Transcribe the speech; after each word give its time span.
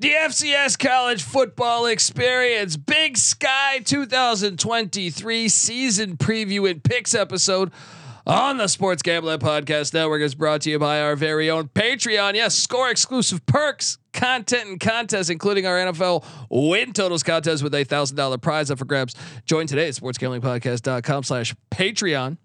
The 0.00 0.12
FCS 0.12 0.78
College 0.78 1.22
Football 1.22 1.84
Experience 1.84 2.78
Big 2.78 3.18
Sky 3.18 3.80
2023 3.80 5.46
season 5.50 6.16
preview 6.16 6.70
and 6.70 6.82
picks 6.82 7.14
episode 7.14 7.70
on 8.26 8.56
the 8.56 8.66
Sports 8.66 9.02
Gambling 9.02 9.40
Podcast 9.40 9.92
Network 9.92 10.22
is 10.22 10.34
brought 10.34 10.62
to 10.62 10.70
you 10.70 10.78
by 10.78 11.02
our 11.02 11.16
very 11.16 11.50
own 11.50 11.68
Patreon. 11.68 12.32
Yes, 12.32 12.54
score 12.54 12.88
exclusive 12.88 13.44
perks, 13.44 13.98
content, 14.14 14.70
and 14.70 14.80
contests, 14.80 15.28
including 15.28 15.66
our 15.66 15.76
NFL 15.76 16.24
win 16.48 16.94
totals 16.94 17.22
contest 17.22 17.62
with 17.62 17.74
a 17.74 17.84
thousand 17.84 18.16
dollar 18.16 18.38
prize 18.38 18.70
up 18.70 18.78
for 18.78 18.86
grabs. 18.86 19.14
Join 19.44 19.66
today 19.66 19.88
at 19.88 19.94
sportsgamblingpodcast.com 19.94 21.24
slash 21.24 21.54
Patreon. 21.70 22.38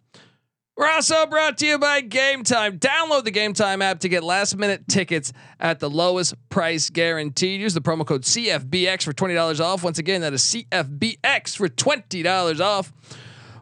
We're 0.78 0.90
also 0.90 1.26
brought 1.26 1.58
to 1.60 1.66
you 1.66 1.80
by 1.80 2.02
Game 2.02 2.44
Time. 2.44 2.80
Download 2.80 3.24
the 3.24 3.32
Game 3.32 3.54
Time 3.54 3.82
app 3.82 4.02
to 4.02 4.10
get 4.10 4.26
last 4.26 4.58
minute 4.58 4.90
tickets 4.90 5.32
at 5.58 5.80
the 5.80 5.90
lowest 5.90 6.36
price 6.50 6.90
guaranteed. 6.90 7.62
Use 7.62 7.74
the 7.74 7.80
promo 7.80 8.06
code 8.06 8.24
CFBX 8.24 9.04
for 9.04 9.14
$20 9.14 9.62
off. 9.62 9.86
Once 9.86 10.00
again, 10.00 10.20
that 10.20 10.34
is 10.34 10.42
CFBX 10.42 11.56
for 11.56 11.70
$20 11.70 12.60
off. 12.60 12.92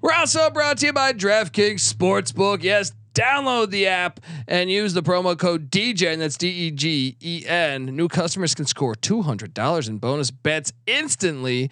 We're 0.02 0.14
also 0.14 0.50
brought 0.50 0.80
to 0.80 0.88
you 0.88 0.94
by 0.94 1.14
DraftKings 1.14 1.94
Sportsbook. 1.94 2.64
Yes, 2.64 2.94
download 3.14 3.70
the 3.70 3.86
app 3.86 4.20
and 4.48 4.72
use 4.72 4.96
the 4.96 5.04
promo 5.04 5.38
code 5.38 5.70
DEGEN. 5.70 6.18
That's 6.18 6.36
D 6.36 6.48
E 6.48 6.72
G 6.72 7.16
E 7.22 7.44
N. 7.46 7.86
New 7.96 8.08
customers 8.08 8.56
can 8.56 8.66
score 8.66 8.96
$200 8.96 9.88
in 9.88 10.00
bonus 10.00 10.32
bets 10.32 10.74
instantly 10.88 11.70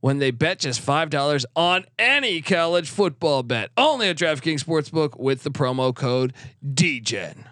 when 0.00 0.18
they 0.18 0.30
bet 0.30 0.58
just 0.58 0.84
$5 0.84 1.44
on 1.54 1.84
any 1.98 2.40
college 2.40 2.90
football 2.90 3.42
bet. 3.42 3.70
Only 3.76 4.08
at 4.08 4.16
DraftKings 4.16 4.64
Sportsbook 4.64 5.18
with 5.18 5.42
the 5.42 5.50
promo 5.50 5.94
code 5.94 6.32
DEGEN. 6.62 7.44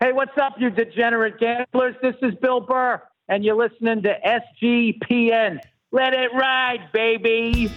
Hey, 0.00 0.12
what's 0.12 0.36
up, 0.40 0.54
you 0.58 0.70
degenerate 0.70 1.38
gamblers? 1.38 1.96
This 2.02 2.16
is 2.20 2.34
Bill 2.42 2.60
Burr, 2.60 3.02
and 3.28 3.44
you're 3.44 3.56
listening 3.56 4.02
to 4.02 4.14
SGPN. 4.62 5.58
Let 5.90 6.12
it 6.12 6.30
ride, 6.34 6.90
baby. 6.92 7.70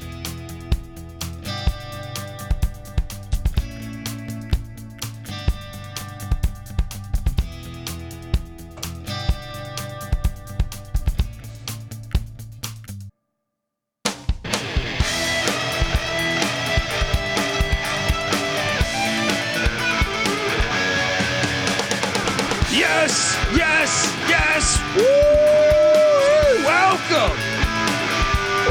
Welcome. 24.96 25.04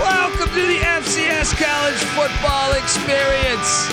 Welcome 0.02 0.48
to 0.48 0.66
the 0.66 0.80
FCS 0.82 1.54
College 1.56 1.94
Football 2.16 2.72
Experience. 2.72 3.86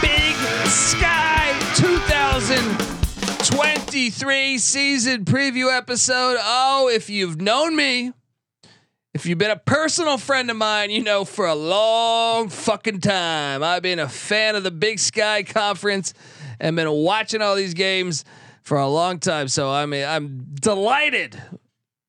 Big 0.00 0.36
Sky 0.68 1.58
2023 1.74 4.58
season 4.58 5.24
preview 5.24 5.76
episode. 5.76 6.36
Oh, 6.40 6.88
if 6.92 7.10
you've 7.10 7.40
known 7.40 7.74
me, 7.74 8.12
if 9.12 9.26
you've 9.26 9.38
been 9.38 9.50
a 9.50 9.56
personal 9.56 10.18
friend 10.18 10.52
of 10.52 10.56
mine, 10.56 10.90
you 10.90 11.02
know 11.02 11.24
for 11.24 11.48
a 11.48 11.56
long 11.56 12.48
fucking 12.48 13.00
time, 13.00 13.64
I've 13.64 13.82
been 13.82 13.98
a 13.98 14.08
fan 14.08 14.54
of 14.54 14.62
the 14.62 14.70
Big 14.70 15.00
Sky 15.00 15.42
Conference 15.42 16.14
and 16.60 16.76
been 16.76 16.88
watching 16.88 17.42
all 17.42 17.56
these 17.56 17.74
games 17.74 18.24
for 18.62 18.78
a 18.78 18.88
long 18.88 19.18
time. 19.18 19.48
So 19.48 19.70
I 19.70 19.86
mean, 19.86 20.04
I'm 20.04 20.54
delighted 20.54 21.40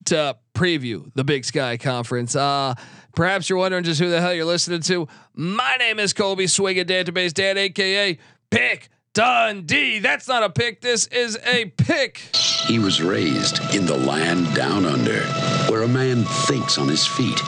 to 0.06 0.36
preview 0.54 1.10
the 1.14 1.24
Big 1.24 1.44
Sky 1.44 1.76
Conference. 1.76 2.36
Uh, 2.36 2.74
perhaps 3.14 3.48
you're 3.48 3.58
wondering 3.58 3.84
just 3.84 4.00
who 4.00 4.08
the 4.08 4.20
hell 4.20 4.34
you're 4.34 4.44
listening 4.44 4.80
to. 4.82 5.08
My 5.34 5.76
name 5.78 5.98
is 5.98 6.12
Colby 6.12 6.46
Swinging 6.46 6.84
Database 6.84 7.32
Dan, 7.32 7.58
aka 7.58 8.18
Pick 8.50 8.88
Dundee. 9.14 10.00
That's 10.00 10.28
not 10.28 10.42
a 10.42 10.50
pick. 10.50 10.80
This 10.80 11.06
is 11.06 11.38
a 11.44 11.66
pick. 11.76 12.18
He 12.66 12.78
was 12.78 13.02
raised 13.02 13.60
in 13.74 13.86
the 13.86 13.96
land 13.96 14.54
down 14.54 14.84
under, 14.84 15.20
where 15.70 15.82
a 15.82 15.88
man 15.88 16.24
thinks 16.46 16.78
on 16.78 16.88
his 16.88 17.06
feet, 17.06 17.38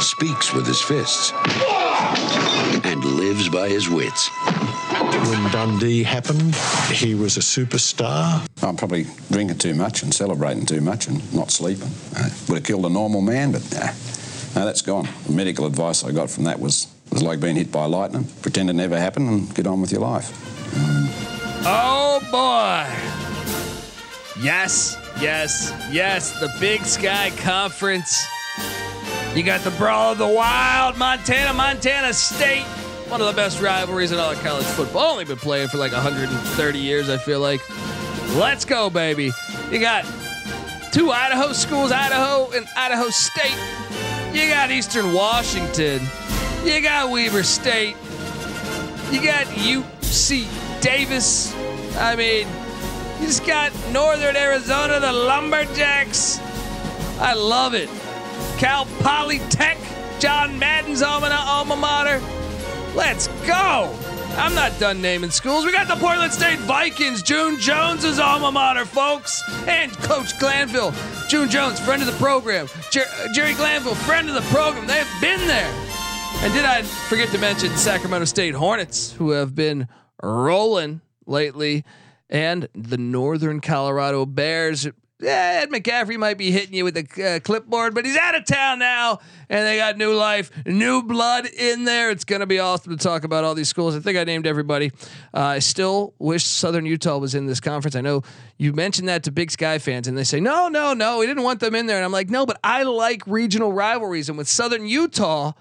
speaks 0.00 0.52
with 0.52 0.66
his 0.66 0.80
fists, 0.80 1.32
and 2.84 3.04
lives 3.04 3.48
by 3.48 3.68
his 3.68 3.88
wits. 3.88 4.30
When 5.28 5.50
Dundee 5.52 6.02
happened, 6.02 6.54
he 6.90 7.14
was 7.14 7.36
a 7.36 7.40
superstar. 7.40 8.44
I'm 8.62 8.76
probably 8.76 9.06
drinking 9.30 9.58
too 9.58 9.74
much 9.74 10.02
and 10.02 10.12
celebrating 10.12 10.66
too 10.66 10.80
much 10.80 11.06
and 11.06 11.32
not 11.32 11.50
sleeping. 11.50 11.90
Uh, 12.16 12.28
would 12.48 12.56
have 12.56 12.64
killed 12.64 12.84
a 12.86 12.88
normal 12.90 13.20
man, 13.20 13.52
but 13.52 13.62
nah, 13.72 13.86
no, 14.56 14.66
that's 14.66 14.82
gone. 14.82 15.08
The 15.26 15.32
medical 15.32 15.64
advice 15.66 16.02
I 16.04 16.10
got 16.10 16.28
from 16.28 16.44
that 16.44 16.58
was 16.58 16.88
was 17.12 17.22
like 17.22 17.40
being 17.40 17.56
hit 17.56 17.70
by 17.70 17.84
lightning. 17.84 18.24
Pretend 18.42 18.68
it 18.70 18.72
never 18.72 18.98
happened 18.98 19.28
and 19.28 19.54
get 19.54 19.66
on 19.66 19.80
with 19.80 19.92
your 19.92 20.00
life. 20.00 20.32
Oh 21.64 22.18
boy. 22.30 22.86
Yes, 24.42 24.96
yes, 25.20 25.72
yes. 25.92 26.38
The 26.40 26.52
Big 26.58 26.84
Sky 26.84 27.30
Conference. 27.38 28.26
You 29.36 29.44
got 29.44 29.60
the 29.60 29.70
Brawl 29.72 30.12
of 30.12 30.18
the 30.18 30.26
Wild, 30.26 30.98
Montana, 30.98 31.52
Montana 31.54 32.12
State. 32.12 32.66
One 33.08 33.20
of 33.20 33.26
the 33.26 33.32
best 33.34 33.60
rivalries 33.60 34.12
in 34.12 34.18
all 34.18 34.30
of 34.32 34.42
college 34.42 34.64
football. 34.64 35.12
Only 35.12 35.24
been 35.24 35.36
playing 35.36 35.68
for 35.68 35.78
like 35.78 35.92
130 35.92 36.78
years, 36.78 37.08
I 37.08 37.18
feel 37.18 37.40
like. 37.40 37.60
Let's 38.36 38.64
go, 38.64 38.88
baby. 38.88 39.30
You 39.70 39.78
got 39.78 40.06
two 40.92 41.10
Idaho 41.10 41.52
schools, 41.52 41.92
Idaho 41.92 42.50
and 42.52 42.66
Idaho 42.76 43.10
State. 43.10 43.58
You 44.32 44.48
got 44.48 44.70
Eastern 44.70 45.12
Washington. 45.12 46.00
You 46.64 46.80
got 46.80 47.10
Weber 47.10 47.42
State. 47.42 47.96
You 49.10 49.22
got 49.22 49.46
UC 49.46 50.46
Davis. 50.80 51.54
I 51.96 52.16
mean, 52.16 52.48
you 53.20 53.26
just 53.26 53.46
got 53.46 53.72
Northern 53.92 54.36
Arizona, 54.36 54.98
the 55.00 55.12
Lumberjacks. 55.12 56.38
I 57.20 57.34
love 57.34 57.74
it. 57.74 57.90
Cal 58.56 58.86
Polytech, 59.00 59.76
John 60.18 60.58
Madden's 60.58 61.02
alma, 61.02 61.28
alma 61.28 61.76
mater. 61.76 62.20
Let's 62.94 63.26
go. 63.46 63.98
I'm 64.36 64.54
not 64.54 64.78
done 64.78 65.00
naming 65.00 65.30
schools. 65.30 65.64
We 65.64 65.72
got 65.72 65.88
the 65.88 65.96
Portland 65.96 66.32
State 66.32 66.58
Vikings, 66.60 67.22
June 67.22 67.58
Jones's 67.58 68.18
alma 68.18 68.50
mater, 68.52 68.84
folks, 68.84 69.42
and 69.66 69.92
Coach 69.98 70.38
Glanville. 70.38 70.92
June 71.28 71.48
Jones, 71.48 71.80
friend 71.80 72.02
of 72.02 72.06
the 72.06 72.18
program. 72.18 72.66
Jer- 72.90 73.08
Jerry 73.34 73.54
Glanville, 73.54 73.94
friend 73.94 74.28
of 74.28 74.34
the 74.34 74.42
program. 74.54 74.86
They've 74.86 75.06
been 75.20 75.46
there. 75.46 75.72
And 76.42 76.52
did 76.52 76.64
I 76.64 76.82
forget 76.82 77.28
to 77.30 77.38
mention 77.38 77.70
Sacramento 77.76 78.24
State 78.24 78.54
Hornets, 78.54 79.12
who 79.12 79.30
have 79.30 79.54
been 79.54 79.88
rolling 80.22 81.00
lately, 81.26 81.84
and 82.28 82.68
the 82.74 82.98
Northern 82.98 83.60
Colorado 83.60 84.26
Bears. 84.26 84.88
Ed 85.24 85.70
McCaffrey 85.70 86.18
might 86.18 86.38
be 86.38 86.50
hitting 86.50 86.74
you 86.74 86.84
with 86.84 86.94
the 86.94 87.36
uh, 87.36 87.40
clipboard, 87.40 87.94
but 87.94 88.04
he's 88.04 88.16
out 88.16 88.34
of 88.34 88.44
town 88.44 88.78
now, 88.78 89.20
and 89.48 89.66
they 89.66 89.76
got 89.76 89.96
new 89.96 90.14
life, 90.14 90.50
new 90.66 91.02
blood 91.02 91.46
in 91.46 91.84
there. 91.84 92.10
It's 92.10 92.24
gonna 92.24 92.46
be 92.46 92.58
awesome 92.58 92.96
to 92.96 93.02
talk 93.02 93.24
about 93.24 93.44
all 93.44 93.54
these 93.54 93.68
schools. 93.68 93.94
I 93.96 94.00
think 94.00 94.18
I 94.18 94.24
named 94.24 94.46
everybody. 94.46 94.92
Uh, 95.34 95.40
I 95.40 95.58
still 95.60 96.14
wish 96.18 96.44
Southern 96.44 96.86
Utah 96.86 97.18
was 97.18 97.34
in 97.34 97.46
this 97.46 97.60
conference. 97.60 97.96
I 97.96 98.00
know 98.00 98.22
you 98.58 98.72
mentioned 98.72 99.08
that 99.08 99.22
to 99.24 99.32
Big 99.32 99.50
Sky 99.50 99.78
fans, 99.78 100.08
and 100.08 100.16
they 100.16 100.24
say, 100.24 100.40
"No, 100.40 100.68
no, 100.68 100.94
no, 100.94 101.18
we 101.18 101.26
didn't 101.26 101.42
want 101.42 101.60
them 101.60 101.74
in 101.74 101.86
there." 101.86 101.96
And 101.96 102.04
I'm 102.04 102.12
like, 102.12 102.30
"No, 102.30 102.46
but 102.46 102.58
I 102.64 102.82
like 102.82 103.22
regional 103.26 103.72
rivalries, 103.72 104.28
and 104.28 104.36
with 104.38 104.48
Southern 104.48 104.86
Utah." 104.86 105.52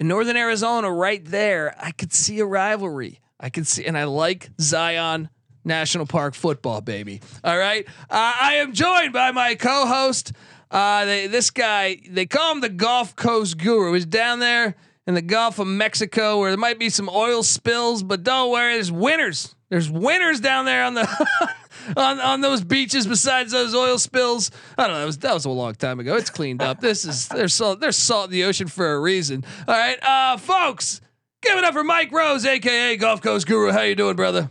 in 0.00 0.08
Northern 0.08 0.36
Arizona, 0.36 0.90
right 0.90 1.24
there, 1.24 1.76
I 1.78 1.92
could 1.92 2.12
see 2.12 2.40
a 2.40 2.44
rivalry. 2.44 3.20
I 3.38 3.50
could 3.50 3.68
see, 3.68 3.84
and 3.84 3.96
I 3.96 4.02
like 4.02 4.50
Zion 4.60 5.28
National 5.64 6.06
Park 6.06 6.34
football, 6.34 6.80
baby. 6.80 7.20
All 7.44 7.56
right. 7.56 7.86
Uh, 8.10 8.34
I 8.40 8.54
am 8.56 8.72
joined 8.72 9.12
by 9.12 9.30
my 9.32 9.54
co-host. 9.54 10.32
Uh, 10.70 11.04
they, 11.04 11.26
this 11.26 11.50
guy, 11.50 11.98
they 12.08 12.26
call 12.26 12.52
him 12.52 12.60
the 12.60 12.68
Gulf 12.68 13.14
Coast 13.14 13.58
Guru. 13.58 13.92
He's 13.92 14.06
down 14.06 14.38
there 14.38 14.74
in 15.06 15.14
the 15.14 15.22
Gulf 15.22 15.58
of 15.58 15.66
Mexico 15.66 16.38
where 16.38 16.50
there 16.50 16.58
might 16.58 16.78
be 16.78 16.88
some 16.88 17.08
oil 17.12 17.42
spills, 17.42 18.02
but 18.02 18.22
don't 18.22 18.50
worry, 18.50 18.74
there's 18.74 18.92
winners. 18.92 19.54
There's 19.68 19.90
winners 19.90 20.40
down 20.40 20.64
there 20.66 20.84
on 20.84 20.94
the 20.94 21.08
on 21.96 22.20
on 22.20 22.40
those 22.42 22.62
beaches 22.62 23.06
besides 23.06 23.52
those 23.52 23.74
oil 23.74 23.98
spills. 23.98 24.50
I 24.76 24.86
don't 24.86 24.92
know. 24.92 25.00
That 25.00 25.06
was, 25.06 25.18
that 25.18 25.34
was 25.34 25.44
a 25.46 25.50
long 25.50 25.74
time 25.74 25.98
ago. 25.98 26.14
It's 26.16 26.28
cleaned 26.28 26.60
up. 26.60 26.80
This 26.80 27.06
is 27.06 27.28
there's 27.28 27.54
salt 27.54 27.80
there's 27.80 27.96
salt 27.96 28.26
in 28.26 28.32
the 28.32 28.44
ocean 28.44 28.68
for 28.68 28.92
a 28.92 29.00
reason. 29.00 29.44
All 29.66 29.74
right, 29.74 29.98
uh, 30.02 30.36
folks, 30.36 31.00
give 31.40 31.56
it 31.56 31.64
up 31.64 31.72
for 31.72 31.84
Mike 31.84 32.12
Rose, 32.12 32.44
aka 32.44 32.96
Gulf 32.98 33.22
Coast 33.22 33.46
Guru. 33.46 33.72
How 33.72 33.80
you 33.80 33.94
doing, 33.94 34.14
brother? 34.14 34.50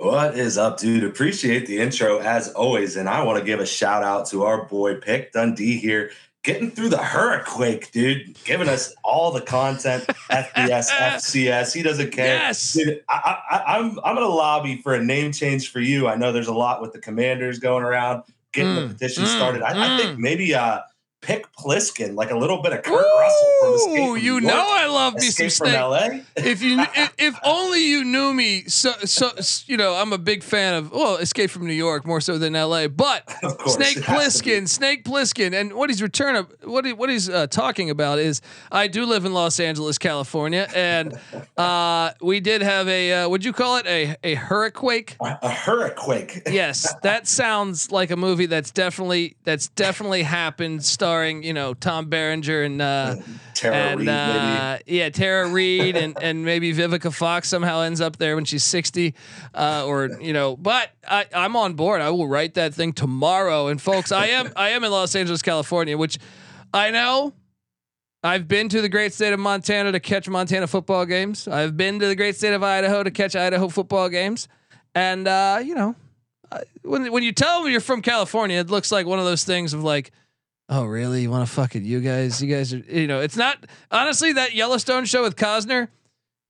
What 0.00 0.38
is 0.38 0.56
up, 0.56 0.78
dude? 0.78 1.04
Appreciate 1.04 1.66
the 1.66 1.78
intro 1.78 2.20
as 2.20 2.50
always. 2.52 2.96
And 2.96 3.06
I 3.06 3.22
want 3.22 3.38
to 3.38 3.44
give 3.44 3.60
a 3.60 3.66
shout 3.66 4.02
out 4.02 4.26
to 4.28 4.44
our 4.44 4.64
boy 4.64 4.94
Pick 4.94 5.30
Dundee 5.32 5.76
here, 5.76 6.10
getting 6.42 6.70
through 6.70 6.88
the 6.88 6.96
hurricane, 6.96 7.82
dude, 7.92 8.42
giving 8.44 8.66
us 8.66 8.94
all 9.04 9.30
the 9.30 9.42
content, 9.42 10.04
FBS, 10.30 10.88
FCS. 10.88 11.74
He 11.74 11.82
doesn't 11.82 12.12
care. 12.12 12.36
Yes. 12.36 12.72
Dude, 12.72 13.04
I, 13.10 13.40
I, 13.50 13.76
I'm, 13.76 13.98
I'm 14.02 14.14
going 14.14 14.26
to 14.26 14.34
lobby 14.34 14.80
for 14.80 14.94
a 14.94 15.04
name 15.04 15.32
change 15.32 15.70
for 15.70 15.80
you. 15.80 16.08
I 16.08 16.14
know 16.16 16.32
there's 16.32 16.48
a 16.48 16.54
lot 16.54 16.80
with 16.80 16.94
the 16.94 16.98
commanders 16.98 17.58
going 17.58 17.84
around. 17.84 18.22
getting 18.52 18.72
Mm, 18.72 18.88
the 18.88 18.94
petition 18.94 19.24
mm, 19.24 19.36
started. 19.36 19.60
I, 19.60 19.96
I 19.96 19.98
think 19.98 20.16
mm. 20.16 20.18
maybe 20.18 20.54
uh, 20.54 20.80
pick 21.20 21.50
Plissken, 21.52 22.14
like 22.14 22.30
a 22.30 22.36
little 22.36 22.62
bit 22.62 22.72
of 22.72 22.82
Kurt 22.82 22.94
Russell 22.94 23.52
from 23.60 23.74
Escape 23.74 24.08
from 24.08 24.16
you 24.18 24.32
York, 24.32 24.44
know 24.44 24.66
I 24.68 24.86
love 24.86 25.14
me 25.14 25.28
some 25.28 25.46
Escape 25.46 25.66
from 25.66 25.68
snake. 25.68 26.24
LA. 26.36 26.42
if 26.44 26.62
you 26.62 26.80
if, 26.80 27.14
if 27.18 27.34
only 27.44 27.86
you 27.86 28.04
knew 28.04 28.32
me 28.32 28.64
so 28.64 28.92
so 29.04 29.30
you 29.66 29.76
know 29.76 29.94
I'm 29.94 30.12
a 30.12 30.18
big 30.18 30.42
fan 30.42 30.74
of 30.74 30.92
well 30.92 31.16
Escape 31.16 31.50
from 31.50 31.66
New 31.66 31.74
York 31.74 32.06
more 32.06 32.20
so 32.20 32.38
than 32.38 32.56
L.A. 32.56 32.88
But 32.88 33.26
course, 33.58 33.74
Snake 33.74 33.98
it 33.98 34.04
has 34.04 34.38
to 34.38 34.44
be. 34.44 34.50
Plissken, 34.50 34.68
Snake 34.68 35.04
Plissken, 35.04 35.52
and 35.52 35.74
what 35.74 35.90
he's 35.90 36.02
return 36.02 36.36
of 36.36 36.54
what 36.64 36.84
he, 36.84 36.92
what 36.92 37.10
he's 37.10 37.28
uh, 37.28 37.46
talking 37.46 37.90
about 37.90 38.18
is 38.18 38.40
I 38.72 38.86
do 38.86 39.04
live 39.04 39.24
in 39.24 39.32
Los 39.32 39.60
Angeles, 39.60 39.98
California, 39.98 40.68
and 40.74 41.18
uh, 41.56 42.12
we 42.20 42.40
did 42.40 42.62
have 42.62 42.88
a 42.88 43.12
uh, 43.24 43.28
would 43.28 43.44
you 43.44 43.52
call 43.52 43.76
it 43.76 43.86
a 43.86 44.16
a 44.24 44.34
hurricane? 44.34 44.70
A 45.20 45.48
hurricane. 45.50 46.42
Yes, 46.46 46.92
that 47.02 47.26
sounds 47.26 47.90
like 47.90 48.10
a 48.10 48.16
movie 48.16 48.46
that's 48.46 48.70
definitely 48.70 49.36
that's 49.44 49.68
definitely 49.68 50.22
happened, 50.22 50.84
starring 51.10 51.42
you 51.42 51.52
know 51.52 51.74
Tom 51.74 52.06
Berenger 52.06 52.62
and 52.62 52.80
uh, 52.80 53.16
Tara 53.54 53.74
and 53.74 54.00
Reid, 54.00 54.08
uh, 54.08 54.78
yeah, 54.86 55.08
Tara 55.10 55.48
Reid 55.50 55.96
and 55.96 56.16
and 56.22 56.44
maybe 56.44 56.72
Vivica 56.72 57.12
Fox 57.12 57.48
somehow 57.48 57.80
ends 57.80 58.00
up 58.00 58.16
there 58.16 58.36
when 58.36 58.44
she's 58.44 58.62
sixty, 58.62 59.14
uh, 59.54 59.84
or 59.86 60.06
you 60.20 60.32
know. 60.32 60.56
But 60.56 60.90
I, 61.08 61.26
I'm 61.34 61.56
on 61.56 61.74
board. 61.74 62.00
I 62.00 62.10
will 62.10 62.28
write 62.28 62.54
that 62.54 62.74
thing 62.74 62.92
tomorrow. 62.92 63.66
And 63.66 63.82
folks, 63.82 64.12
I 64.12 64.26
am 64.26 64.52
I 64.54 64.70
am 64.70 64.84
in 64.84 64.90
Los 64.92 65.16
Angeles, 65.16 65.42
California, 65.42 65.98
which 65.98 66.18
I 66.72 66.90
know. 66.90 67.34
I've 68.22 68.46
been 68.46 68.68
to 68.68 68.82
the 68.82 68.88
great 68.90 69.14
state 69.14 69.32
of 69.32 69.40
Montana 69.40 69.92
to 69.92 70.00
catch 70.00 70.28
Montana 70.28 70.66
football 70.66 71.06
games. 71.06 71.48
I've 71.48 71.76
been 71.76 71.98
to 72.00 72.06
the 72.06 72.14
great 72.14 72.36
state 72.36 72.52
of 72.52 72.62
Idaho 72.62 73.02
to 73.02 73.10
catch 73.10 73.34
Idaho 73.34 73.68
football 73.68 74.10
games, 74.10 74.46
and 74.94 75.26
uh, 75.26 75.60
you 75.64 75.74
know, 75.74 75.96
when 76.82 77.10
when 77.10 77.22
you 77.22 77.32
tell 77.32 77.64
me 77.64 77.72
you're 77.72 77.80
from 77.80 78.02
California, 78.02 78.60
it 78.60 78.70
looks 78.70 78.92
like 78.92 79.06
one 79.06 79.18
of 79.18 79.24
those 79.24 79.44
things 79.44 79.72
of 79.72 79.82
like, 79.82 80.12
oh 80.70 80.84
really? 80.84 81.22
You 81.22 81.30
want 81.30 81.46
to 81.46 81.52
fuck 81.52 81.76
it? 81.76 81.82
You 81.82 82.00
guys, 82.00 82.40
you 82.42 82.54
guys 82.54 82.72
are, 82.72 82.78
you 82.78 83.06
know, 83.06 83.20
it's 83.20 83.36
not 83.36 83.66
honestly 83.90 84.32
that 84.32 84.54
Yellowstone 84.54 85.04
show 85.04 85.22
with 85.22 85.36
Costner 85.36 85.88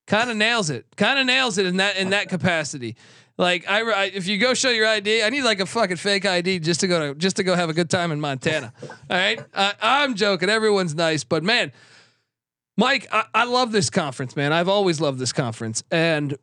kind 0.07 0.31
of 0.31 0.37
nails 0.37 0.71
it. 0.71 0.87
Kind 0.97 1.19
of 1.19 1.27
nails 1.27 1.59
it 1.59 1.67
in 1.67 1.79
that 1.79 1.97
in 1.97 2.11
that 2.11 2.29
capacity. 2.29 2.97
Like 3.39 3.69
I, 3.69 3.81
I, 3.81 4.05
if 4.05 4.27
you 4.27 4.37
go 4.37 4.53
show 4.53 4.69
your 4.69 4.87
ID, 4.87 5.23
I 5.23 5.31
need 5.31 5.43
like 5.45 5.61
a 5.61 5.67
fucking 5.67 5.97
fake 5.97 6.27
ID 6.27 6.59
just 6.59 6.81
to 6.81 6.87
go 6.87 7.09
to 7.09 7.19
just 7.19 7.37
to 7.37 7.43
go 7.43 7.55
have 7.55 7.71
a 7.71 7.73
good 7.73 7.89
time 7.89 8.13
in 8.13 8.21
Montana. 8.21 8.73
All 8.83 8.89
right, 9.09 9.41
I, 9.55 9.75
I'm 9.81 10.15
joking. 10.15 10.51
Everyone's 10.51 10.95
nice, 10.95 11.25
but 11.25 11.43
man, 11.43 11.73
Mike, 12.77 13.09
I, 13.11 13.25
I 13.35 13.45
love 13.45 13.73
this 13.73 13.89
conference, 13.89 14.37
man. 14.37 14.53
I've 14.53 14.69
always 14.69 15.01
loved 15.01 15.19
this 15.19 15.33
conference, 15.33 15.83
and 15.91 16.37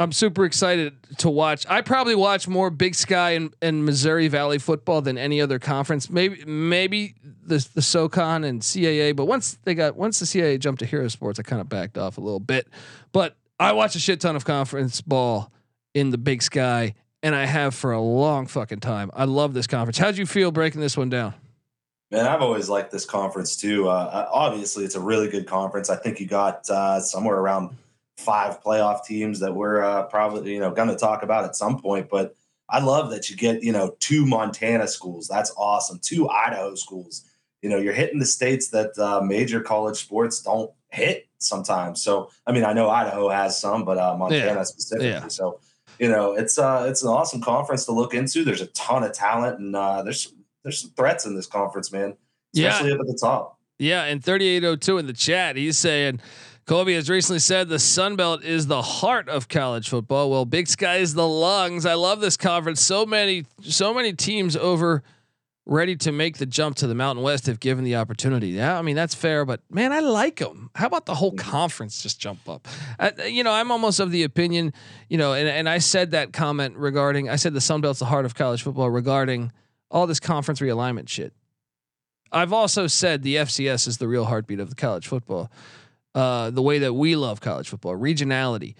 I'm 0.00 0.12
super 0.12 0.44
excited 0.44 0.94
to 1.18 1.28
watch. 1.28 1.66
I 1.68 1.80
probably 1.80 2.14
watch 2.14 2.46
more 2.46 2.70
Big 2.70 2.94
Sky 2.94 3.30
and, 3.30 3.52
and 3.60 3.84
Missouri 3.84 4.28
Valley 4.28 4.58
football 4.58 5.02
than 5.02 5.18
any 5.18 5.40
other 5.40 5.58
conference. 5.58 6.08
Maybe 6.08 6.44
maybe 6.44 7.14
the 7.44 7.66
the 7.74 7.82
SoCon 7.82 8.44
and 8.44 8.62
CAA, 8.62 9.16
but 9.16 9.24
once 9.24 9.58
they 9.64 9.74
got 9.74 9.96
once 9.96 10.20
the 10.20 10.26
CAA 10.26 10.60
jumped 10.60 10.80
to 10.80 10.86
Hero 10.86 11.08
Sports, 11.08 11.40
I 11.40 11.42
kind 11.42 11.60
of 11.60 11.68
backed 11.68 11.98
off 11.98 12.16
a 12.16 12.20
little 12.20 12.40
bit. 12.40 12.68
But 13.12 13.36
I 13.58 13.72
watch 13.72 13.96
a 13.96 13.98
shit 13.98 14.20
ton 14.20 14.36
of 14.36 14.44
conference 14.44 15.00
ball 15.00 15.52
in 15.94 16.10
the 16.10 16.18
Big 16.18 16.42
Sky, 16.42 16.94
and 17.24 17.34
I 17.34 17.46
have 17.46 17.74
for 17.74 17.90
a 17.90 18.00
long 18.00 18.46
fucking 18.46 18.80
time. 18.80 19.10
I 19.14 19.24
love 19.24 19.52
this 19.52 19.66
conference. 19.66 19.98
How'd 19.98 20.16
you 20.16 20.26
feel 20.26 20.52
breaking 20.52 20.80
this 20.80 20.96
one 20.96 21.08
down? 21.08 21.34
Man, 22.12 22.24
I've 22.24 22.40
always 22.40 22.68
liked 22.68 22.92
this 22.92 23.04
conference 23.04 23.56
too. 23.56 23.88
Uh, 23.88 24.28
obviously, 24.32 24.84
it's 24.84 24.94
a 24.94 25.00
really 25.00 25.28
good 25.28 25.46
conference. 25.46 25.90
I 25.90 25.96
think 25.96 26.20
you 26.20 26.26
got 26.26 26.68
uh, 26.70 27.00
somewhere 27.00 27.36
around 27.36 27.76
five 28.18 28.62
playoff 28.62 29.04
teams 29.04 29.38
that 29.40 29.54
we're 29.54 29.82
uh, 29.82 30.02
probably 30.04 30.52
you 30.52 30.60
know 30.60 30.70
going 30.72 30.88
to 30.88 30.96
talk 30.96 31.22
about 31.22 31.44
at 31.44 31.56
some 31.56 31.80
point. 31.80 32.10
But 32.10 32.34
I 32.68 32.80
love 32.80 33.10
that 33.10 33.30
you 33.30 33.36
get 33.36 33.62
you 33.62 33.72
know 33.72 33.94
two 34.00 34.26
Montana 34.26 34.88
schools. 34.88 35.28
That's 35.28 35.52
awesome. 35.56 35.98
Two 36.02 36.28
Idaho 36.28 36.74
schools. 36.74 37.24
You 37.62 37.70
know, 37.70 37.78
you're 37.78 37.92
hitting 37.94 38.18
the 38.20 38.26
states 38.26 38.68
that 38.68 38.96
uh, 38.98 39.20
major 39.20 39.60
college 39.60 39.96
sports 39.96 40.40
don't 40.42 40.70
hit 40.90 41.26
sometimes. 41.38 42.00
So, 42.00 42.30
I 42.46 42.52
mean, 42.52 42.64
I 42.64 42.72
know 42.72 42.88
Idaho 42.88 43.28
has 43.30 43.60
some, 43.60 43.84
but 43.84 43.98
uh, 43.98 44.16
Montana 44.16 44.54
Yeah. 44.54 44.62
specifically. 44.62 45.08
Yeah. 45.08 45.26
So, 45.26 45.58
you 45.98 46.08
know, 46.08 46.34
it's 46.34 46.56
uh, 46.58 46.86
it's 46.88 47.02
an 47.02 47.08
awesome 47.08 47.40
conference 47.40 47.84
to 47.86 47.92
look 47.92 48.14
into. 48.14 48.44
There's 48.44 48.60
a 48.60 48.66
ton 48.68 49.02
of 49.02 49.12
talent, 49.12 49.58
and 49.58 49.74
uh, 49.74 50.02
there's 50.02 50.32
there's 50.62 50.80
some 50.82 50.90
threats 50.90 51.26
in 51.26 51.34
this 51.34 51.46
conference, 51.46 51.90
man. 51.92 52.16
Yeah. 52.52 52.68
Especially 52.68 52.92
up 52.92 53.00
at 53.00 53.06
the 53.06 53.18
top. 53.20 53.58
Yeah, 53.80 54.04
and 54.04 54.22
3802 54.24 54.98
in 54.98 55.06
the 55.06 55.12
chat, 55.12 55.54
he's 55.56 55.78
saying 55.78 56.20
Colby 56.68 56.92
has 56.96 57.08
recently 57.08 57.38
said 57.38 57.70
the 57.70 57.78
Sun 57.78 58.16
Belt 58.16 58.44
is 58.44 58.66
the 58.66 58.82
heart 58.82 59.30
of 59.30 59.48
college 59.48 59.88
football. 59.88 60.30
Well, 60.30 60.44
Big 60.44 60.68
Sky 60.68 60.96
is 60.96 61.14
the 61.14 61.26
lungs. 61.26 61.86
I 61.86 61.94
love 61.94 62.20
this 62.20 62.36
conference. 62.36 62.82
So 62.82 63.06
many, 63.06 63.46
so 63.62 63.94
many 63.94 64.12
teams 64.12 64.54
over 64.54 65.02
ready 65.64 65.96
to 65.96 66.12
make 66.12 66.36
the 66.36 66.44
jump 66.44 66.76
to 66.76 66.86
the 66.86 66.94
Mountain 66.94 67.24
West 67.24 67.48
if 67.48 67.58
given 67.58 67.84
the 67.84 67.96
opportunity. 67.96 68.48
Yeah, 68.48 68.78
I 68.78 68.82
mean 68.82 68.96
that's 68.96 69.14
fair, 69.14 69.46
but 69.46 69.62
man, 69.70 69.94
I 69.94 70.00
like 70.00 70.40
them. 70.40 70.68
How 70.74 70.86
about 70.86 71.06
the 71.06 71.14
whole 71.14 71.32
conference 71.32 72.02
just 72.02 72.20
jump 72.20 72.46
up? 72.46 72.68
You 73.26 73.44
know, 73.44 73.52
I'm 73.52 73.70
almost 73.70 73.98
of 73.98 74.10
the 74.10 74.24
opinion, 74.24 74.74
you 75.08 75.16
know, 75.16 75.32
and, 75.32 75.48
and 75.48 75.70
I 75.70 75.78
said 75.78 76.10
that 76.10 76.34
comment 76.34 76.76
regarding. 76.76 77.30
I 77.30 77.36
said 77.36 77.54
the 77.54 77.62
Sun 77.62 77.80
Belt's 77.80 78.00
the 78.00 78.04
heart 78.04 78.26
of 78.26 78.34
college 78.34 78.62
football 78.62 78.90
regarding 78.90 79.52
all 79.90 80.06
this 80.06 80.20
conference 80.20 80.60
realignment 80.60 81.08
shit. 81.08 81.32
I've 82.30 82.52
also 82.52 82.88
said 82.88 83.22
the 83.22 83.36
FCS 83.36 83.88
is 83.88 83.96
the 83.96 84.06
real 84.06 84.26
heartbeat 84.26 84.60
of 84.60 84.68
the 84.68 84.76
college 84.76 85.06
football. 85.06 85.50
Uh, 86.14 86.50
the 86.50 86.62
way 86.62 86.80
that 86.80 86.94
we 86.94 87.16
love 87.16 87.40
college 87.40 87.68
football, 87.68 87.94
regionality. 87.94 88.74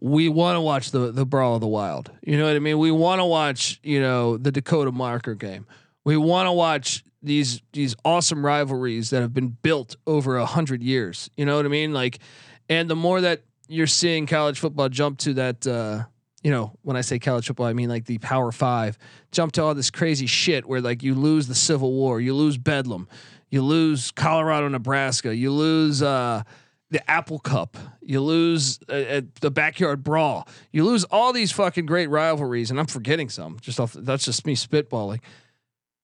We 0.00 0.28
want 0.28 0.56
to 0.56 0.60
watch 0.60 0.92
the 0.92 1.10
the 1.10 1.26
brawl 1.26 1.56
of 1.56 1.60
the 1.60 1.66
wild. 1.66 2.10
You 2.22 2.38
know 2.38 2.46
what 2.46 2.54
I 2.54 2.60
mean? 2.60 2.78
We 2.78 2.92
want 2.92 3.18
to 3.18 3.24
watch, 3.24 3.80
you 3.82 4.00
know, 4.00 4.36
the 4.36 4.52
Dakota 4.52 4.92
marker 4.92 5.34
game. 5.34 5.66
We 6.04 6.16
want 6.16 6.46
to 6.46 6.52
watch 6.52 7.04
these 7.22 7.60
these 7.72 7.96
awesome 8.04 8.44
rivalries 8.44 9.10
that 9.10 9.22
have 9.22 9.34
been 9.34 9.48
built 9.48 9.96
over 10.06 10.36
a 10.36 10.46
hundred 10.46 10.82
years. 10.82 11.30
You 11.36 11.44
know 11.44 11.56
what 11.56 11.64
I 11.64 11.68
mean? 11.68 11.92
Like, 11.92 12.20
and 12.68 12.88
the 12.88 12.96
more 12.96 13.20
that 13.20 13.42
you're 13.68 13.86
seeing 13.86 14.26
college 14.26 14.58
football 14.58 14.88
jump 14.88 15.18
to 15.18 15.34
that, 15.34 15.66
uh, 15.66 16.04
you 16.42 16.50
know, 16.50 16.72
when 16.82 16.96
I 16.96 17.02
say 17.02 17.18
college 17.18 17.46
football, 17.46 17.66
I 17.66 17.72
mean 17.72 17.88
like 17.88 18.06
the 18.06 18.18
Power 18.18 18.52
Five, 18.52 18.98
jump 19.32 19.52
to 19.52 19.62
all 19.62 19.74
this 19.74 19.90
crazy 19.90 20.26
shit 20.26 20.66
where 20.66 20.80
like 20.80 21.02
you 21.02 21.14
lose 21.14 21.48
the 21.48 21.54
Civil 21.54 21.92
War, 21.92 22.20
you 22.20 22.34
lose 22.34 22.56
Bedlam, 22.56 23.08
you 23.50 23.62
lose 23.62 24.10
Colorado, 24.10 24.68
Nebraska, 24.68 25.34
you 25.34 25.50
lose 25.50 26.02
uh, 26.02 26.42
the 26.90 27.10
Apple 27.10 27.38
Cup, 27.38 27.76
you 28.00 28.20
lose 28.20 28.80
uh, 28.88 28.92
uh, 28.92 29.20
the 29.40 29.50
backyard 29.50 30.02
brawl, 30.02 30.48
you 30.72 30.84
lose 30.84 31.04
all 31.04 31.32
these 31.32 31.52
fucking 31.52 31.86
great 31.86 32.08
rivalries, 32.08 32.70
and 32.70 32.80
I'm 32.80 32.86
forgetting 32.86 33.28
some. 33.28 33.58
Just 33.60 33.78
off, 33.78 33.92
that's 33.92 34.24
just 34.24 34.46
me 34.46 34.54
spitballing. 34.54 35.20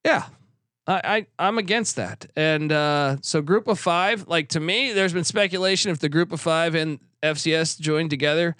Yeah. 0.04 0.26
I, 0.86 1.00
I 1.05 1.26
I'm 1.46 1.56
against 1.56 1.96
that, 1.96 2.26
and 2.36 2.70
uh, 2.70 3.17
so 3.22 3.41
group 3.41 3.69
of 3.69 3.81
five, 3.81 4.29
like 4.29 4.50
to 4.50 4.60
me, 4.60 4.93
there's 4.93 5.14
been 5.14 5.24
speculation 5.24 5.91
if 5.91 5.98
the 5.98 6.10
group 6.10 6.31
of 6.31 6.43
five 6.43 6.74
and 6.74 6.98
FCS 7.22 7.81
joined 7.81 8.10
together, 8.10 8.55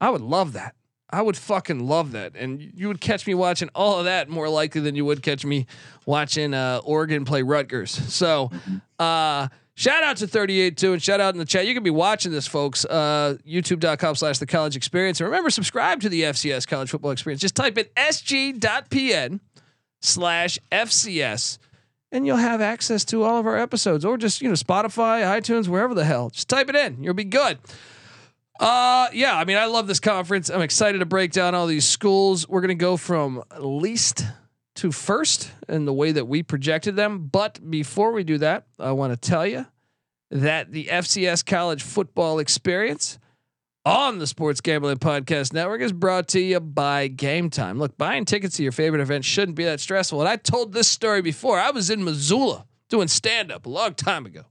I 0.00 0.10
would 0.10 0.20
love 0.20 0.52
that. 0.52 0.76
I 1.10 1.20
would 1.20 1.36
fucking 1.36 1.86
love 1.86 2.12
that, 2.12 2.36
and 2.36 2.60
you 2.60 2.86
would 2.88 3.00
catch 3.00 3.26
me 3.26 3.34
watching 3.34 3.70
all 3.74 3.98
of 3.98 4.04
that 4.04 4.28
more 4.28 4.48
likely 4.48 4.80
than 4.80 4.94
you 4.94 5.04
would 5.04 5.22
catch 5.22 5.44
me 5.44 5.66
watching 6.06 6.54
uh, 6.54 6.80
Oregon 6.84 7.24
play 7.24 7.42
Rutgers. 7.42 7.90
So, 7.90 8.50
uh, 8.98 9.48
shout 9.74 10.02
out 10.02 10.16
to 10.18 10.26
38 10.26 10.76
too, 10.76 10.92
and 10.92 11.02
shout 11.02 11.20
out 11.20 11.34
in 11.34 11.38
the 11.38 11.44
chat. 11.44 11.66
You 11.66 11.74
can 11.74 11.82
be 11.82 11.90
watching 11.90 12.32
this, 12.32 12.46
folks. 12.46 12.84
Uh, 12.84 13.36
YouTube.com 13.46 14.14
slash 14.14 14.38
the 14.38 14.46
college 14.46 14.76
experience. 14.76 15.20
And 15.20 15.28
remember, 15.28 15.50
subscribe 15.50 16.00
to 16.02 16.08
the 16.08 16.22
FCS 16.22 16.66
college 16.66 16.90
football 16.90 17.10
experience. 17.10 17.40
Just 17.40 17.54
type 17.54 17.76
in 17.78 17.86
sg.pn 17.96 19.40
slash 20.00 20.58
FCS. 20.70 21.58
And 22.12 22.26
you'll 22.26 22.36
have 22.36 22.60
access 22.60 23.04
to 23.06 23.24
all 23.24 23.40
of 23.40 23.46
our 23.46 23.58
episodes, 23.58 24.04
or 24.04 24.16
just 24.16 24.40
you 24.40 24.48
know 24.48 24.54
Spotify, 24.54 25.22
iTunes, 25.22 25.66
wherever 25.66 25.94
the 25.94 26.04
hell. 26.04 26.30
Just 26.30 26.48
type 26.48 26.68
it 26.68 26.76
in; 26.76 27.02
you'll 27.02 27.12
be 27.12 27.24
good. 27.24 27.58
Uh, 28.60 29.08
yeah. 29.12 29.36
I 29.36 29.44
mean, 29.44 29.56
I 29.56 29.66
love 29.66 29.88
this 29.88 29.98
conference. 29.98 30.48
I'm 30.48 30.62
excited 30.62 30.98
to 30.98 31.06
break 31.06 31.32
down 31.32 31.56
all 31.56 31.66
these 31.66 31.84
schools. 31.84 32.48
We're 32.48 32.60
gonna 32.60 32.76
go 32.76 32.96
from 32.96 33.42
least 33.58 34.24
to 34.76 34.92
first 34.92 35.52
in 35.68 35.84
the 35.84 35.92
way 35.92 36.12
that 36.12 36.26
we 36.26 36.42
projected 36.42 36.96
them. 36.96 37.28
But 37.30 37.70
before 37.70 38.12
we 38.12 38.24
do 38.24 38.38
that, 38.38 38.66
I 38.78 38.92
want 38.92 39.12
to 39.12 39.28
tell 39.28 39.46
you 39.46 39.66
that 40.30 40.72
the 40.72 40.86
FCS 40.86 41.46
College 41.46 41.82
Football 41.82 42.38
Experience 42.38 43.18
on 43.84 44.18
the 44.18 44.26
Sports 44.26 44.60
Gambling 44.60 44.96
Podcast 44.96 45.52
Network 45.52 45.82
is 45.82 45.92
brought 45.92 46.28
to 46.28 46.40
you 46.40 46.58
by 46.58 47.06
Game 47.06 47.50
Time. 47.50 47.78
Look, 47.78 47.98
buying 47.98 48.24
tickets 48.24 48.56
to 48.56 48.62
your 48.62 48.72
favorite 48.72 49.02
event 49.02 49.24
shouldn't 49.24 49.56
be 49.56 49.64
that 49.64 49.80
stressful. 49.80 50.20
And 50.20 50.28
I 50.28 50.36
told 50.36 50.72
this 50.72 50.88
story 50.88 51.22
before. 51.22 51.58
I 51.58 51.70
was 51.70 51.90
in 51.90 52.02
Missoula 52.02 52.66
doing 52.88 53.08
stand 53.08 53.52
up 53.52 53.66
a 53.66 53.68
long 53.68 53.94
time 53.94 54.26
ago. 54.26 54.44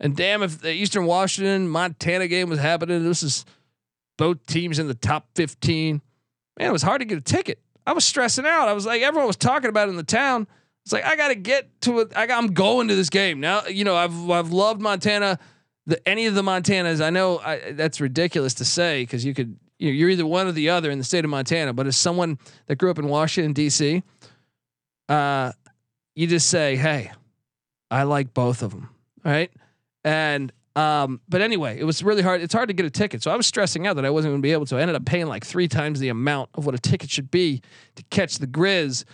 And 0.00 0.14
damn, 0.14 0.42
if 0.42 0.60
the 0.60 0.72
Eastern 0.72 1.06
Washington 1.06 1.68
Montana 1.68 2.28
game 2.28 2.48
was 2.48 2.60
happening, 2.60 3.02
this 3.02 3.22
is 3.22 3.44
both 4.16 4.46
teams 4.46 4.78
in 4.78 4.86
the 4.86 4.94
top 4.94 5.28
15. 5.34 6.02
Man, 6.58 6.68
it 6.68 6.72
was 6.72 6.82
hard 6.82 7.00
to 7.00 7.04
get 7.04 7.18
a 7.18 7.22
ticket. 7.22 7.60
I 7.88 7.92
was 7.92 8.04
stressing 8.04 8.44
out. 8.44 8.68
I 8.68 8.74
was 8.74 8.84
like, 8.84 9.00
everyone 9.00 9.26
was 9.26 9.36
talking 9.36 9.70
about 9.70 9.88
it 9.88 9.92
in 9.92 9.96
the 9.96 10.02
town. 10.02 10.46
It's 10.84 10.92
like 10.92 11.06
I 11.06 11.16
got 11.16 11.28
to 11.28 11.34
get 11.34 11.80
to 11.82 12.00
it. 12.00 12.12
I'm 12.14 12.48
going 12.48 12.88
to 12.88 12.94
this 12.94 13.08
game 13.08 13.40
now. 13.40 13.64
You 13.64 13.84
know, 13.84 13.96
I've 13.96 14.30
I've 14.30 14.52
loved 14.52 14.82
Montana. 14.82 15.38
The, 15.86 16.06
any 16.06 16.26
of 16.26 16.34
the 16.34 16.42
Montanas, 16.42 17.02
I 17.02 17.08
know 17.08 17.38
I, 17.38 17.72
that's 17.72 17.98
ridiculous 17.98 18.52
to 18.54 18.66
say 18.66 19.04
because 19.04 19.24
you 19.24 19.32
could 19.32 19.56
you 19.78 19.88
know, 19.88 19.94
you're 19.94 20.10
either 20.10 20.26
one 20.26 20.46
or 20.46 20.52
the 20.52 20.68
other 20.68 20.90
in 20.90 20.98
the 20.98 21.04
state 21.04 21.24
of 21.24 21.30
Montana. 21.30 21.72
But 21.72 21.86
as 21.86 21.96
someone 21.96 22.38
that 22.66 22.76
grew 22.76 22.90
up 22.90 22.98
in 22.98 23.08
Washington 23.08 23.54
D.C., 23.54 24.02
uh, 25.08 25.52
you 26.14 26.26
just 26.26 26.50
say, 26.50 26.76
"Hey, 26.76 27.10
I 27.90 28.02
like 28.02 28.34
both 28.34 28.62
of 28.62 28.72
them." 28.72 28.90
Right? 29.24 29.50
And 30.04 30.52
um, 30.78 31.20
but 31.28 31.40
anyway, 31.40 31.76
it 31.76 31.82
was 31.82 32.04
really 32.04 32.22
hard. 32.22 32.40
It's 32.40 32.54
hard 32.54 32.68
to 32.68 32.72
get 32.72 32.86
a 32.86 32.90
ticket, 32.90 33.20
so 33.20 33.32
I 33.32 33.36
was 33.36 33.48
stressing 33.48 33.86
out 33.88 33.96
that 33.96 34.04
I 34.04 34.10
wasn't 34.10 34.30
going 34.32 34.42
to 34.42 34.46
be 34.46 34.52
able 34.52 34.66
to. 34.66 34.76
I 34.76 34.80
ended 34.80 34.94
up 34.94 35.04
paying 35.04 35.26
like 35.26 35.44
three 35.44 35.66
times 35.66 35.98
the 35.98 36.08
amount 36.08 36.50
of 36.54 36.66
what 36.66 36.74
a 36.76 36.78
ticket 36.78 37.10
should 37.10 37.32
be 37.32 37.62
to 37.96 38.04
catch 38.10 38.38
the 38.38 38.46
Grizz 38.46 39.04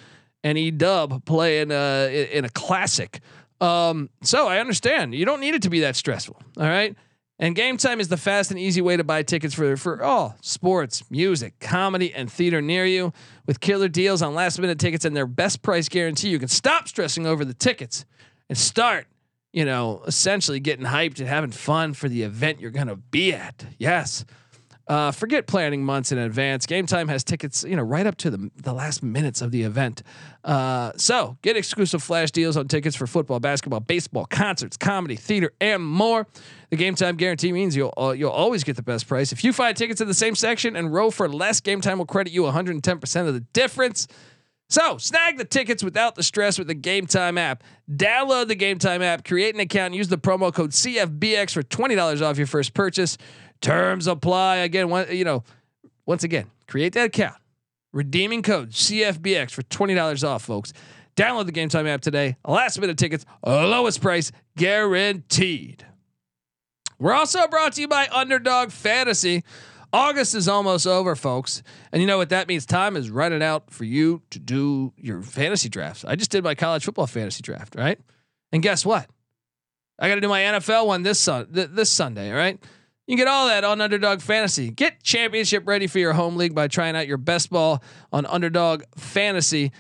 and 0.43 0.59
E 0.59 0.71
Dub 0.71 1.25
playing 1.25 1.73
uh, 1.73 2.11
in 2.11 2.45
a 2.45 2.51
classic. 2.51 3.21
Um, 3.63 4.11
so 4.23 4.47
I 4.47 4.59
understand 4.59 5.15
you 5.15 5.25
don't 5.25 5.41
need 5.41 5.55
it 5.55 5.63
to 5.63 5.71
be 5.71 5.81
that 5.81 5.97
stressful. 5.97 6.37
All 6.59 6.67
right. 6.67 6.95
And 7.39 7.57
Game 7.57 7.79
Time 7.79 7.99
is 7.99 8.09
the 8.09 8.19
fast 8.19 8.51
and 8.51 8.61
easy 8.61 8.83
way 8.83 8.97
to 8.97 9.03
buy 9.03 9.23
tickets 9.23 9.55
for 9.55 9.77
for 9.79 10.03
all 10.03 10.37
sports, 10.43 11.03
music, 11.11 11.59
comedy, 11.61 12.13
and 12.13 12.31
theater 12.31 12.61
near 12.61 12.85
you. 12.85 13.13
With 13.47 13.61
killer 13.61 13.89
deals 13.89 14.21
on 14.21 14.35
last 14.35 14.59
minute 14.59 14.79
tickets 14.79 15.05
and 15.05 15.17
their 15.17 15.27
best 15.27 15.63
price 15.63 15.89
guarantee, 15.89 16.29
you 16.29 16.39
can 16.39 16.49
stop 16.49 16.89
stressing 16.89 17.27
over 17.27 17.45
the 17.45 17.55
tickets 17.55 18.05
and 18.49 18.59
start, 18.59 19.07
you 19.55 19.65
know, 19.65 20.03
essentially 20.05 20.59
getting 20.59 20.85
hyped 20.85 21.21
and 21.21 21.29
having 21.29 21.53
fun 21.53 21.95
for 21.95 22.09
the 22.09 22.25
event 22.25 22.61
you're 22.61 22.73
going 22.73 22.89
to 22.89 22.97
be 22.97 23.33
at. 23.33 23.65
Yes. 23.79 24.25
Uh, 24.89 25.13
forget 25.13 25.47
planning 25.47 25.83
months 25.83 26.11
in 26.13 26.19
advance. 26.19 26.67
Game 26.67 26.87
Time 26.87 27.07
has 27.09 27.23
tickets, 27.25 27.65
you 27.65 27.75
know, 27.75 27.83
right 27.83 28.07
up 28.07 28.17
to 28.17 28.31
the 28.31 28.51
the 28.57 28.75
last 28.75 29.03
minutes 29.03 29.41
of 29.41 29.51
the 29.51 29.63
event. 29.63 30.03
Uh, 30.43 30.93
so 30.97 31.39
get 31.41 31.57
exclusive 31.57 32.03
flash 32.03 32.31
deals 32.33 32.57
on 32.57 32.69
tickets 32.69 32.95
for 32.95 33.07
football, 33.07 33.41
basketball, 33.41 33.81
baseball, 33.81 34.27
concerts, 34.27 34.77
comedy, 34.77 35.17
theater, 35.17 35.53
and 35.59 35.83
more. 35.83 36.27
The 36.69 36.77
Game 36.77 36.97
Time 36.97 37.17
guarantee 37.17 37.51
means 37.53 37.75
you'll 37.75 37.95
uh, 37.97 38.11
you'll 38.11 38.31
always 38.31 38.63
get 38.63 38.77
the 38.77 38.83
best 38.83 39.09
price. 39.09 39.33
If 39.33 39.43
you 39.43 39.55
find 39.55 39.75
tickets 39.75 40.03
in 40.03 40.09
the 40.09 40.13
same 40.13 40.35
section 40.35 40.77
and 40.77 40.93
row 40.93 41.11
for 41.11 41.31
less, 41.31 41.61
Game 41.61 41.81
Time 41.81 41.97
will 41.97 42.07
credit 42.07 42.35
you 42.35 42.43
110 42.43 42.99
percent 42.99 43.27
of 43.27 43.33
the 43.33 43.41
difference. 43.41 44.07
So 44.75 44.99
snag 44.99 45.39
the 45.39 45.45
tickets 45.45 45.85
without 45.85 46.17
the 46.17 46.25
stress 46.25 46.59
with 46.59 46.67
the 46.67 46.75
Game 46.75 47.07
Time 47.07 47.39
app. 47.39 47.63
Download 47.89 48.49
the 48.49 48.57
Game 48.57 48.81
Time 48.81 49.03
app, 49.03 49.25
create 49.25 49.55
an 49.55 49.61
account, 49.61 49.95
use 49.95 50.09
the 50.09 50.19
promo 50.19 50.53
code 50.53 50.71
CFBX 50.71 51.53
for 51.53 51.63
twenty 51.63 51.95
dollars 51.95 52.21
off 52.21 52.39
your 52.39 52.49
first 52.49 52.75
purchase. 52.75 53.17
Terms 53.61 54.09
apply. 54.09 54.57
Again, 54.57 54.89
one, 54.89 55.07
you 55.15 55.25
know, 55.25 55.45
once 56.07 56.25
again, 56.25 56.47
create 56.67 56.93
that 56.95 57.07
account. 57.07 57.37
Redeeming 57.93 58.43
code 58.43 58.71
CFBX 58.71 59.53
for 59.53 59.63
twenty 59.63 59.95
dollars 59.95 60.25
off, 60.25 60.43
folks. 60.43 60.73
Download 61.15 61.47
the 61.47 61.53
Game 61.53 61.69
Time 61.69 61.87
app 61.87 62.01
today. 62.01 62.35
Last 62.45 62.81
minute 62.81 62.99
tickets, 62.99 63.25
lowest 63.47 64.01
price 64.01 64.33
guaranteed. 64.57 65.87
We're 66.99 67.15
also 67.15 67.47
brought 67.47 67.75
to 67.75 67.81
you 67.81 67.87
by 67.87 68.09
Underdog 68.11 68.73
Fantasy. 68.73 69.45
August 69.95 70.35
is 70.35 70.49
almost 70.49 70.89
over, 70.89 71.15
folks. 71.15 71.63
And 71.93 72.03
you 72.03 72.09
know 72.09 72.19
what 72.19 72.31
that 72.31 72.49
means? 72.49 72.67
Time 72.67 72.97
is 72.97 73.11
running 73.11 73.45
out 73.45 73.71
for 73.71 73.85
you 73.85 74.23
to 74.31 74.41
do 74.41 74.93
your 74.97 75.23
fantasy 75.23 75.69
drafts. 75.69 76.05
I 76.05 76.17
just 76.17 76.33
did 76.33 76.43
my 76.43 76.57
college 76.57 76.85
football 76.85 77.07
fantasy 77.07 77.43
draft, 77.43 77.77
right? 77.77 78.01
And 78.51 78.61
guess 78.61 78.85
what? 78.85 79.09
I 79.97 80.09
got 80.09 80.17
to 80.17 80.21
do 80.21 80.29
my 80.29 80.41
NFL 80.41 80.89
one 80.89 81.05
this 81.05 81.21
sun 81.21 81.47
th- 81.55 81.69
this 81.71 81.91
Sunday, 81.91 82.33
right? 82.33 82.61
You 83.07 83.17
get 83.17 83.29
all 83.29 83.47
that 83.47 83.63
on 83.63 83.81
Underdog 83.81 84.21
Fantasy. 84.21 84.71
Get 84.71 85.01
championship 85.05 85.63
ready 85.65 85.87
for 85.87 86.01
your 86.01 86.13
home 86.13 86.37
league 86.37 86.57
by 86.57 86.67
trying 86.67 86.97
out 86.97 87.07
your 87.07 87.19
best 87.19 87.51
ball 87.51 87.81
on 88.13 88.27
Underdog 88.27 88.83
Fantasy. 88.97 89.71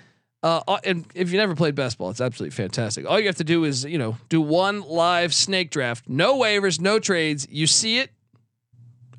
Uh, 0.45 0.79
and 0.85 1.07
if 1.17 1.33
you 1.33 1.39
never 1.39 1.57
played 1.57 1.75
best 1.75 1.99
ball, 1.99 2.11
it's 2.11 2.21
absolutely 2.21 2.55
fantastic. 2.55 3.05
All 3.11 3.19
you 3.19 3.27
have 3.27 3.37
to 3.37 3.45
do 3.45 3.65
is, 3.65 3.85
you 3.85 3.99
know, 3.99 4.17
do 4.29 4.41
one 4.41 4.83
live 4.83 5.35
snake 5.35 5.73
draft, 5.73 6.09
no 6.09 6.39
waivers, 6.39 6.81
no 6.81 7.01
trades. 7.01 7.49
You 7.51 7.67
see 7.67 7.99
it. 7.99 8.11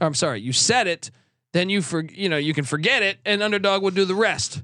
I'm 0.02 0.14
sorry, 0.14 0.42
you 0.42 0.54
set 0.54 0.88
it, 0.88 1.12
then 1.54 1.70
you 1.70 1.82
for 1.82 2.04
you 2.04 2.30
know 2.30 2.38
you 2.38 2.54
can 2.54 2.66
forget 2.66 3.04
it, 3.04 3.18
and 3.26 3.42
Underdog 3.42 3.82
will 3.82 3.92
do 3.92 4.06
the 4.06 4.16
rest. 4.16 4.62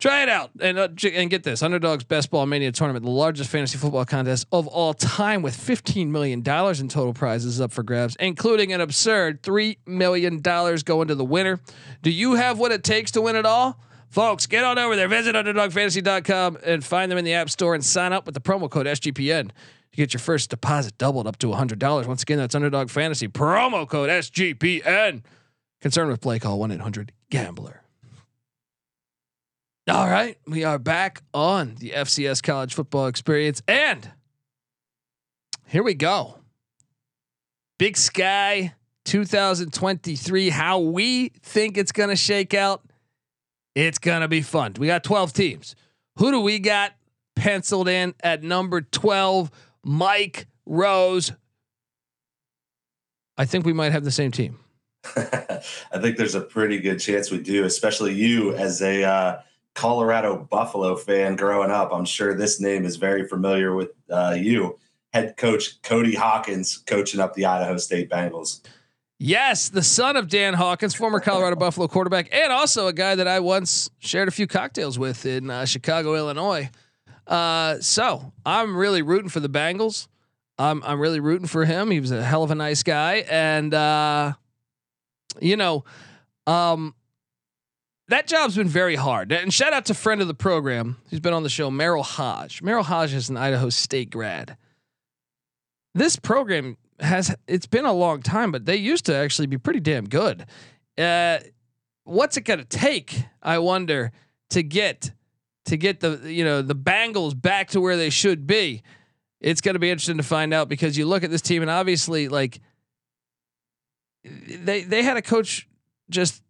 Try 0.00 0.22
it 0.22 0.30
out 0.30 0.50
and 0.60 0.78
uh, 0.78 0.88
and 1.12 1.28
get 1.28 1.42
this 1.42 1.62
Underdog's 1.62 2.04
Best 2.04 2.30
Ball 2.30 2.46
Mania 2.46 2.72
tournament, 2.72 3.04
the 3.04 3.10
largest 3.10 3.50
fantasy 3.50 3.76
football 3.76 4.06
contest 4.06 4.46
of 4.50 4.66
all 4.66 4.94
time, 4.94 5.42
with 5.42 5.54
15 5.54 6.10
million 6.10 6.40
dollars 6.40 6.80
in 6.80 6.88
total 6.88 7.12
prizes 7.12 7.60
up 7.60 7.70
for 7.70 7.82
grabs, 7.82 8.16
including 8.16 8.72
an 8.72 8.80
absurd 8.80 9.42
three 9.42 9.76
million 9.86 10.40
dollars 10.40 10.82
going 10.82 11.08
to 11.08 11.14
the 11.14 11.24
winner. 11.24 11.60
Do 12.02 12.10
you 12.10 12.34
have 12.34 12.58
what 12.58 12.72
it 12.72 12.82
takes 12.82 13.10
to 13.12 13.20
win 13.20 13.36
it 13.36 13.44
all? 13.44 13.78
Folks, 14.08 14.46
get 14.46 14.64
on 14.64 14.78
over 14.78 14.96
there. 14.96 15.06
Visit 15.06 15.36
UnderdogFantasy.com 15.36 16.58
and 16.64 16.82
find 16.82 17.12
them 17.12 17.18
in 17.18 17.24
the 17.24 17.34
App 17.34 17.48
Store 17.48 17.74
and 17.74 17.84
sign 17.84 18.12
up 18.12 18.26
with 18.26 18.34
the 18.34 18.40
promo 18.40 18.68
code 18.68 18.86
SGPN 18.86 19.50
get 20.00 20.14
your 20.14 20.20
first 20.20 20.50
deposit 20.50 20.96
doubled 20.98 21.26
up 21.26 21.38
to 21.38 21.48
$100. 21.48 22.06
Once 22.06 22.22
again, 22.22 22.38
that's 22.38 22.54
Underdog 22.54 22.90
Fantasy 22.90 23.28
promo 23.28 23.86
code 23.88 24.08
SGPN. 24.08 25.22
Concerned 25.80 26.10
with 26.10 26.20
play, 26.20 26.38
call 26.38 26.58
1 26.58 26.72
800 26.72 27.12
Gambler. 27.30 27.82
All 29.88 30.08
right, 30.08 30.38
we 30.46 30.64
are 30.64 30.78
back 30.78 31.22
on 31.34 31.74
the 31.76 31.90
FCS 31.90 32.42
college 32.42 32.74
football 32.74 33.06
experience, 33.06 33.62
and 33.66 34.10
here 35.66 35.82
we 35.82 35.94
go. 35.94 36.38
Big 37.78 37.96
Sky 37.96 38.74
2023, 39.04 40.50
how 40.50 40.78
we 40.78 41.30
think 41.42 41.76
it's 41.76 41.92
going 41.92 42.10
to 42.10 42.16
shake 42.16 42.54
out. 42.54 42.82
It's 43.74 43.98
going 43.98 44.20
to 44.20 44.28
be 44.28 44.42
fun. 44.42 44.74
We 44.78 44.86
got 44.86 45.02
12 45.02 45.32
teams. 45.32 45.74
Who 46.16 46.30
do 46.30 46.40
we 46.40 46.58
got 46.58 46.92
penciled 47.34 47.88
in 47.88 48.14
at 48.22 48.42
number 48.42 48.82
12? 48.82 49.50
Mike 49.84 50.46
Rose. 50.66 51.32
I 53.36 53.44
think 53.44 53.64
we 53.64 53.72
might 53.72 53.92
have 53.92 54.04
the 54.04 54.10
same 54.10 54.30
team. 54.30 54.58
I 55.16 55.98
think 56.00 56.16
there's 56.16 56.34
a 56.34 56.40
pretty 56.40 56.78
good 56.78 56.98
chance 56.98 57.30
we 57.30 57.38
do, 57.38 57.64
especially 57.64 58.12
you 58.14 58.54
as 58.54 58.82
a 58.82 59.02
uh, 59.02 59.40
Colorado 59.74 60.36
Buffalo 60.36 60.96
fan 60.96 61.36
growing 61.36 61.70
up. 61.70 61.90
I'm 61.92 62.04
sure 62.04 62.34
this 62.34 62.60
name 62.60 62.84
is 62.84 62.96
very 62.96 63.26
familiar 63.26 63.74
with 63.74 63.90
uh, 64.10 64.36
you. 64.38 64.78
Head 65.12 65.36
coach 65.36 65.80
Cody 65.82 66.14
Hawkins 66.14 66.78
coaching 66.86 67.18
up 67.18 67.34
the 67.34 67.46
Idaho 67.46 67.78
State 67.78 68.10
Bengals. 68.10 68.60
Yes, 69.18 69.68
the 69.68 69.82
son 69.82 70.16
of 70.16 70.28
Dan 70.28 70.54
Hawkins, 70.54 70.94
former 70.94 71.20
Colorado 71.20 71.56
Buffalo 71.56 71.88
quarterback, 71.88 72.28
and 72.32 72.52
also 72.52 72.86
a 72.86 72.92
guy 72.92 73.14
that 73.14 73.28
I 73.28 73.40
once 73.40 73.90
shared 73.98 74.28
a 74.28 74.30
few 74.30 74.46
cocktails 74.46 74.98
with 74.98 75.26
in 75.26 75.50
uh, 75.50 75.66
Chicago, 75.66 76.14
Illinois. 76.14 76.70
Uh, 77.30 77.80
so 77.80 78.32
I'm 78.44 78.76
really 78.76 79.02
rooting 79.02 79.30
for 79.30 79.40
the 79.40 79.48
Bengals. 79.48 80.08
I'm 80.58 80.82
I'm 80.82 81.00
really 81.00 81.20
rooting 81.20 81.46
for 81.46 81.64
him. 81.64 81.90
He 81.90 82.00
was 82.00 82.10
a 82.10 82.22
hell 82.22 82.42
of 82.42 82.50
a 82.50 82.54
nice 82.54 82.82
guy, 82.82 83.24
and 83.30 83.72
uh, 83.72 84.34
you 85.40 85.56
know, 85.56 85.84
um, 86.46 86.94
that 88.08 88.26
job's 88.26 88.56
been 88.56 88.68
very 88.68 88.96
hard. 88.96 89.32
And 89.32 89.54
shout 89.54 89.72
out 89.72 89.86
to 89.86 89.94
friend 89.94 90.20
of 90.20 90.26
the 90.26 90.34
program 90.34 90.98
who's 91.08 91.20
been 91.20 91.32
on 91.32 91.44
the 91.44 91.48
show, 91.48 91.70
Merril 91.70 92.04
Hoge. 92.04 92.60
Merril 92.62 92.84
Hoge 92.84 93.14
is 93.14 93.30
an 93.30 93.36
Idaho 93.36 93.70
State 93.70 94.10
grad. 94.10 94.56
This 95.94 96.16
program 96.16 96.76
has 96.98 97.34
it's 97.46 97.66
been 97.66 97.86
a 97.86 97.92
long 97.92 98.20
time, 98.20 98.52
but 98.52 98.66
they 98.66 98.76
used 98.76 99.06
to 99.06 99.14
actually 99.14 99.46
be 99.46 99.56
pretty 99.56 99.80
damn 99.80 100.08
good. 100.08 100.44
Uh, 100.98 101.38
what's 102.04 102.36
it 102.36 102.42
gonna 102.42 102.64
take? 102.64 103.22
I 103.42 103.58
wonder 103.60 104.12
to 104.50 104.62
get 104.62 105.12
to 105.66 105.76
get 105.76 106.00
the 106.00 106.20
you 106.24 106.44
know 106.44 106.62
the 106.62 106.74
Bengals 106.74 107.40
back 107.40 107.68
to 107.70 107.80
where 107.80 107.96
they 107.96 108.10
should 108.10 108.46
be. 108.46 108.82
It's 109.40 109.60
gonna 109.60 109.78
be 109.78 109.90
interesting 109.90 110.18
to 110.18 110.22
find 110.22 110.52
out 110.52 110.68
because 110.68 110.96
you 110.96 111.06
look 111.06 111.24
at 111.24 111.30
this 111.30 111.42
team 111.42 111.62
and 111.62 111.70
obviously 111.70 112.28
like 112.28 112.60
they 114.24 114.82
they 114.82 115.02
had 115.02 115.16
a 115.16 115.22
coach 115.22 115.68
just 116.10 116.42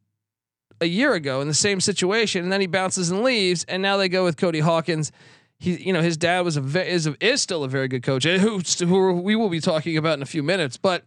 a 0.80 0.86
year 0.86 1.14
ago 1.14 1.40
in 1.40 1.48
the 1.48 1.54
same 1.54 1.80
situation, 1.80 2.42
and 2.42 2.52
then 2.52 2.60
he 2.60 2.66
bounces 2.66 3.10
and 3.10 3.22
leaves, 3.22 3.64
and 3.64 3.82
now 3.82 3.96
they 3.96 4.08
go 4.08 4.24
with 4.24 4.36
Cody 4.36 4.60
Hawkins. 4.60 5.12
He, 5.58 5.76
you 5.76 5.92
know, 5.92 6.00
his 6.00 6.16
dad 6.16 6.40
was 6.40 6.56
a 6.56 6.62
ve- 6.62 6.88
is 6.88 7.06
a, 7.06 7.14
is 7.20 7.42
still 7.42 7.64
a 7.64 7.68
very 7.68 7.86
good 7.86 8.02
coach, 8.02 8.24
who 8.24 8.60
who 8.60 9.12
we 9.20 9.36
will 9.36 9.50
be 9.50 9.60
talking 9.60 9.96
about 9.96 10.14
in 10.14 10.22
a 10.22 10.26
few 10.26 10.42
minutes. 10.42 10.78
But, 10.78 11.04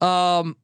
um, 0.00 0.56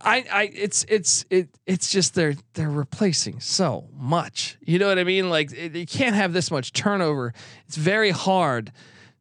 I 0.00 0.24
I 0.32 0.50
it's 0.54 0.84
it's 0.88 1.24
it 1.30 1.48
it's 1.66 1.90
just 1.90 2.14
they're 2.14 2.34
they're 2.54 2.70
replacing 2.70 3.40
so 3.40 3.88
much. 3.92 4.56
You 4.64 4.78
know 4.78 4.88
what 4.88 4.98
I 4.98 5.04
mean? 5.04 5.28
Like 5.28 5.52
it, 5.52 5.74
you 5.76 5.86
can't 5.86 6.16
have 6.16 6.32
this 6.32 6.50
much 6.50 6.72
turnover. 6.72 7.34
It's 7.66 7.76
very 7.76 8.10
hard 8.10 8.72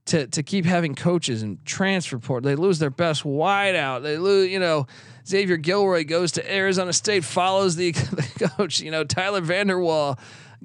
to 0.05 0.27
to 0.27 0.43
keep 0.43 0.65
having 0.65 0.95
coaches 0.95 1.43
and 1.43 1.63
transfer 1.65 2.17
port. 2.17 2.43
They 2.43 2.55
lose 2.55 2.79
their 2.79 2.89
best 2.89 3.23
wideout. 3.23 4.03
They 4.03 4.17
lose, 4.17 4.49
you 4.49 4.59
know, 4.59 4.87
Xavier 5.27 5.57
Guillory 5.57 6.07
goes 6.07 6.31
to 6.33 6.53
Arizona 6.53 6.93
State, 6.93 7.23
follows 7.23 7.75
the, 7.75 7.91
the 7.91 8.49
coach. 8.57 8.79
You 8.79 8.91
know, 8.91 9.03
Tyler 9.03 9.41
Vander 9.41 9.79
Waal 9.79 10.17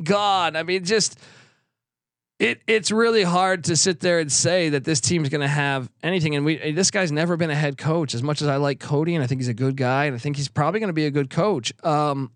gone. 0.02 0.56
I 0.56 0.62
mean, 0.62 0.84
just 0.84 1.18
it 2.38 2.60
it's 2.66 2.90
really 2.90 3.22
hard 3.22 3.64
to 3.64 3.76
sit 3.76 4.00
there 4.00 4.18
and 4.18 4.30
say 4.30 4.70
that 4.70 4.84
this 4.84 5.00
team's 5.00 5.28
going 5.28 5.40
to 5.40 5.48
have 5.48 5.90
anything. 6.02 6.34
And 6.34 6.44
we 6.44 6.72
this 6.72 6.90
guy's 6.90 7.12
never 7.12 7.36
been 7.36 7.50
a 7.50 7.54
head 7.54 7.78
coach. 7.78 8.14
As 8.14 8.22
much 8.22 8.42
as 8.42 8.48
I 8.48 8.56
like 8.56 8.80
Cody 8.80 9.14
and 9.14 9.22
I 9.22 9.26
think 9.26 9.40
he's 9.40 9.48
a 9.48 9.54
good 9.54 9.76
guy, 9.76 10.06
and 10.06 10.14
I 10.14 10.18
think 10.18 10.36
he's 10.36 10.48
probably 10.48 10.80
going 10.80 10.88
to 10.88 10.94
be 10.94 11.06
a 11.06 11.10
good 11.10 11.30
coach. 11.30 11.72
Um, 11.84 12.32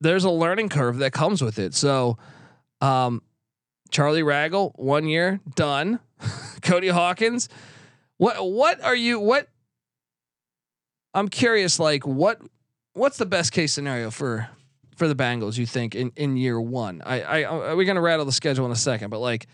there's 0.00 0.24
a 0.24 0.30
learning 0.30 0.68
curve 0.68 0.98
that 0.98 1.12
comes 1.12 1.40
with 1.40 1.58
it. 1.58 1.74
So, 1.74 2.18
um, 2.80 3.22
Charlie 3.90 4.22
Ragle, 4.22 4.72
one 4.78 5.06
year 5.06 5.40
done. 5.54 6.00
Cody 6.62 6.88
Hawkins, 6.88 7.48
what 8.18 8.36
what 8.50 8.82
are 8.82 8.96
you 8.96 9.20
what? 9.20 9.48
I'm 11.14 11.28
curious, 11.28 11.78
like 11.78 12.06
what 12.06 12.40
what's 12.92 13.16
the 13.16 13.26
best 13.26 13.52
case 13.52 13.72
scenario 13.72 14.10
for 14.10 14.48
for 14.96 15.08
the 15.08 15.14
Bengals? 15.14 15.56
You 15.58 15.66
think 15.66 15.94
in 15.94 16.12
in 16.16 16.36
year 16.36 16.60
one? 16.60 17.02
I 17.04 17.44
I, 17.44 17.74
we're 17.74 17.84
gonna 17.84 18.00
rattle 18.00 18.24
the 18.24 18.32
schedule 18.32 18.66
in 18.66 18.72
a 18.72 18.76
second, 18.76 19.10
but 19.10 19.20
like, 19.20 19.46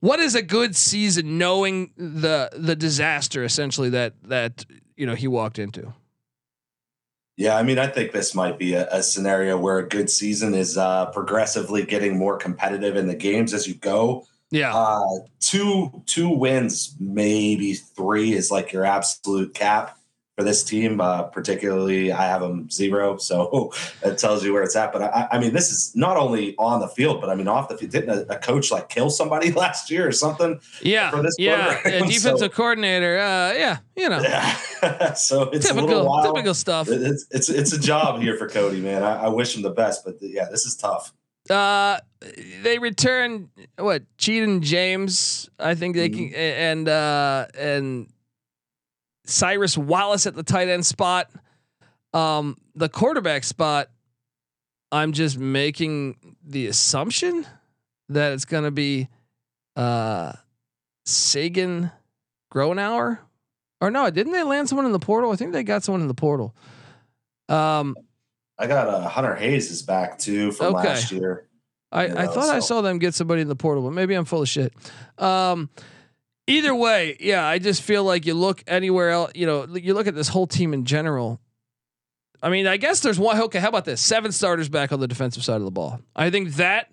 what 0.00 0.20
is 0.20 0.34
a 0.34 0.42
good 0.42 0.76
season 0.76 1.38
knowing 1.38 1.92
the 1.96 2.50
the 2.52 2.76
disaster 2.76 3.44
essentially 3.44 3.90
that 3.90 4.14
that 4.24 4.64
you 4.96 5.06
know 5.06 5.14
he 5.14 5.28
walked 5.28 5.58
into? 5.58 5.92
Yeah, 7.36 7.56
I 7.56 7.64
mean, 7.64 7.80
I 7.80 7.88
think 7.88 8.12
this 8.12 8.32
might 8.32 8.58
be 8.60 8.74
a, 8.74 8.88
a 8.92 9.02
scenario 9.02 9.58
where 9.58 9.78
a 9.78 9.88
good 9.88 10.08
season 10.08 10.54
is 10.54 10.78
uh, 10.78 11.06
progressively 11.06 11.84
getting 11.84 12.16
more 12.16 12.36
competitive 12.38 12.94
in 12.96 13.08
the 13.08 13.14
games 13.16 13.52
as 13.52 13.66
you 13.66 13.74
go. 13.74 14.24
Yeah, 14.50 14.72
Uh, 14.72 15.02
two 15.40 16.04
two 16.06 16.28
wins, 16.28 16.94
maybe 17.00 17.74
three 17.74 18.34
is 18.34 18.52
like 18.52 18.72
your 18.72 18.84
absolute 18.84 19.52
cap 19.52 19.98
for 20.36 20.42
this 20.42 20.62
team. 20.64 21.00
Uh, 21.00 21.22
particularly, 21.24 22.10
I 22.12 22.26
have 22.26 22.40
them 22.40 22.68
zero, 22.70 23.16
so 23.18 23.72
that 24.02 24.18
tells 24.18 24.44
you 24.44 24.52
where 24.52 24.62
it's 24.62 24.76
at. 24.76 24.92
But 24.92 25.02
I, 25.02 25.28
I 25.32 25.38
mean, 25.38 25.52
this 25.52 25.70
is 25.70 25.94
not 25.94 26.16
only 26.16 26.54
on 26.58 26.80
the 26.80 26.88
field, 26.88 27.20
but 27.20 27.30
I 27.30 27.34
mean 27.34 27.48
off 27.48 27.68
the 27.68 27.76
field. 27.78 27.92
Didn't 27.92 28.10
a, 28.30 28.34
a 28.34 28.38
coach 28.38 28.70
like 28.70 28.88
kill 28.88 29.10
somebody 29.10 29.52
last 29.64 29.90
year 29.90 30.06
or 30.08 30.12
something? 30.12 30.60
yeah, 30.82 31.10
for 31.10 31.22
this 31.22 31.36
yeah. 31.38 31.74
program, 31.80 32.02
defensive 32.08 32.38
so- 32.38 32.48
coordinator. 32.48 33.18
Uh, 33.18 33.52
yeah, 33.52 33.78
you 33.96 34.08
know, 34.08 34.20
Yeah. 34.20 35.12
so 35.14 35.50
it's 35.50 35.70
a 35.70 35.74
little 35.74 35.88
typical 35.88 36.06
wild. 36.06 36.34
typical 36.34 36.54
stuff. 36.54 36.88
It's, 36.88 37.26
it's 37.30 37.48
it's 37.48 37.72
a 37.72 37.78
job 37.80 38.20
here 38.20 38.36
for 38.36 38.48
Cody, 38.48 38.80
man. 38.80 39.02
I, 39.02 39.24
I 39.24 39.28
wish 39.28 39.56
him 39.56 39.62
the 39.62 39.70
best, 39.70 40.04
but 40.04 40.16
yeah, 40.20 40.46
this 40.50 40.66
is 40.66 40.76
tough. 40.76 41.12
Uh, 41.50 41.98
they 42.62 42.78
return 42.78 43.50
what 43.78 44.02
Cheaton 44.16 44.62
James. 44.62 45.50
I 45.58 45.74
think 45.74 45.94
they 45.94 46.08
Mm-hmm. 46.08 46.28
can, 46.28 46.34
and 46.34 46.88
uh, 46.88 47.46
and 47.56 48.08
Cyrus 49.24 49.76
Wallace 49.78 50.26
at 50.26 50.34
the 50.34 50.42
tight 50.42 50.68
end 50.68 50.84
spot. 50.86 51.30
Um, 52.12 52.56
the 52.74 52.88
quarterback 52.88 53.44
spot. 53.44 53.88
I'm 54.92 55.12
just 55.12 55.38
making 55.38 56.36
the 56.46 56.66
assumption 56.68 57.44
that 58.10 58.32
it's 58.32 58.44
going 58.44 58.62
to 58.64 58.70
be 58.70 59.08
uh, 59.74 60.32
Sagan 61.04 61.90
Gronauer. 62.52 63.18
Or 63.80 63.90
no, 63.90 64.08
didn't 64.10 64.32
they 64.32 64.44
land 64.44 64.68
someone 64.68 64.86
in 64.86 64.92
the 64.92 65.00
portal? 65.00 65.32
I 65.32 65.36
think 65.36 65.52
they 65.52 65.64
got 65.64 65.82
someone 65.82 66.00
in 66.00 66.06
the 66.08 66.14
portal. 66.14 66.54
Um, 67.48 67.96
I 68.56 68.66
got 68.68 68.86
uh, 68.88 69.08
Hunter 69.08 69.34
Hayes 69.34 69.70
is 69.70 69.82
back 69.82 70.18
too 70.18 70.52
from 70.52 70.76
Okay. 70.76 70.88
last 70.88 71.10
year. 71.10 71.48
I, 71.90 72.06
You 72.06 72.14
I 72.14 72.24
know, 72.26 72.30
thought 72.32 72.54
I 72.54 72.60
saw 72.60 72.80
them 72.80 72.98
get 72.98 73.14
somebody 73.14 73.42
in 73.42 73.48
the 73.48 73.56
portal, 73.56 73.82
but 73.82 73.90
maybe 73.92 74.14
I'm 74.14 74.24
full 74.24 74.42
of 74.42 74.48
shit. 74.48 74.72
Um, 75.18 75.68
either 76.46 76.74
way, 76.74 77.16
yeah, 77.20 77.46
I 77.46 77.58
just 77.58 77.82
feel 77.82 78.04
like 78.04 78.26
you 78.26 78.34
look 78.34 78.62
anywhere 78.66 79.10
else, 79.10 79.32
you 79.34 79.46
know, 79.46 79.66
you 79.66 79.94
look 79.94 80.06
at 80.06 80.14
this 80.14 80.28
whole 80.28 80.46
team 80.46 80.74
in 80.74 80.84
general. 80.84 81.40
I 82.42 82.50
mean, 82.50 82.66
I 82.66 82.76
guess 82.76 83.00
there's 83.00 83.18
one. 83.18 83.40
Okay, 83.40 83.58
how 83.58 83.68
about 83.68 83.86
this? 83.86 84.00
Seven 84.00 84.30
starters 84.30 84.68
back 84.68 84.92
on 84.92 85.00
the 85.00 85.08
defensive 85.08 85.42
side 85.42 85.56
of 85.56 85.64
the 85.64 85.70
ball. 85.70 86.00
I 86.14 86.30
think 86.30 86.54
that, 86.56 86.90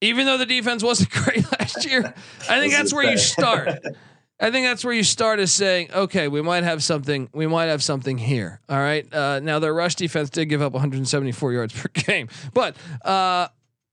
even 0.00 0.26
though 0.26 0.38
the 0.38 0.46
defense 0.46 0.82
wasn't 0.82 1.10
great 1.24 1.50
last 1.58 1.84
year, 1.84 2.14
I 2.48 2.60
think 2.60 2.72
that's 2.72 2.92
where 2.92 3.10
you 3.10 3.18
start. 3.18 3.68
I 4.42 4.50
think 4.50 4.66
that's 4.66 4.84
where 4.84 4.94
you 4.94 5.04
start 5.04 5.38
is 5.38 5.52
saying, 5.52 5.92
okay, 5.92 6.26
we 6.28 6.40
might 6.40 6.64
have 6.64 6.82
something. 6.82 7.28
We 7.34 7.46
might 7.46 7.66
have 7.66 7.82
something 7.82 8.16
here. 8.16 8.60
All 8.70 8.78
right. 8.78 9.12
Uh, 9.12 9.40
now 9.40 9.58
their 9.58 9.74
rush 9.74 9.96
defense 9.96 10.30
did 10.30 10.46
give 10.46 10.62
up 10.62 10.72
174 10.72 11.52
yards 11.52 11.78
per 11.78 11.88
game, 11.92 12.28
but 12.54 12.74
uh, 13.04 13.48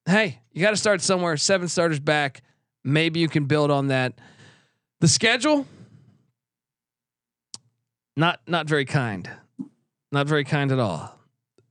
hey, 0.05 0.39
you 0.53 0.62
got 0.62 0.69
to 0.69 0.77
start 0.77 1.01
somewhere. 1.01 1.36
Seven 1.36 1.67
starters 1.67 2.00
back. 2.00 2.43
Maybe 2.84 3.19
you 3.19 3.27
can 3.27 3.46
build 3.46 3.72
on 3.72 3.88
that. 3.88 4.13
The 5.00 5.08
schedule, 5.08 5.68
not 8.16 8.39
not 8.48 8.68
very 8.68 8.86
kind, 8.86 9.30
not 10.12 10.27
very 10.27 10.44
kind 10.44 10.72
at 10.72 10.80
all. 10.80 11.20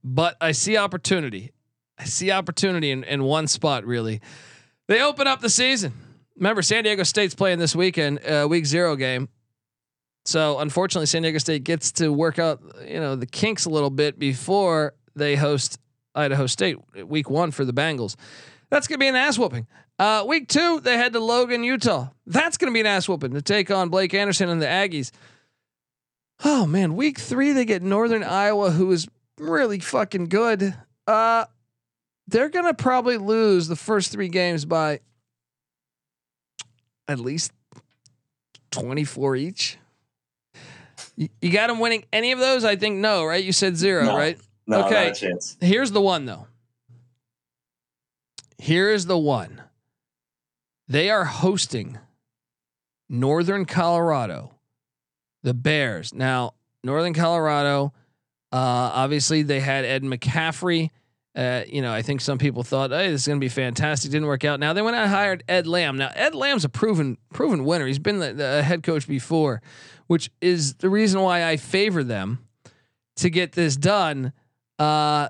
But 0.04 0.36
I 0.40 0.52
see 0.52 0.76
opportunity. 0.76 1.52
I 1.98 2.04
see 2.04 2.30
opportunity 2.30 2.92
in, 2.92 3.02
in 3.02 3.24
one 3.24 3.48
spot. 3.48 3.84
Really, 3.84 4.20
they 4.86 5.02
open 5.02 5.26
up 5.26 5.40
the 5.40 5.50
season. 5.50 5.92
Remember, 6.36 6.62
San 6.62 6.84
Diego 6.84 7.02
State's 7.02 7.34
playing 7.34 7.58
this 7.58 7.74
weekend, 7.74 8.24
uh, 8.24 8.46
week 8.48 8.66
zero 8.66 8.94
game. 8.94 9.28
So 10.26 10.58
unfortunately, 10.58 11.06
San 11.06 11.22
Diego 11.22 11.38
State 11.38 11.64
gets 11.64 11.92
to 11.92 12.12
work 12.12 12.38
out, 12.38 12.60
you 12.86 13.00
know, 13.00 13.16
the 13.16 13.26
kinks 13.26 13.64
a 13.64 13.70
little 13.70 13.90
bit 13.90 14.18
before 14.18 14.94
they 15.14 15.36
host 15.36 15.78
Idaho 16.14 16.46
State 16.46 16.78
week 17.06 17.30
one 17.30 17.50
for 17.50 17.64
the 17.64 17.72
Bengals. 17.72 18.16
That's 18.76 18.88
gonna 18.88 18.98
be 18.98 19.08
an 19.08 19.16
ass 19.16 19.38
whooping. 19.38 19.66
Uh, 19.98 20.22
week 20.28 20.48
two, 20.48 20.80
they 20.80 20.98
head 20.98 21.14
to 21.14 21.18
Logan, 21.20 21.64
Utah. 21.64 22.08
That's 22.26 22.58
gonna 22.58 22.72
be 22.72 22.80
an 22.80 22.86
ass 22.86 23.08
whooping 23.08 23.32
to 23.32 23.40
take 23.40 23.70
on 23.70 23.88
Blake 23.88 24.12
Anderson 24.12 24.50
and 24.50 24.60
the 24.60 24.66
Aggies. 24.66 25.12
Oh 26.44 26.66
man, 26.66 26.94
week 26.94 27.18
three 27.18 27.52
they 27.52 27.64
get 27.64 27.80
Northern 27.82 28.22
Iowa, 28.22 28.70
who 28.70 28.92
is 28.92 29.08
really 29.38 29.78
fucking 29.78 30.26
good. 30.26 30.74
Uh, 31.06 31.46
they're 32.28 32.50
gonna 32.50 32.74
probably 32.74 33.16
lose 33.16 33.66
the 33.66 33.76
first 33.76 34.12
three 34.12 34.28
games 34.28 34.66
by 34.66 35.00
at 37.08 37.18
least 37.18 37.50
twenty 38.70 39.04
four 39.04 39.36
each. 39.36 39.78
You, 41.16 41.30
you 41.40 41.50
got 41.50 41.68
them 41.68 41.78
winning 41.80 42.04
any 42.12 42.32
of 42.32 42.38
those? 42.40 42.62
I 42.62 42.76
think 42.76 42.98
no, 42.98 43.24
right? 43.24 43.42
You 43.42 43.52
said 43.52 43.74
zero, 43.78 44.04
No. 44.04 44.18
right? 44.18 44.38
No, 44.66 44.84
Okay. 44.84 45.06
not 45.06 45.16
a 45.16 45.18
chance. 45.18 45.56
Here's 45.62 45.92
the 45.92 46.02
one 46.02 46.26
though. 46.26 46.46
Here 48.58 48.90
is 48.90 49.06
the 49.06 49.18
one. 49.18 49.62
They 50.88 51.10
are 51.10 51.24
hosting 51.24 51.98
Northern 53.08 53.64
Colorado, 53.64 54.52
the 55.42 55.54
Bears. 55.54 56.14
Now, 56.14 56.54
Northern 56.84 57.14
Colorado, 57.14 57.92
uh, 58.52 58.90
obviously 58.94 59.42
they 59.42 59.60
had 59.60 59.84
Ed 59.84 60.02
McCaffrey. 60.02 60.90
Uh, 61.34 61.64
you 61.68 61.82
know, 61.82 61.92
I 61.92 62.00
think 62.00 62.22
some 62.22 62.38
people 62.38 62.62
thought, 62.62 62.90
"Hey, 62.90 63.10
this 63.10 63.22
is 63.22 63.26
going 63.26 63.38
to 63.38 63.44
be 63.44 63.50
fantastic." 63.50 64.10
Didn't 64.10 64.26
work 64.26 64.44
out. 64.44 64.58
Now 64.58 64.72
they 64.72 64.80
went 64.80 64.96
out 64.96 65.02
and 65.02 65.10
hired 65.10 65.44
Ed 65.48 65.66
Lamb. 65.66 65.98
Now 65.98 66.10
Ed 66.14 66.34
Lamb's 66.34 66.64
a 66.64 66.68
proven 66.68 67.18
proven 67.32 67.64
winner. 67.64 67.86
He's 67.86 67.98
been 67.98 68.20
the, 68.20 68.32
the 68.32 68.62
head 68.62 68.82
coach 68.82 69.06
before, 69.06 69.60
which 70.06 70.30
is 70.40 70.74
the 70.76 70.88
reason 70.88 71.20
why 71.20 71.44
I 71.44 71.58
favor 71.58 72.02
them 72.02 72.46
to 73.16 73.28
get 73.28 73.52
this 73.52 73.76
done. 73.76 74.32
Uh, 74.78 75.28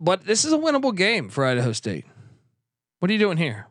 but 0.00 0.24
this 0.24 0.44
is 0.44 0.52
a 0.52 0.58
winnable 0.58 0.96
game 0.96 1.28
for 1.28 1.44
Idaho 1.44 1.72
State. 1.72 2.06
What 2.98 3.10
are 3.10 3.12
you 3.12 3.18
doing 3.18 3.36
here? 3.36 3.66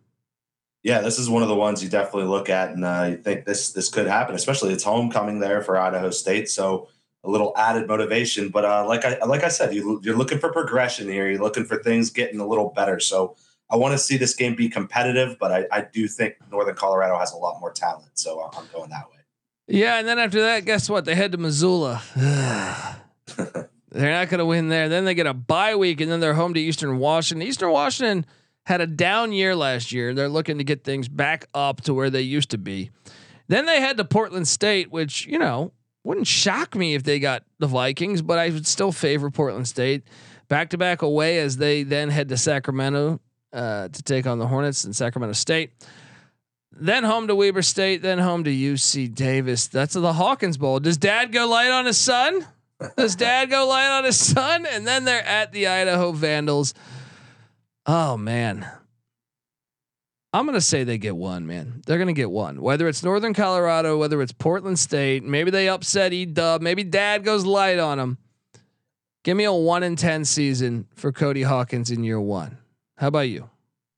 Yeah, 0.84 1.02
this 1.02 1.20
is 1.20 1.30
one 1.30 1.44
of 1.44 1.50
the 1.50 1.56
ones 1.56 1.84
you 1.84 1.90
definitely 1.90 2.30
look 2.30 2.50
at 2.50 2.72
and 2.72 2.86
uh, 2.86 3.08
you 3.10 3.18
think 3.18 3.46
this 3.46 3.74
this 3.74 3.90
could 3.90 4.08
happen, 4.08 4.36
especially 4.36 4.72
it's 4.72 4.84
homecoming 4.84 5.40
there 5.40 5.62
for 5.62 5.78
Idaho 5.78 6.10
State, 6.10 6.50
so 6.50 6.88
a 7.24 7.30
little 7.30 7.52
added 7.58 7.88
motivation. 7.88 8.50
But 8.50 8.64
uh, 8.64 8.86
like 8.88 9.04
I 9.04 9.18
like 9.26 9.44
I 9.44 9.50
said, 9.50 9.74
you, 9.74 10.00
you're 10.04 10.16
looking 10.16 10.40
for 10.40 10.52
progression 10.54 11.10
here. 11.10 11.30
You're 11.30 11.42
looking 11.42 11.66
for 11.66 11.84
things 11.84 12.10
getting 12.10 12.40
a 12.40 12.48
little 12.48 12.70
better. 12.70 13.00
So 13.00 13.36
I 13.70 13.76
want 13.76 13.92
to 13.92 13.98
see 13.98 14.16
this 14.16 14.34
game 14.34 14.56
be 14.56 14.70
competitive, 14.70 15.38
but 15.38 15.52
I, 15.52 15.66
I 15.72 15.82
do 15.82 16.08
think 16.08 16.36
Northern 16.50 16.76
Colorado 16.76 17.20
has 17.20 17.34
a 17.34 17.38
lot 17.38 17.60
more 17.60 17.72
talent, 17.72 18.12
so 18.14 18.50
I'm 18.58 18.66
going 18.74 18.90
that 18.90 19.10
way. 19.12 19.18
Yeah, 19.68 20.00
and 20.00 20.08
then 20.08 20.18
after 20.18 20.42
that, 20.42 20.66
guess 20.66 20.90
what? 20.90 21.06
They 21.06 21.14
head 21.14 21.34
to 21.34 21.38
Missoula. 21.38 22.02
they're 23.92 24.12
not 24.12 24.30
going 24.30 24.40
to 24.40 24.46
win 24.46 24.70
there. 24.70 24.90
Then 24.90 25.06
they 25.06 25.14
get 25.14 25.28
a 25.28 25.34
bye 25.34 25.76
week, 25.76 26.02
and 26.02 26.12
then 26.12 26.20
they're 26.20 26.34
home 26.34 26.54
to 26.54 26.60
Eastern 26.60 26.98
Washington. 27.00 27.48
Eastern 27.48 27.72
Washington 27.72 28.26
had 28.66 28.82
a 28.82 28.88
down 28.88 29.32
year 29.32 29.56
last 29.56 29.92
year. 29.92 30.14
They're 30.14 30.30
looking 30.30 30.60
to 30.60 30.64
get 30.64 30.84
things 30.84 31.08
back 31.08 31.48
up 31.54 31.82
to 31.82 31.94
where 31.94 32.10
they 32.10 32.22
used 32.22 32.52
to 32.52 32.58
be. 32.58 32.92
Then 33.48 33.66
they 33.66 33.82
head 33.82 33.98
to 33.98 34.06
Portland 34.06 34.48
State, 34.48 34.92
which 34.92 35.26
you 35.26 35.40
know 35.40 35.74
wouldn't 36.04 36.28
shock 36.28 36.76
me 36.76 36.94
if 36.94 37.04
they 37.04 37.20
got 37.20 37.44
the 37.58 37.68
Vikings, 37.68 38.22
but 38.22 38.38
I 38.38 38.50
would 38.50 38.68
still 38.68 38.92
favor 38.92 39.30
Portland 39.32 39.68
State. 39.68 40.04
Back 40.48 40.70
to 40.72 40.78
back 40.78 41.02
away 41.02 41.40
as 41.40 41.58
they 41.58 41.84
then 41.84 42.10
head 42.10 42.30
to 42.30 42.38
Sacramento 42.38 43.20
uh, 43.54 43.88
to 43.88 44.04
take 44.04 44.28
on 44.28 44.40
the 44.40 44.48
Hornets 44.48 44.86
in 44.86 44.94
Sacramento 44.94 45.34
State. 45.34 45.72
Then 46.72 47.04
home 47.04 47.28
to 47.28 47.36
Weber 47.36 47.64
State, 47.64 48.02
then 48.04 48.20
home 48.20 48.44
to 48.44 48.52
UC 48.52 49.14
Davis. 49.16 49.68
That's 49.68 49.96
the 49.96 50.14
Hawkins 50.14 50.58
Bowl. 50.58 50.80
Does 50.80 50.98
dad 50.98 51.32
go 51.32 51.48
light 51.48 51.72
on 51.72 51.86
his 51.86 51.98
son? 51.98 52.46
Does 52.98 53.16
dad 53.16 53.50
go 53.50 53.68
light 53.68 53.98
on 53.98 54.04
his 54.06 54.18
son? 54.18 54.66
And 54.66 54.88
then 54.88 55.06
they're 55.06 55.26
at 55.26 55.52
the 55.52 55.68
Idaho 55.68 56.12
Vandals. 56.12 56.74
Oh 57.86 58.18
man. 58.18 58.70
I'm 60.32 60.46
gonna 60.46 60.62
say 60.62 60.84
they 60.84 60.98
get 60.98 61.16
one, 61.16 61.48
man. 61.48 61.82
They're 61.86 61.98
gonna 61.98 62.14
get 62.14 62.30
one. 62.30 62.62
Whether 62.62 62.88
it's 62.88 63.04
Northern 63.04 63.34
Colorado, 63.34 63.98
whether 63.98 64.22
it's 64.22 64.32
Portland 64.32 64.78
State, 64.78 65.24
maybe 65.24 65.50
they 65.50 65.68
upset 65.68 66.14
E 66.14 66.26
Dub, 66.26 66.62
maybe 66.62 66.84
Dad 66.84 67.24
goes 67.24 67.46
light 67.46 67.80
on 67.80 67.98
them. 67.98 68.18
Give 69.24 69.36
me 69.36 69.44
a 69.44 69.54
one 69.54 69.84
in 69.84 69.96
ten 69.96 70.24
season 70.26 70.88
for 70.94 71.12
Cody 71.12 71.42
Hawkins 71.42 71.90
in 71.92 72.04
year 72.04 72.22
one. 72.22 72.58
How 72.98 73.08
about 73.08 73.30
you? 73.30 73.50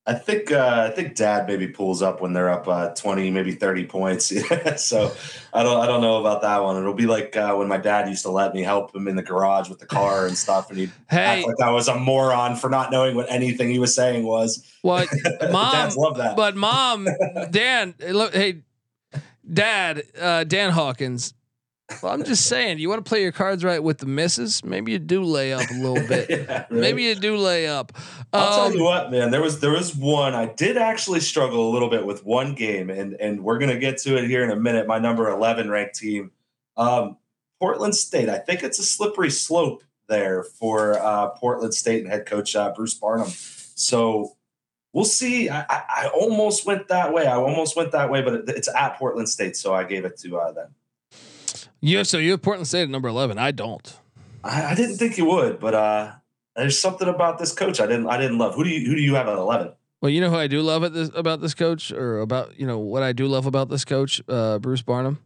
I 0.08 0.16
think 0.16 0.52
uh, 0.52 0.88
I 0.90 0.96
think 0.96 1.16
Dad 1.16 1.48
maybe 1.48 1.68
pulls 1.68 2.02
up 2.02 2.22
when 2.22 2.34
they're 2.34 2.50
up 2.50 2.68
uh, 2.68 2.90
twenty, 2.96 3.30
maybe 3.30 3.52
thirty 3.52 3.86
points. 3.86 4.26
so 4.84 5.14
I 5.54 5.62
don't 5.62 5.80
I 5.80 5.86
don't 5.86 6.02
know 6.02 6.20
about 6.20 6.42
that 6.42 6.64
one. 6.64 6.76
It'll 6.78 6.96
be 6.96 7.06
like 7.06 7.38
uh, 7.38 7.54
when 7.54 7.68
my 7.68 7.78
dad 7.78 8.10
used 8.10 8.24
to 8.24 8.32
let 8.32 8.56
me 8.56 8.64
help 8.64 8.96
him 8.96 9.08
in 9.08 9.16
the 9.16 9.22
garage 9.22 9.70
with 9.70 9.78
the 9.78 9.86
car 9.86 10.26
and 10.26 10.36
stuff, 10.36 10.72
and 10.72 10.80
he'd 10.80 10.92
Hey, 11.08 11.18
act 11.42 11.48
like 11.48 11.62
I 11.62 11.70
was 11.70 11.88
a 11.88 11.96
moron 11.96 12.56
for 12.56 12.68
not 12.70 12.92
knowing 12.92 13.16
what 13.16 13.32
anything 13.32 13.70
he 13.70 13.78
was 13.78 13.94
saying 13.94 14.24
was. 14.24 14.66
what 14.82 15.08
mom? 15.52 15.72
Dads 15.72 15.96
love 15.96 16.18
that. 16.18 16.36
But 16.36 16.56
mom, 16.56 17.08
Dan, 17.52 17.94
look, 18.10 18.34
hey, 18.34 18.64
Dad, 19.54 20.04
uh, 20.20 20.44
Dan 20.46 20.72
Hawkins, 20.72 21.36
Well, 22.02 22.14
I'm 22.14 22.24
just 22.24 22.46
saying, 22.48 22.80
you 22.80 22.90
want 22.90 23.04
to 23.04 23.08
play 23.10 23.22
your 23.22 23.32
cards 23.32 23.64
right 23.64 23.82
with 23.84 23.98
the 24.00 24.06
misses. 24.06 24.64
Maybe 24.64 24.92
you 24.92 25.00
do 25.00 25.24
lay 25.24 25.54
up 25.54 25.70
a 25.70 25.74
little 25.74 26.08
bit. 26.08 26.30
Yeah, 26.30 26.46
right. 26.60 26.72
Maybe 26.72 27.04
you 27.04 27.16
do 27.16 27.38
lay 27.38 27.68
up. 27.68 27.92
I'll 28.34 28.56
tell 28.56 28.66
Um, 28.68 28.74
you 28.74 28.84
what, 28.84 29.12
man. 29.12 29.32
There 29.32 29.42
was 29.42 29.60
there 29.60 29.72
was 29.72 29.96
one 29.96 30.34
I 30.34 30.46
did 30.46 30.78
actually 30.78 31.20
struggle 31.20 31.70
a 31.70 31.72
little 31.72 31.90
bit 31.90 32.06
with 32.06 32.26
one 32.26 32.54
game, 32.56 32.90
and 32.90 33.14
and 33.20 33.44
we're 33.44 33.60
gonna 33.60 33.80
get 33.80 33.98
to 34.00 34.18
it 34.18 34.28
here 34.28 34.44
in 34.44 34.52
a 34.52 34.56
minute. 34.56 34.88
My 34.88 35.00
number 35.00 35.30
eleven 35.30 35.70
ranked 35.70 35.96
team, 35.96 36.32
um, 36.78 37.18
Portland 37.60 37.96
State. 37.96 38.30
I 38.30 38.38
think 38.40 38.64
it's 38.64 38.80
a 38.80 38.84
slippery 38.84 39.30
slope 39.30 39.84
there 40.08 40.44
for 40.44 41.00
uh, 41.00 41.30
Portland 41.30 41.74
State 41.74 42.02
and 42.04 42.12
head 42.12 42.26
coach 42.26 42.56
uh, 42.56 42.72
Bruce 42.76 42.94
Barnum. 42.96 43.30
So 43.76 44.36
we'll 44.94 45.06
see. 45.06 45.50
I, 45.50 45.62
I, 45.62 45.84
I 45.90 46.08
almost 46.14 46.66
went 46.66 46.88
that 46.90 47.14
way. 47.14 47.26
I 47.28 47.36
almost 47.36 47.76
went 47.76 47.92
that 47.94 48.10
way, 48.10 48.22
but 48.22 48.34
it, 48.34 48.44
it's 48.50 48.68
at 48.76 48.98
Portland 48.98 49.30
State, 49.30 49.56
so 49.56 49.74
I 49.74 49.84
gave 49.84 50.04
it 50.06 50.18
to 50.20 50.38
uh, 50.38 50.52
them. 50.52 50.76
You 51.82 51.98
have, 51.98 52.08
so 52.08 52.18
you 52.20 52.32
have 52.32 52.42
Portland 52.42 52.68
State 52.68 52.84
at 52.84 52.90
number 52.90 53.08
eleven. 53.10 53.38
I 53.38 53.52
don't. 53.52 53.98
I, 54.44 54.66
I 54.72 54.76
didn't 54.76 54.98
think 54.98 55.18
you 55.18 55.26
would, 55.26 55.60
but 55.60 55.74
uh, 55.74 56.12
there's 56.56 56.80
something 56.80 57.08
about 57.08 57.40
this 57.40 57.52
coach 57.54 57.80
I 57.80 57.88
didn't 57.88 58.08
I 58.08 58.18
didn't 58.18 58.38
love. 58.38 58.56
Who 58.56 58.64
do 58.64 58.70
you 58.70 58.88
who 58.88 58.96
do 58.96 59.02
you 59.02 59.16
have 59.16 59.28
at 59.28 59.38
eleven? 59.38 59.74
Well, 60.02 60.10
you 60.10 60.20
know 60.22 60.30
who 60.32 60.36
I 60.36 60.48
do 60.48 60.62
love 60.62 60.84
at 60.84 60.94
this, 60.94 61.10
about 61.14 61.42
this 61.42 61.54
coach, 61.54 61.92
or 61.92 62.20
about 62.20 62.60
you 62.60 62.66
know 62.68 62.80
what 62.80 63.04
I 63.04 63.14
do 63.14 63.28
love 63.28 63.46
about 63.46 63.70
this 63.70 63.86
coach, 63.86 64.22
uh, 64.28 64.60
Bruce 64.60 64.82
Barnum, 64.82 65.20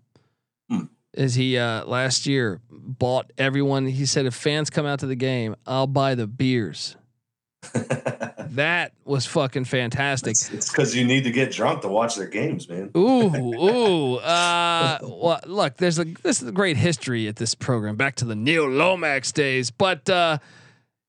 Hmm. 0.70 0.86
is 1.14 1.36
he 1.36 1.58
uh, 1.58 1.86
last 1.86 2.26
year 2.26 2.60
bought 2.70 3.32
everyone. 3.38 3.86
He 3.88 4.06
said, 4.06 4.26
if 4.26 4.34
fans 4.34 4.70
come 4.70 4.86
out 4.86 5.00
to 5.00 5.08
the 5.08 5.16
game, 5.16 5.56
I'll 5.66 5.88
buy 5.88 6.16
the 6.16 6.28
beers. 6.28 6.96
That 8.56 8.94
was 9.06 9.26
fucking 9.26 9.66
fantastic. 9.66 10.32
It's 10.32 10.70
because 10.70 10.96
you 10.96 11.06
need 11.06 11.24
to 11.26 11.32
get 11.32 11.52
drunk 11.52 11.82
to 11.82 11.88
watch 11.88 12.16
their 12.16 12.28
games, 12.28 12.68
man. 12.70 12.92
Ooh, 12.96 13.34
ooh. 13.36 14.16
Uh, 14.18 14.98
well, 15.02 15.40
look, 15.46 15.78
there's 15.78 16.00
a 16.00 16.06
this 16.06 16.42
is 16.42 16.48
a 16.48 16.52
great 16.52 16.78
history 16.78 17.28
at 17.28 17.36
this 17.36 17.56
program, 17.56 17.96
back 17.96 18.16
to 18.16 18.26
the 18.26 18.36
Neil 18.36 18.70
Lomax 18.70 19.32
days. 19.32 19.72
But 19.72 20.10
uh, 20.10 20.38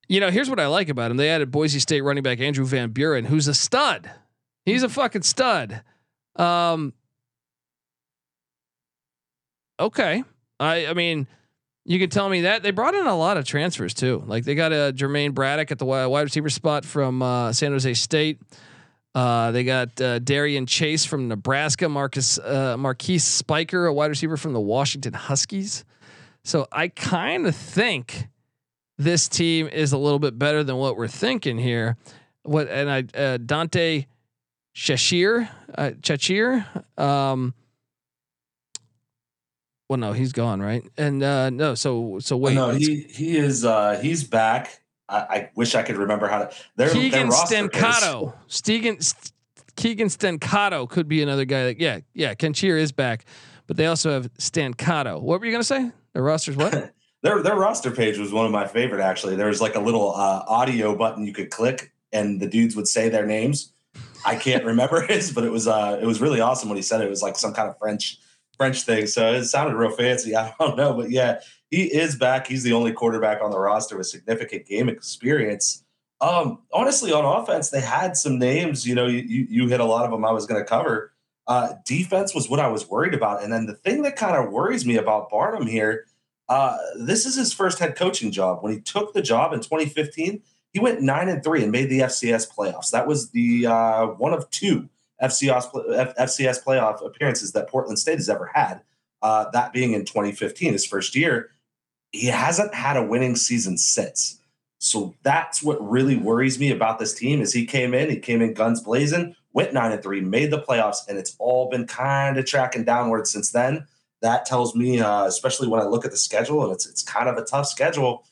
you 0.09 0.21
know, 0.21 0.31
here's 0.31 0.51
what 0.51 0.61
I 0.61 0.67
like 0.67 0.89
about 0.89 1.11
him. 1.11 1.17
They 1.17 1.31
added 1.31 1.51
Boise 1.51 1.79
State 1.79 2.03
running 2.03 2.23
back 2.23 2.41
Andrew 2.41 2.65
Van 2.65 2.91
Buren, 2.91 3.25
who's 3.25 3.49
a 3.49 3.55
stud. 3.55 4.11
He's 4.65 4.83
a 4.83 4.89
fucking 4.89 5.23
stud. 5.23 5.83
Um, 6.37 6.93
okay, 9.79 10.25
I 10.59 10.87
I 10.87 10.95
mean, 10.95 11.27
you 11.89 12.01
can 12.01 12.11
tell 12.11 12.29
me 12.29 12.43
that 12.43 12.65
they 12.65 12.73
brought 12.73 12.97
in 12.97 13.07
a 13.07 13.17
lot 13.17 13.37
of 13.37 13.45
transfers 13.45 13.95
too. 13.95 14.23
Like 14.27 14.45
they 14.45 14.57
got 14.57 14.73
a 14.73 14.93
Jermaine 14.93 15.33
Braddock 15.33 15.71
at 15.71 15.79
the 15.79 15.85
wide 15.85 16.23
receiver 16.23 16.51
spot 16.51 16.85
from 16.85 17.23
uh, 17.23 17.53
San 17.53 17.71
Jose 17.71 17.95
State. 17.95 18.41
Uh, 19.15 19.53
they 19.53 19.63
got 19.63 19.99
uh, 20.01 20.19
Darian 20.19 20.67
Chase 20.67 21.05
from 21.05 21.29
Nebraska, 21.29 21.89
Marcus 21.89 22.39
uh, 22.41 22.77
Marquise 22.77 23.25
Spiker, 23.25 23.87
a 23.87 23.95
wide 23.95 24.09
receiver 24.09 24.37
from 24.37 24.53
the 24.53 24.61
Washington 24.61 25.15
Huskies. 25.15 25.85
So 26.45 26.67
I 26.73 26.89
kind 26.89 27.47
of 27.47 27.55
think 27.55 28.29
this 28.99 29.29
team 29.29 29.69
is 29.69 29.93
a 29.93 29.99
little 29.99 30.19
bit 30.19 30.39
better 30.39 30.65
than 30.65 30.77
what 30.77 30.97
we're 30.97 31.09
thinking 31.09 31.57
here. 31.57 31.97
What 32.43 32.69
and 32.69 32.91
I 32.91 33.05
uh, 33.19 33.37
Dante 33.37 34.07
Shashir, 34.75 35.49
uh, 35.79 35.91
Chachere. 36.03 36.67
Um, 36.99 37.55
well, 39.89 39.99
no, 39.99 40.13
he's 40.13 40.33
gone, 40.33 40.61
right? 40.61 40.83
And 40.97 41.23
uh, 41.23 41.51
no, 41.51 41.75
so 41.75 42.19
so 42.21 42.37
wait, 42.37 42.55
no, 42.55 42.71
he 42.71 43.07
he 43.09 43.37
is 43.37 43.65
uh 43.65 43.99
he's 44.03 44.25
back. 44.25 44.81
I, 45.09 45.17
I 45.19 45.51
wish 45.55 45.75
I 45.75 45.83
could 45.83 45.97
remember 45.97 46.27
how 46.27 46.39
to 46.41 46.55
their, 46.77 46.89
their 46.89 46.95
Keegan 47.03 47.29
is- 47.29 47.35
Stencato. 47.35 48.35
Stegan, 48.49 49.03
St- 49.03 49.33
Keegan 49.77 50.09
Stencato 50.09 50.89
could 50.89 51.07
be 51.07 51.23
another 51.23 51.45
guy. 51.45 51.65
That, 51.67 51.81
yeah, 51.81 52.01
yeah. 52.15 52.35
Ken 52.35 52.53
Cheer 52.53 52.77
is 52.77 52.91
back, 52.91 53.25
but 53.69 53.77
they 53.77 53.87
also 53.87 54.11
have 54.11 54.33
Stancato. 54.35 55.21
What 55.21 55.39
were 55.41 55.47
you 55.47 55.53
gonna 55.53 55.63
say? 55.65 55.93
The 56.13 56.23
roster's 56.23 56.57
what? 56.57 56.93
Their 57.23 57.43
their 57.43 57.57
roster 57.57 57.91
page 57.91 58.19
was 58.19 58.31
one 58.31 58.47
of 58.47 58.53
my 58.53 58.67
favorite 58.69 59.01
actually. 59.03 59.37
There 59.37 59.47
was 59.49 59.61
like 59.61 59.75
a 59.75 59.81
little 59.81 60.15
uh, 60.15 60.45
audio 60.47 60.95
button 60.95 61.27
you 61.27 61.33
could 61.33 61.51
click, 61.51 61.91
and 62.13 62.39
the 62.41 62.47
dudes 62.47 62.77
would 62.77 62.87
say 62.87 63.09
their 63.09 63.27
names. 63.27 63.73
I 64.25 64.37
can't 64.37 64.65
remember 64.65 65.01
his, 65.09 65.33
but 65.33 65.43
it 65.43 65.51
was 65.51 65.67
uh 65.67 65.99
it 66.01 66.07
was 66.07 66.21
really 66.21 66.41
awesome 66.41 66.69
when 66.69 66.77
he 66.77 66.83
said 66.83 67.01
it. 67.01 67.07
It 67.07 67.11
was 67.11 67.23
like 67.23 67.37
some 67.37 67.53
kind 67.53 67.69
of 67.69 67.79
French 67.79 68.19
French 68.57 68.83
thing. 68.83 69.07
So 69.07 69.33
it 69.33 69.45
sounded 69.45 69.77
real 69.77 69.91
fancy. 69.91 70.37
I 70.37 70.53
don't 70.59 70.77
know, 70.77 70.95
but 70.95 71.11
yeah, 71.11 71.41
he 71.71 71.85
is 71.85 72.17
back. 72.17 72.47
He's 72.47 72.63
the 72.63 72.73
only 72.73 72.93
quarterback 72.93 73.43
on 73.43 73.51
the 73.51 73.59
roster 73.59 73.97
with 73.97 74.07
significant 74.07 74.67
game 74.67 74.89
experience. 74.89 75.83
Um, 76.21 76.61
honestly, 76.73 77.13
on 77.13 77.25
offense, 77.25 77.71
they 77.71 77.81
had 77.81 78.17
some 78.17 78.39
names. 78.39 78.87
You 78.87 78.95
know, 78.95 79.07
you 79.07 79.47
you, 79.51 79.69
hit 79.69 79.81
a 79.81 79.85
lot 79.85 80.05
of 80.05 80.11
them. 80.11 80.25
I 80.25 80.33
was 80.33 80.47
going 80.47 80.63
to 80.63 80.69
cover. 80.69 81.13
Uh, 81.47 81.75
defense 81.85 82.35
was 82.35 82.49
what 82.49 82.59
I 82.59 82.69
was 82.69 82.89
worried 82.89 83.15
about, 83.15 83.43
and 83.43 83.53
then 83.53 83.67
the 83.67 83.75
thing 83.75 84.03
that 84.03 84.17
kind 84.17 84.37
of 84.37 84.51
worries 84.51 84.87
me 84.87 84.97
about 84.97 85.31
Barnum 85.31 85.67
here. 85.67 86.07
Uh, 86.49 86.77
this 86.97 87.27
is 87.27 87.35
his 87.35 87.53
first 87.53 87.81
head 87.81 87.97
coaching 87.97 88.31
job. 88.31 88.63
When 88.63 88.73
he 88.73 88.81
took 88.81 89.13
the 89.13 89.21
job 89.21 89.53
in 89.53 89.61
2015, 89.61 90.41
he 90.73 90.81
went 90.81 91.03
nine 91.03 91.29
and 91.29 91.43
three 91.43 91.63
and 91.63 91.73
made 91.73 91.91
the 91.91 92.01
FCS 92.01 92.55
playoffs. 92.55 92.91
That 92.91 93.07
was 93.07 93.31
the 93.31 93.67
uh, 93.67 94.07
one 94.07 94.33
of 94.33 94.49
two 94.51 94.89
FCS 95.23 96.15
FCS 96.19 96.63
playoff 96.65 97.05
appearances 97.05 97.53
that 97.53 97.69
Portland 97.69 97.99
State 97.99 98.19
has 98.19 98.29
ever 98.29 98.51
had. 98.53 98.83
Uh, 99.23 99.51
that 99.51 99.73
being 99.73 99.93
in 99.93 100.05
2015, 100.05 100.73
his 100.73 100.87
first 100.87 101.17
year. 101.17 101.51
He 102.13 102.27
hasn't 102.27 102.75
had 102.75 102.97
a 102.97 103.03
winning 103.03 103.37
season 103.37 103.77
since. 103.79 104.41
So 104.79 105.15
that's 105.23 105.63
what 105.63 105.79
really 105.91 106.17
worries 106.17 106.59
me 106.59 106.71
about 106.71 106.99
this 106.99 107.15
team. 107.15 107.41
Is 107.41 107.53
he 107.53 107.67
came 107.67 107.95
in, 107.95 108.11
he 108.11 108.19
came 108.19 108.43
in 108.43 108.55
guns 108.55 108.81
blazing, 108.81 109.35
went 109.53 109.73
nine 109.73 109.93
and 109.93 110.03
three, 110.03 110.21
made 110.21 110.51
the 110.51 110.61
playoffs, 110.61 111.09
and 111.09 111.19
it's 111.19 111.35
all 111.39 111.69
been 111.69 111.87
kind 111.87 112.37
of 112.37 112.45
tracking 112.45 112.85
downward 112.85 113.27
since 113.27 113.51
then. 113.51 113.87
That 114.23 114.47
tells 114.47 114.75
me, 114.75 115.01
uh, 115.01 115.25
especially 115.25 115.69
when 115.69 115.81
I 115.81 115.85
look 115.85 116.05
at 116.05 116.11
the 116.11 116.17
schedule, 116.17 116.63
and 116.65 116.73
it's 116.73 116.87
it's 116.87 117.03
kind 117.03 117.29
of 117.29 117.37
a 117.37 117.45
tough 117.45 117.67
schedule. 117.67 118.25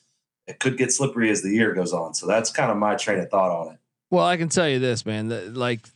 It 0.46 0.60
could 0.60 0.76
get 0.76 0.92
slippery 0.92 1.30
as 1.30 1.42
the 1.42 1.50
year 1.50 1.72
goes 1.72 1.92
on. 1.92 2.14
So 2.14 2.26
that's 2.26 2.50
kind 2.50 2.70
of 2.70 2.76
my 2.76 2.94
train 2.94 3.18
of 3.18 3.30
thought 3.30 3.50
on 3.50 3.74
it. 3.74 3.78
Well, 4.10 4.24
I 4.24 4.36
can 4.36 4.48
tell 4.48 4.68
you 4.68 4.78
this, 4.78 5.06
man. 5.06 5.28
The, 5.28 5.50
like 5.50 5.88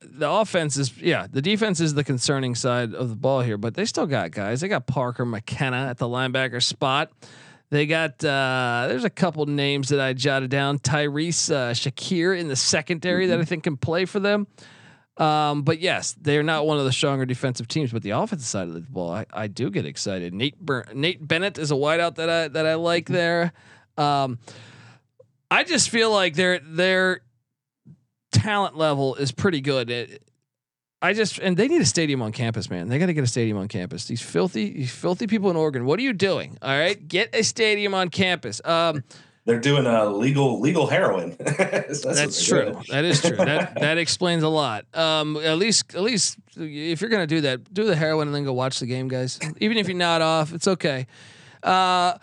the, 0.00 0.30
offense 0.30 0.76
is, 0.76 0.96
yeah, 0.98 1.26
the 1.30 1.42
defense 1.42 1.80
is 1.80 1.94
the 1.94 2.04
concerning 2.04 2.54
side 2.54 2.94
of 2.94 3.08
the 3.08 3.16
ball 3.16 3.40
here, 3.40 3.58
but 3.58 3.74
they 3.74 3.84
still 3.84 4.06
got 4.06 4.30
guys. 4.30 4.60
They 4.60 4.68
got 4.68 4.86
Parker 4.86 5.24
McKenna 5.24 5.88
at 5.88 5.98
the 5.98 6.06
linebacker 6.06 6.62
spot. 6.62 7.10
They 7.70 7.86
got 7.86 8.24
uh, 8.24 8.86
there's 8.88 9.04
a 9.04 9.10
couple 9.10 9.46
names 9.46 9.88
that 9.88 9.98
I 9.98 10.12
jotted 10.12 10.50
down. 10.50 10.78
Tyrese 10.78 11.52
uh, 11.52 11.72
Shakir 11.72 12.38
in 12.38 12.46
the 12.46 12.56
secondary 12.56 13.26
that 13.26 13.40
I 13.40 13.44
think 13.44 13.64
can 13.64 13.76
play 13.76 14.04
for 14.04 14.20
them. 14.20 14.46
Um, 15.16 15.62
but 15.62 15.80
yes, 15.80 16.14
they're 16.20 16.42
not 16.42 16.66
one 16.66 16.78
of 16.78 16.84
the 16.84 16.92
stronger 16.92 17.24
defensive 17.24 17.66
teams. 17.66 17.90
But 17.90 18.02
the 18.02 18.10
offensive 18.10 18.46
side 18.46 18.68
of 18.68 18.74
the 18.74 18.80
ball, 18.80 19.12
I, 19.12 19.26
I 19.32 19.46
do 19.48 19.70
get 19.70 19.86
excited. 19.86 20.34
Nate 20.34 20.58
Bur- 20.60 20.86
Nate 20.94 21.26
Bennett 21.26 21.58
is 21.58 21.72
a 21.72 21.74
wideout 21.74 22.16
that 22.16 22.30
I 22.30 22.48
that 22.48 22.66
I 22.66 22.74
like 22.74 23.06
there. 23.06 23.52
Um, 23.96 24.38
I 25.50 25.64
just 25.64 25.88
feel 25.88 26.12
like 26.12 26.34
their 26.34 26.60
their 26.60 27.22
talent 28.34 28.76
level 28.76 29.14
is 29.14 29.32
pretty 29.32 29.60
good. 29.60 29.90
It, 29.90 30.22
I 31.00 31.12
just 31.12 31.38
and 31.38 31.56
they 31.56 31.68
need 31.68 31.80
a 31.80 31.86
stadium 31.86 32.22
on 32.22 32.32
campus, 32.32 32.70
man. 32.70 32.88
They 32.88 32.98
got 32.98 33.06
to 33.06 33.14
get 33.14 33.24
a 33.24 33.26
stadium 33.26 33.58
on 33.58 33.68
campus. 33.68 34.06
These 34.06 34.22
filthy, 34.22 34.72
these 34.72 34.90
filthy 34.90 35.26
people 35.26 35.50
in 35.50 35.56
Oregon. 35.56 35.84
What 35.84 35.98
are 35.98 36.02
you 36.02 36.12
doing? 36.12 36.56
All 36.62 36.76
right, 36.76 37.06
get 37.06 37.34
a 37.34 37.42
stadium 37.42 37.92
on 37.94 38.08
campus. 38.08 38.60
Um, 38.64 39.04
They're 39.44 39.60
doing 39.60 39.84
a 39.84 40.06
legal 40.06 40.60
legal 40.60 40.86
heroin. 40.86 41.36
that's 41.38 42.02
that's 42.02 42.46
true. 42.46 42.72
doing. 42.72 42.84
That 42.88 43.04
is 43.04 43.20
true. 43.20 43.36
That 43.36 43.78
that 43.80 43.98
explains 43.98 44.42
a 44.42 44.48
lot. 44.48 44.86
Um, 44.96 45.36
at 45.36 45.58
least 45.58 45.94
at 45.94 46.00
least 46.02 46.38
if 46.56 47.02
you're 47.02 47.10
gonna 47.10 47.26
do 47.26 47.42
that, 47.42 47.72
do 47.74 47.84
the 47.84 47.96
heroin 47.96 48.28
and 48.28 48.34
then 48.34 48.44
go 48.44 48.54
watch 48.54 48.80
the 48.80 48.86
game, 48.86 49.08
guys. 49.08 49.38
Even 49.58 49.76
if 49.76 49.86
you're 49.86 49.98
not 49.98 50.22
off, 50.22 50.54
it's 50.54 50.68
okay. 50.68 51.06
Uh, 51.62 52.16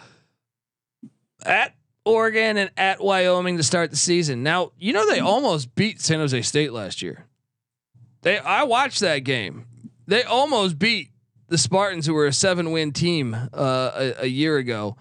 at 1.45 1.75
Oregon 2.05 2.57
and 2.57 2.71
at 2.77 3.01
Wyoming 3.01 3.57
to 3.57 3.63
start 3.63 3.91
the 3.91 3.97
season. 3.97 4.43
Now 4.43 4.71
you 4.77 4.93
know 4.93 5.07
they 5.09 5.19
almost 5.19 5.75
beat 5.75 6.01
San 6.01 6.19
Jose 6.19 6.41
State 6.41 6.73
last 6.73 7.01
year. 7.01 7.25
They 8.21 8.37
I 8.39 8.63
watched 8.63 8.99
that 9.01 9.19
game. 9.19 9.65
They 10.07 10.23
almost 10.23 10.77
beat 10.79 11.09
the 11.47 11.57
Spartans, 11.57 12.05
who 12.05 12.13
were 12.13 12.27
a 12.27 12.33
seven 12.33 12.71
win 12.71 12.91
team 12.91 13.33
uh, 13.33 13.47
a, 13.93 14.23
a 14.23 14.25
year 14.25 14.57
ago. 14.57 14.95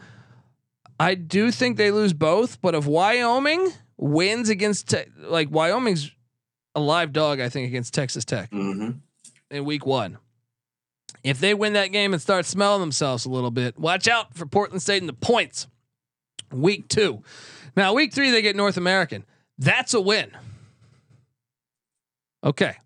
I 0.98 1.14
do 1.14 1.50
think 1.50 1.76
they 1.76 1.90
lose 1.90 2.12
both, 2.12 2.60
but 2.60 2.74
if 2.74 2.86
Wyoming 2.86 3.72
wins 3.96 4.48
against 4.48 4.88
te- 4.90 5.04
like 5.16 5.48
Wyoming's 5.50 6.10
a 6.74 6.80
live 6.80 7.12
dog, 7.12 7.40
I 7.40 7.48
think 7.48 7.68
against 7.68 7.94
Texas 7.94 8.24
Tech 8.24 8.50
Mhm. 8.50 9.00
in 9.50 9.64
week 9.64 9.86
one. 9.86 10.18
If 11.22 11.38
they 11.40 11.54
win 11.54 11.72
that 11.74 11.88
game 11.92 12.12
and 12.12 12.20
start 12.22 12.46
smelling 12.46 12.80
themselves 12.80 13.24
a 13.26 13.30
little 13.30 13.50
bit, 13.50 13.78
watch 13.78 14.08
out 14.08 14.34
for 14.34 14.46
Portland 14.46 14.82
State 14.82 15.02
and 15.02 15.08
the 15.08 15.12
points. 15.14 15.66
Week 16.52 16.88
two. 16.88 17.22
Now, 17.76 17.94
week 17.94 18.12
three, 18.12 18.30
they 18.30 18.42
get 18.42 18.56
North 18.56 18.76
American. 18.76 19.24
That's 19.58 19.94
a 19.94 20.00
win. 20.00 20.30
Okay. 22.42 22.76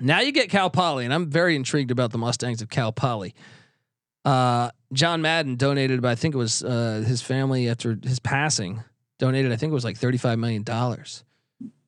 Now 0.00 0.20
you 0.20 0.32
get 0.32 0.50
Cal 0.50 0.70
Poly, 0.70 1.04
and 1.04 1.14
I'm 1.14 1.30
very 1.30 1.54
intrigued 1.54 1.90
about 1.90 2.10
the 2.10 2.18
Mustangs 2.18 2.60
of 2.62 2.68
Cal 2.68 2.92
Poly. 2.92 3.34
Uh, 4.24 4.70
John 4.92 5.22
Madden 5.22 5.56
donated, 5.56 6.02
but 6.02 6.08
I 6.08 6.14
think 6.14 6.34
it 6.34 6.38
was 6.38 6.64
uh, 6.64 7.04
his 7.06 7.22
family 7.22 7.68
after 7.68 7.98
his 8.02 8.18
passing 8.18 8.82
donated. 9.18 9.52
I 9.52 9.56
think 9.56 9.70
it 9.70 9.74
was 9.74 9.84
like 9.84 9.98
thirty-five 9.98 10.38
million 10.38 10.62
dollars 10.62 11.24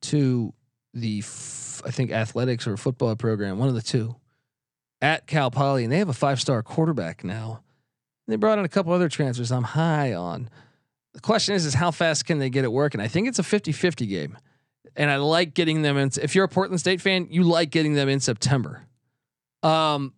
to 0.02 0.52
the, 0.94 1.18
f- 1.18 1.82
I 1.84 1.90
think 1.90 2.12
athletics 2.12 2.66
or 2.66 2.76
football 2.76 3.16
program, 3.16 3.58
one 3.58 3.68
of 3.68 3.74
the 3.74 3.82
two, 3.82 4.16
at 5.00 5.26
Cal 5.26 5.50
Poly, 5.50 5.84
and 5.84 5.92
they 5.92 5.98
have 5.98 6.08
a 6.08 6.14
five-star 6.14 6.62
quarterback 6.62 7.24
now 7.24 7.62
They 8.28 8.36
brought 8.36 8.58
in 8.58 8.64
a 8.64 8.68
couple 8.68 8.92
other 8.92 9.08
transfers 9.08 9.52
I'm 9.52 9.62
high 9.62 10.14
on. 10.14 10.48
The 11.16 11.22
question 11.22 11.54
is, 11.54 11.64
is 11.64 11.72
how 11.72 11.92
fast 11.92 12.26
can 12.26 12.38
they 12.40 12.50
get 12.50 12.64
it 12.64 12.70
working? 12.70 13.00
I 13.00 13.08
think 13.08 13.26
it's 13.26 13.38
a 13.38 13.42
50-50 13.42 14.06
game. 14.06 14.36
And 14.96 15.10
I 15.10 15.16
like 15.16 15.54
getting 15.54 15.80
them 15.80 15.96
in. 15.96 16.10
If 16.20 16.34
you're 16.34 16.44
a 16.44 16.48
Portland 16.48 16.78
State 16.78 17.00
fan, 17.00 17.28
you 17.30 17.42
like 17.42 17.70
getting 17.70 17.94
them 17.94 18.10
in 18.10 18.20
September. 18.20 18.86
Um, 19.62 20.12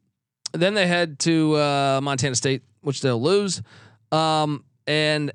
then 0.52 0.74
they 0.74 0.88
head 0.88 1.20
to 1.20 1.54
uh, 1.54 2.00
Montana 2.02 2.34
State, 2.34 2.64
which 2.80 3.00
they'll 3.00 3.22
lose. 3.22 3.62
Um, 4.10 4.64
and 4.88 5.30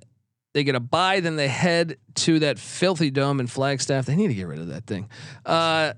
they 0.53 0.65
get 0.65 0.75
a 0.75 0.81
bye. 0.81 1.21
Then 1.21 1.37
they 1.37 1.47
head 1.47 1.95
to 2.15 2.39
that 2.39 2.59
filthy 2.59 3.09
dome 3.09 3.39
in 3.39 3.47
Flagstaff. 3.47 4.05
They 4.05 4.17
need 4.17 4.27
to 4.27 4.33
get 4.33 4.47
rid 4.47 4.59
of 4.59 4.67
that 4.67 4.85
thing. 4.85 5.07
Uh, 5.45 5.93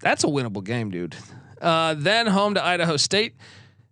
that's 0.00 0.24
a 0.24 0.26
winnable 0.26 0.64
game, 0.64 0.90
dude. 0.90 1.14
Uh, 1.60 1.94
then 1.96 2.26
home 2.26 2.54
to 2.54 2.64
Idaho 2.64 2.96
State, 2.96 3.36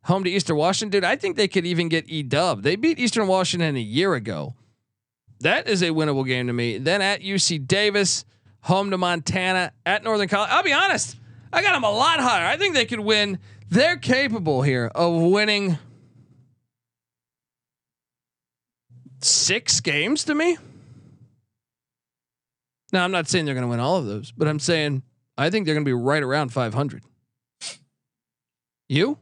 home 0.05 0.25
to 0.25 0.31
Eastern 0.31 0.57
Washington. 0.57 1.01
Dude, 1.01 1.05
I 1.05 1.17
think 1.17 1.37
they 1.37 1.49
could 1.49 1.67
even 1.67 1.89
get 1.89 2.09
E 2.09 2.23
Dub. 2.23 2.63
They 2.63 2.77
beat 2.77 2.99
Eastern 2.99 3.27
Washington 3.27 3.77
a 3.77 3.81
year 3.81 4.15
ago. 4.15 4.55
That 5.41 5.69
is 5.69 5.83
a 5.83 5.89
winnable 5.89 6.27
game 6.27 6.47
to 6.47 6.53
me. 6.53 6.79
Then 6.79 7.03
at 7.03 7.21
UC 7.21 7.67
Davis, 7.67 8.25
home 8.61 8.91
to 8.91 8.99
Montana, 8.99 9.73
at 9.85 10.05
Northern 10.05 10.29
College. 10.29 10.51
I'll 10.51 10.63
be 10.63 10.73
honest, 10.73 11.17
I 11.53 11.63
got 11.63 11.73
them 11.73 11.85
a 11.85 11.91
lot 11.91 12.21
higher. 12.21 12.47
I 12.47 12.57
think 12.57 12.75
they 12.75 12.87
could 12.87 13.01
win. 13.01 13.39
They're 13.69 13.97
capable 13.97 14.63
here 14.63 14.91
of 14.95 15.15
winning 15.21 15.79
six 19.21 19.81
games 19.81 20.25
to 20.25 20.35
me. 20.35 20.59
Now, 22.93 23.05
I'm 23.05 23.13
not 23.13 23.29
saying 23.29 23.47
they're 23.47 23.55
going 23.55 23.63
to 23.63 23.71
win 23.71 23.81
all 23.81 23.97
of 23.97 24.07
those, 24.07 24.31
but 24.33 24.47
I'm 24.47 24.59
saying 24.59 25.03
I 25.39 25.51
think 25.51 25.65
they're 25.65 25.75
going 25.75 25.85
to 25.85 25.89
be 25.89 25.95
right 25.95 26.23
around 26.23 26.53
500. 26.53 27.03
You? 28.89 29.19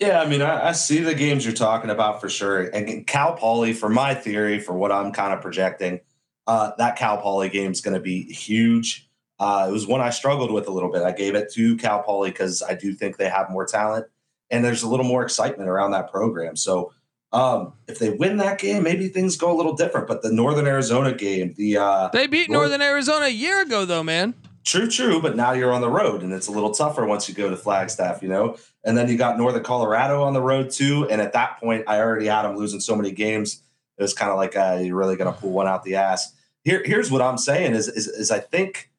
Yeah, 0.00 0.20
I 0.20 0.26
mean, 0.26 0.42
I, 0.42 0.68
I, 0.68 0.72
see 0.72 1.00
the 1.00 1.14
games 1.14 1.44
you're 1.44 1.54
talking 1.54 1.90
about 1.90 2.20
for 2.20 2.28
sure. 2.28 2.62
And 2.62 3.06
Cal 3.06 3.34
Poly, 3.34 3.72
for 3.72 3.88
my 3.88 4.12
theory, 4.14 4.58
for 4.58 4.72
what 4.72 4.90
I'm 4.90 5.12
kind 5.12 5.32
of 5.32 5.40
projecting, 5.40 6.00
uh, 6.48 6.72
that 6.78 6.96
Cal 6.96 7.18
Poly 7.18 7.48
game 7.48 7.70
is 7.70 7.80
going 7.80 7.94
to 7.94 8.00
be 8.00 8.24
huge. 8.24 9.08
Uh, 9.38 9.66
it 9.68 9.72
was 9.72 9.86
one 9.86 10.00
I 10.00 10.10
struggled 10.10 10.50
with 10.50 10.66
a 10.66 10.72
little 10.72 10.90
bit. 10.90 11.02
I 11.02 11.12
gave 11.12 11.34
it 11.34 11.52
to 11.54 11.76
Cal 11.76 12.02
Poly 12.02 12.30
because 12.30 12.62
I 12.62 12.74
do 12.74 12.92
think 12.92 13.16
they 13.16 13.28
have 13.28 13.50
more 13.50 13.66
talent 13.66 14.06
and 14.50 14.64
there's 14.64 14.82
a 14.82 14.88
little 14.88 15.06
more 15.06 15.22
excitement 15.22 15.68
around 15.68 15.92
that 15.92 16.10
program. 16.10 16.56
So 16.56 16.92
um, 17.32 17.72
if 17.88 17.98
they 17.98 18.10
win 18.10 18.36
that 18.38 18.58
game, 18.58 18.84
maybe 18.84 19.08
things 19.08 19.36
go 19.36 19.52
a 19.52 19.56
little 19.56 19.74
different. 19.74 20.06
But 20.06 20.22
the 20.22 20.32
Northern 20.32 20.66
Arizona 20.66 21.12
game, 21.12 21.54
the 21.56 21.78
uh, 21.78 22.08
they 22.12 22.26
beat 22.26 22.48
North- 22.48 22.68
Northern 22.68 22.82
Arizona 22.82 23.26
a 23.26 23.30
year 23.30 23.62
ago, 23.62 23.84
though, 23.84 24.04
man. 24.04 24.34
True, 24.64 24.88
true. 24.88 25.20
But 25.20 25.36
now 25.36 25.52
you're 25.52 25.72
on 25.72 25.82
the 25.82 25.90
road, 25.90 26.22
and 26.22 26.32
it's 26.32 26.48
a 26.48 26.52
little 26.52 26.72
tougher 26.72 27.04
once 27.04 27.28
you 27.28 27.34
go 27.34 27.50
to 27.50 27.56
Flagstaff, 27.56 28.22
you 28.22 28.28
know. 28.28 28.56
And 28.84 28.96
then 28.96 29.08
you 29.08 29.18
got 29.18 29.38
Northern 29.38 29.62
Colorado 29.62 30.22
on 30.22 30.32
the 30.32 30.40
road 30.40 30.70
too. 30.70 31.06
And 31.10 31.20
at 31.20 31.34
that 31.34 31.60
point, 31.60 31.84
I 31.86 32.00
already 32.00 32.26
had 32.26 32.42
them 32.42 32.56
losing 32.56 32.80
so 32.80 32.96
many 32.96 33.12
games. 33.12 33.62
It 33.98 34.02
was 34.02 34.14
kind 34.14 34.30
of 34.30 34.38
like 34.38 34.56
uh, 34.56 34.80
you're 34.82 34.96
really 34.96 35.16
going 35.16 35.32
to 35.32 35.38
pull 35.38 35.50
one 35.50 35.68
out 35.68 35.84
the 35.84 35.96
ass. 35.96 36.34
Here, 36.64 36.82
here's 36.84 37.10
what 37.10 37.20
I'm 37.20 37.38
saying: 37.38 37.74
is, 37.74 37.88
is 37.88 38.08
is 38.08 38.30
I 38.30 38.40
think 38.40 38.90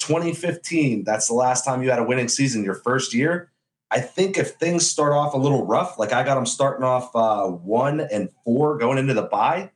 2015. 0.00 1.04
That's 1.04 1.28
the 1.28 1.34
last 1.34 1.64
time 1.64 1.82
you 1.82 1.90
had 1.90 1.98
a 1.98 2.04
winning 2.04 2.28
season, 2.28 2.64
your 2.64 2.74
first 2.74 3.14
year. 3.14 3.50
I 3.90 4.00
think 4.00 4.38
if 4.38 4.52
things 4.52 4.88
start 4.88 5.12
off 5.12 5.34
a 5.34 5.36
little 5.36 5.66
rough, 5.66 5.98
like 5.98 6.12
I 6.12 6.22
got 6.22 6.36
them 6.36 6.46
starting 6.46 6.84
off 6.84 7.14
uh, 7.14 7.46
one 7.46 8.00
and 8.00 8.30
four 8.44 8.78
going 8.78 8.98
into 8.98 9.14
the 9.14 9.22
bye, 9.22 9.70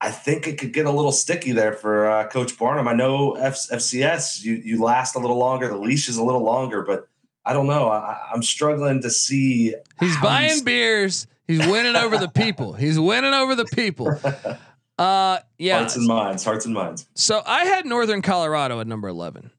I 0.00 0.10
think 0.10 0.46
it 0.46 0.58
could 0.58 0.72
get 0.72 0.86
a 0.86 0.90
little 0.90 1.12
sticky 1.12 1.52
there 1.52 1.74
for 1.74 2.08
uh, 2.08 2.28
Coach 2.28 2.58
Barnum. 2.58 2.88
I 2.88 2.94
know 2.94 3.32
F- 3.32 3.68
FCS, 3.70 4.42
you 4.42 4.54
you 4.54 4.82
last 4.82 5.14
a 5.14 5.18
little 5.18 5.36
longer, 5.36 5.68
the 5.68 5.76
leash 5.76 6.08
is 6.08 6.16
a 6.16 6.24
little 6.24 6.42
longer, 6.42 6.82
but 6.82 7.06
I 7.44 7.52
don't 7.52 7.66
know. 7.66 7.88
I, 7.88 8.30
am 8.34 8.42
struggling 8.42 9.02
to 9.02 9.10
see. 9.10 9.74
He's 9.98 10.16
buying 10.20 10.50
he's... 10.50 10.62
beers. 10.62 11.26
He's 11.46 11.66
winning 11.66 11.96
over 11.96 12.16
the 12.16 12.28
people. 12.28 12.74
He's 12.74 12.98
winning 12.98 13.34
over 13.34 13.54
the 13.54 13.66
people. 13.66 14.18
Uh, 15.00 15.38
yeah. 15.56 15.78
Hearts 15.78 15.96
and 15.96 16.06
minds. 16.06 16.44
Hearts 16.44 16.66
and 16.66 16.74
minds. 16.74 17.08
So 17.14 17.40
I 17.46 17.64
had 17.64 17.86
Northern 17.86 18.20
Colorado 18.20 18.80
at 18.80 18.86
number 18.86 19.08
eleven. 19.08 19.50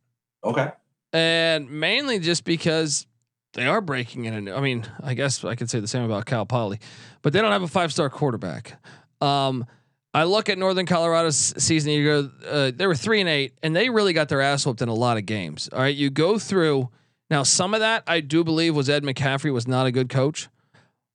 Okay. 0.44 0.70
And 1.14 1.68
mainly 1.72 2.20
just 2.20 2.44
because 2.44 3.08
they 3.54 3.66
are 3.66 3.82
breaking 3.82 4.26
in. 4.26 4.50
I 4.50 4.62
mean, 4.62 4.86
I 5.02 5.16
guess 5.16 5.44
I 5.44 5.56
could 5.56 5.68
say 5.68 5.80
the 5.80 5.88
same 5.88 6.04
about 6.04 6.28
Cal 6.28 6.46
Poly, 6.46 6.80
but 7.24 7.34
they 7.34 7.42
don't 7.42 7.52
have 7.52 7.64
a 7.64 7.68
five 7.68 7.92
star 7.92 8.08
quarterback. 8.08 8.80
Um, 9.20 9.66
I 10.14 10.26
look 10.26 10.50
at 10.50 10.58
Northern 10.58 10.86
Colorado's 10.86 11.54
season. 11.58 11.92
You 11.94 12.04
go, 12.04 12.32
uh, 12.48 12.72
they 12.76 12.86
were 12.86 12.96
three 12.96 13.22
and 13.22 13.30
eight, 13.30 13.54
and 13.64 13.76
they 13.76 13.90
really 13.90 14.14
got 14.14 14.30
their 14.30 14.42
ass 14.42 14.66
whooped 14.66 14.82
in 14.82 14.90
a 14.90 14.94
lot 14.94 15.18
of 15.18 15.26
games. 15.26 15.70
All 15.72 15.80
right, 15.80 15.96
you 15.96 16.10
go 16.10 16.38
through 16.38 16.90
now. 17.30 17.44
Some 17.44 17.74
of 17.74 17.80
that 17.80 18.04
I 18.08 18.20
do 18.20 18.44
believe 18.44 18.76
was 18.76 18.90
Ed 18.90 19.04
McCaffrey 19.04 19.54
was 19.54 19.68
not 19.68 19.86
a 19.86 19.92
good 19.92 20.10
coach, 20.10 20.50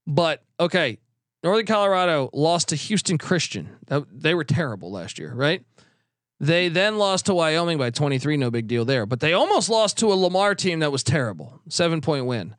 but 0.06 0.42
okay, 0.58 0.98
Northern 1.42 1.66
Colorado 1.66 2.30
lost 2.32 2.68
to 2.68 2.76
Houston 2.76 3.18
Christian. 3.18 3.76
They 4.10 4.34
were 4.34 4.44
terrible 4.44 4.90
last 4.90 5.18
year, 5.18 5.32
right? 5.34 5.62
They 6.40 6.68
then 6.68 6.98
lost 6.98 7.26
to 7.26 7.34
Wyoming 7.34 7.78
by 7.78 7.90
23, 7.90 8.36
no 8.36 8.50
big 8.50 8.66
deal 8.66 8.84
there. 8.84 9.06
But 9.06 9.20
they 9.20 9.32
almost 9.32 9.70
lost 9.70 9.98
to 9.98 10.12
a 10.12 10.14
Lamar 10.14 10.54
team 10.54 10.80
that 10.80 10.92
was 10.92 11.02
terrible, 11.02 11.60
seven 11.68 12.00
point 12.00 12.26
win. 12.26 12.56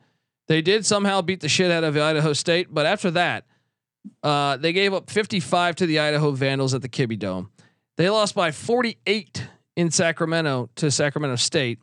They 0.47 0.61
did 0.61 0.85
somehow 0.85 1.21
beat 1.21 1.41
the 1.41 1.49
shit 1.49 1.71
out 1.71 1.83
of 1.83 1.97
Idaho 1.97 2.33
State, 2.33 2.73
but 2.73 2.85
after 2.85 3.11
that, 3.11 3.45
uh, 4.23 4.57
they 4.57 4.73
gave 4.73 4.93
up 4.93 5.09
55 5.09 5.75
to 5.77 5.85
the 5.85 5.99
Idaho 5.99 6.31
Vandals 6.31 6.73
at 6.73 6.81
the 6.81 6.89
Kibbie 6.89 7.19
Dome. 7.19 7.49
They 7.97 8.09
lost 8.09 8.35
by 8.35 8.51
48 8.51 9.47
in 9.75 9.91
Sacramento 9.91 10.69
to 10.75 10.91
Sacramento 10.91 11.35
State. 11.37 11.79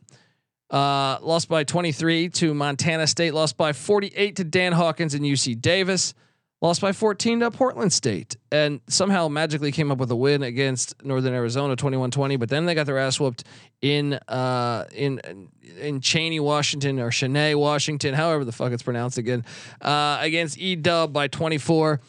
Uh, 0.69 1.17
lost 1.21 1.47
by 1.47 1.63
23 1.63 2.29
to 2.29 2.53
Montana 2.53 3.07
State. 3.07 3.33
Lost 3.33 3.57
by 3.57 3.73
48 3.73 4.37
to 4.37 4.43
Dan 4.43 4.73
Hawkins 4.73 5.13
and 5.13 5.23
UC 5.23 5.61
Davis. 5.61 6.13
Lost 6.61 6.81
by 6.81 6.93
14 6.93 7.41
to 7.41 7.51
Portland 7.51 7.91
State, 7.91 8.37
and 8.49 8.79
somehow 8.87 9.27
magically 9.27 9.73
came 9.73 9.91
up 9.91 9.97
with 9.97 10.09
a 10.09 10.15
win 10.15 10.41
against 10.41 10.95
Northern 11.03 11.33
Arizona, 11.33 11.75
21-20. 11.75 12.39
But 12.39 12.49
then 12.49 12.65
they 12.65 12.73
got 12.73 12.85
their 12.85 12.97
ass 12.97 13.19
whooped 13.19 13.43
in 13.81 14.13
uh, 14.13 14.85
in 14.93 15.49
in 15.79 15.99
Cheney, 15.99 16.39
Washington, 16.39 16.99
or 16.99 17.11
Cheney, 17.11 17.55
Washington, 17.55 18.13
however 18.13 18.45
the 18.45 18.53
fuck 18.53 18.71
it's 18.71 18.81
pronounced 18.81 19.17
again, 19.17 19.43
uh, 19.81 20.17
against 20.21 20.57
E 20.57 20.75
Dub 20.75 21.11
by 21.11 21.27
24. 21.27 21.99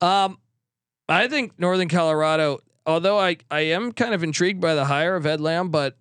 Um, 0.00 0.38
I 1.08 1.28
think 1.28 1.58
Northern 1.58 1.88
Colorado, 1.88 2.58
although 2.84 3.18
I 3.18 3.38
I 3.50 3.60
am 3.60 3.92
kind 3.92 4.14
of 4.14 4.22
intrigued 4.22 4.60
by 4.60 4.74
the 4.74 4.84
hire 4.84 5.16
of 5.16 5.26
Ed 5.26 5.40
Lamb, 5.40 5.70
but 5.70 5.96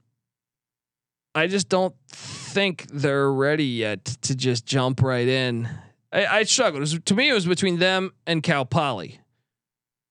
I 1.34 1.48
just 1.48 1.70
don't 1.70 1.96
think 2.10 2.88
they're 2.92 3.32
ready 3.32 3.66
yet 3.66 4.06
to 4.06 4.36
just 4.36 4.66
jump 4.66 5.02
right 5.02 5.28
in 5.28 5.70
I, 6.16 6.26
I 6.26 6.44
struggled. 6.44 6.80
Was, 6.80 6.98
to 6.98 7.14
me, 7.14 7.30
it 7.30 7.34
was 7.34 7.46
between 7.46 7.78
them 7.78 8.14
and 8.26 8.42
Cal 8.42 8.66
Poly. 8.66 9.20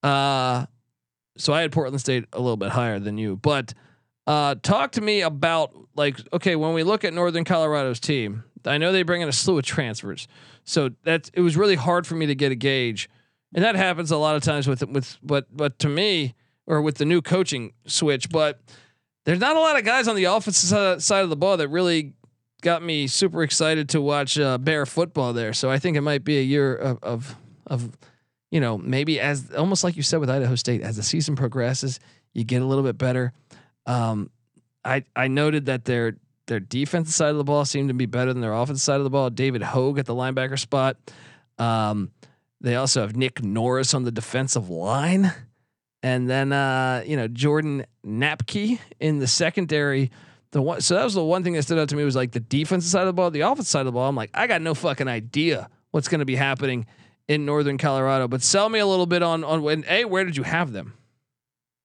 Uh, 0.03 0.67
so 1.39 1.53
I 1.53 1.63
had 1.63 1.73
Portland 1.73 2.01
State 2.01 2.27
a 2.33 2.39
little 2.39 2.59
bit 2.59 2.71
higher 2.71 2.99
than 2.99 3.17
you, 3.17 3.37
but 3.37 3.73
uh, 4.27 4.55
talk 4.63 4.93
to 4.93 5.01
me 5.01 5.23
about 5.23 5.73
like 5.97 6.21
okay 6.33 6.57
when 6.57 6.75
we 6.75 6.83
look 6.83 7.05
at 7.05 7.15
Northern 7.15 7.45
Colorado's 7.45 8.01
team. 8.01 8.45
I 8.67 8.79
know 8.79 8.93
they 8.93 9.03
bring 9.03 9.23
in 9.23 9.29
a 9.29 9.33
slew 9.33 9.59
of 9.59 9.65
transfers, 9.65 10.29
so 10.65 10.91
that 11.05 11.31
it 11.33 11.41
was 11.41 11.57
really 11.57 11.75
hard 11.75 12.07
for 12.07 12.15
me 12.15 12.27
to 12.27 12.35
get 12.35 12.53
a 12.53 12.55
gauge, 12.55 13.09
and 13.55 13.65
that 13.65 13.77
happens 13.77 14.11
a 14.11 14.17
lot 14.17 14.37
of 14.37 14.43
times 14.43 14.67
with 14.67 14.87
with 14.89 15.17
but 15.23 15.47
but 15.57 15.79
to 15.79 15.89
me 15.89 16.35
or 16.67 16.83
with 16.83 16.97
the 16.97 17.05
new 17.05 17.23
coaching 17.23 17.73
switch, 17.87 18.29
but 18.31 18.61
there's 19.25 19.39
not 19.39 19.57
a 19.57 19.61
lot 19.61 19.79
of 19.79 19.85
guys 19.85 20.09
on 20.09 20.17
the 20.17 20.25
offensive 20.25 21.03
side 21.03 21.23
of 21.23 21.31
the 21.31 21.37
ball 21.37 21.57
that 21.59 21.69
really 21.69 22.15
got 22.63 22.83
me 22.83 23.07
super 23.07 23.43
excited 23.43 23.91
to 23.91 24.01
watch 24.01 24.39
uh, 24.39 24.59
Bear 24.59 24.87
football 24.87 25.33
there. 25.33 25.53
So 25.53 25.71
I 25.71 25.79
think 25.79 25.97
it 25.97 26.01
might 26.01 26.25
be 26.25 26.39
a 26.39 26.43
year 26.43 26.75
of, 26.75 26.99
of, 27.03 27.37
of 27.67 27.99
you 28.51 28.61
know 28.61 28.77
maybe 28.77 29.21
as 29.21 29.53
almost 29.55 29.85
like 29.85 29.97
you 29.97 30.03
said 30.03 30.19
with 30.19 30.31
Idaho 30.31 30.57
State 30.57 30.83
as 30.83 30.97
the 30.97 31.03
season 31.03 31.37
progresses, 31.37 32.01
you 32.33 32.45
get 32.45 32.63
a 32.63 32.67
little 32.67 32.85
bit 32.85 32.99
better. 32.99 33.33
Um, 33.87 34.31
I 34.85 35.05
I 35.15 35.29
noted 35.29 35.67
that 35.67 35.85
their 35.85 36.17
their 36.47 36.61
defensive 36.61 37.15
side 37.15 37.31
of 37.31 37.37
the 37.37 37.45
ball 37.45 37.65
seemed 37.65 37.89
to 37.89 37.95
be 37.95 38.07
better 38.07 38.33
than 38.33 38.43
their 38.43 38.53
offensive 38.53 38.83
side 38.83 38.99
of 38.99 39.05
the 39.05 39.11
ball. 39.11 39.31
David 39.31 39.63
Hogue 39.63 39.99
at 39.99 40.07
the 40.07 40.15
linebacker 40.15 40.59
spot. 40.59 40.97
Um, 41.59 42.11
they 42.65 42.77
also 42.77 43.03
have 43.03 43.15
Nick 43.15 43.43
Norris 43.43 43.95
on 43.95 44.05
the 44.05 44.11
defensive 44.11 44.71
line. 44.71 45.33
And 46.03 46.29
then 46.29 46.53
uh, 46.53 47.03
you 47.07 47.17
know 47.17 47.29
Jordan 47.29 47.87
Napke 48.05 48.79
in 49.01 49.19
the 49.19 49.27
secondary 49.27 50.11
the 50.51 50.63
one, 50.63 50.81
so 50.81 50.95
that 50.95 51.05
was 51.05 51.15
the 51.15 51.25
one 51.25 51.43
thing 51.43 51.55
that 51.55 51.65
stood 51.65 51.79
out 51.79 51.89
to 51.89 51.97
me 51.97 52.05
was 52.05 52.15
like 52.15 52.31
the 52.31 52.41
defensive 52.41 52.91
side 52.91 53.01
of 53.01 53.07
the 53.07 53.13
ball, 53.13 53.31
the 53.31 53.41
offensive 53.41 53.67
side 53.67 53.81
of 53.81 53.87
the 53.87 53.93
ball. 53.93 54.09
I'm 54.09 54.15
like, 54.15 54.31
I 54.35 54.47
got 54.47 54.63
no 54.63 54.73
fucking 54.73 55.09
idea 55.09 55.69
what's 55.91 56.09
going 56.09 56.21
to 56.21 56.25
be 56.25 56.37
happening 56.37 56.87
in 57.27 57.45
Northern 57.45 57.77
Colorado. 57.77 58.29
But 58.29 58.43
sell 58.43 58.69
me 58.69 58.79
a 58.79 58.87
little 58.87 59.07
bit 59.07 59.23
on 59.23 59.45
on 59.45 59.63
when 59.63 59.85
a 59.89 60.05
where 60.05 60.25
did 60.25 60.37
you 60.37 60.45
have 60.45 60.73
them? 60.73 60.95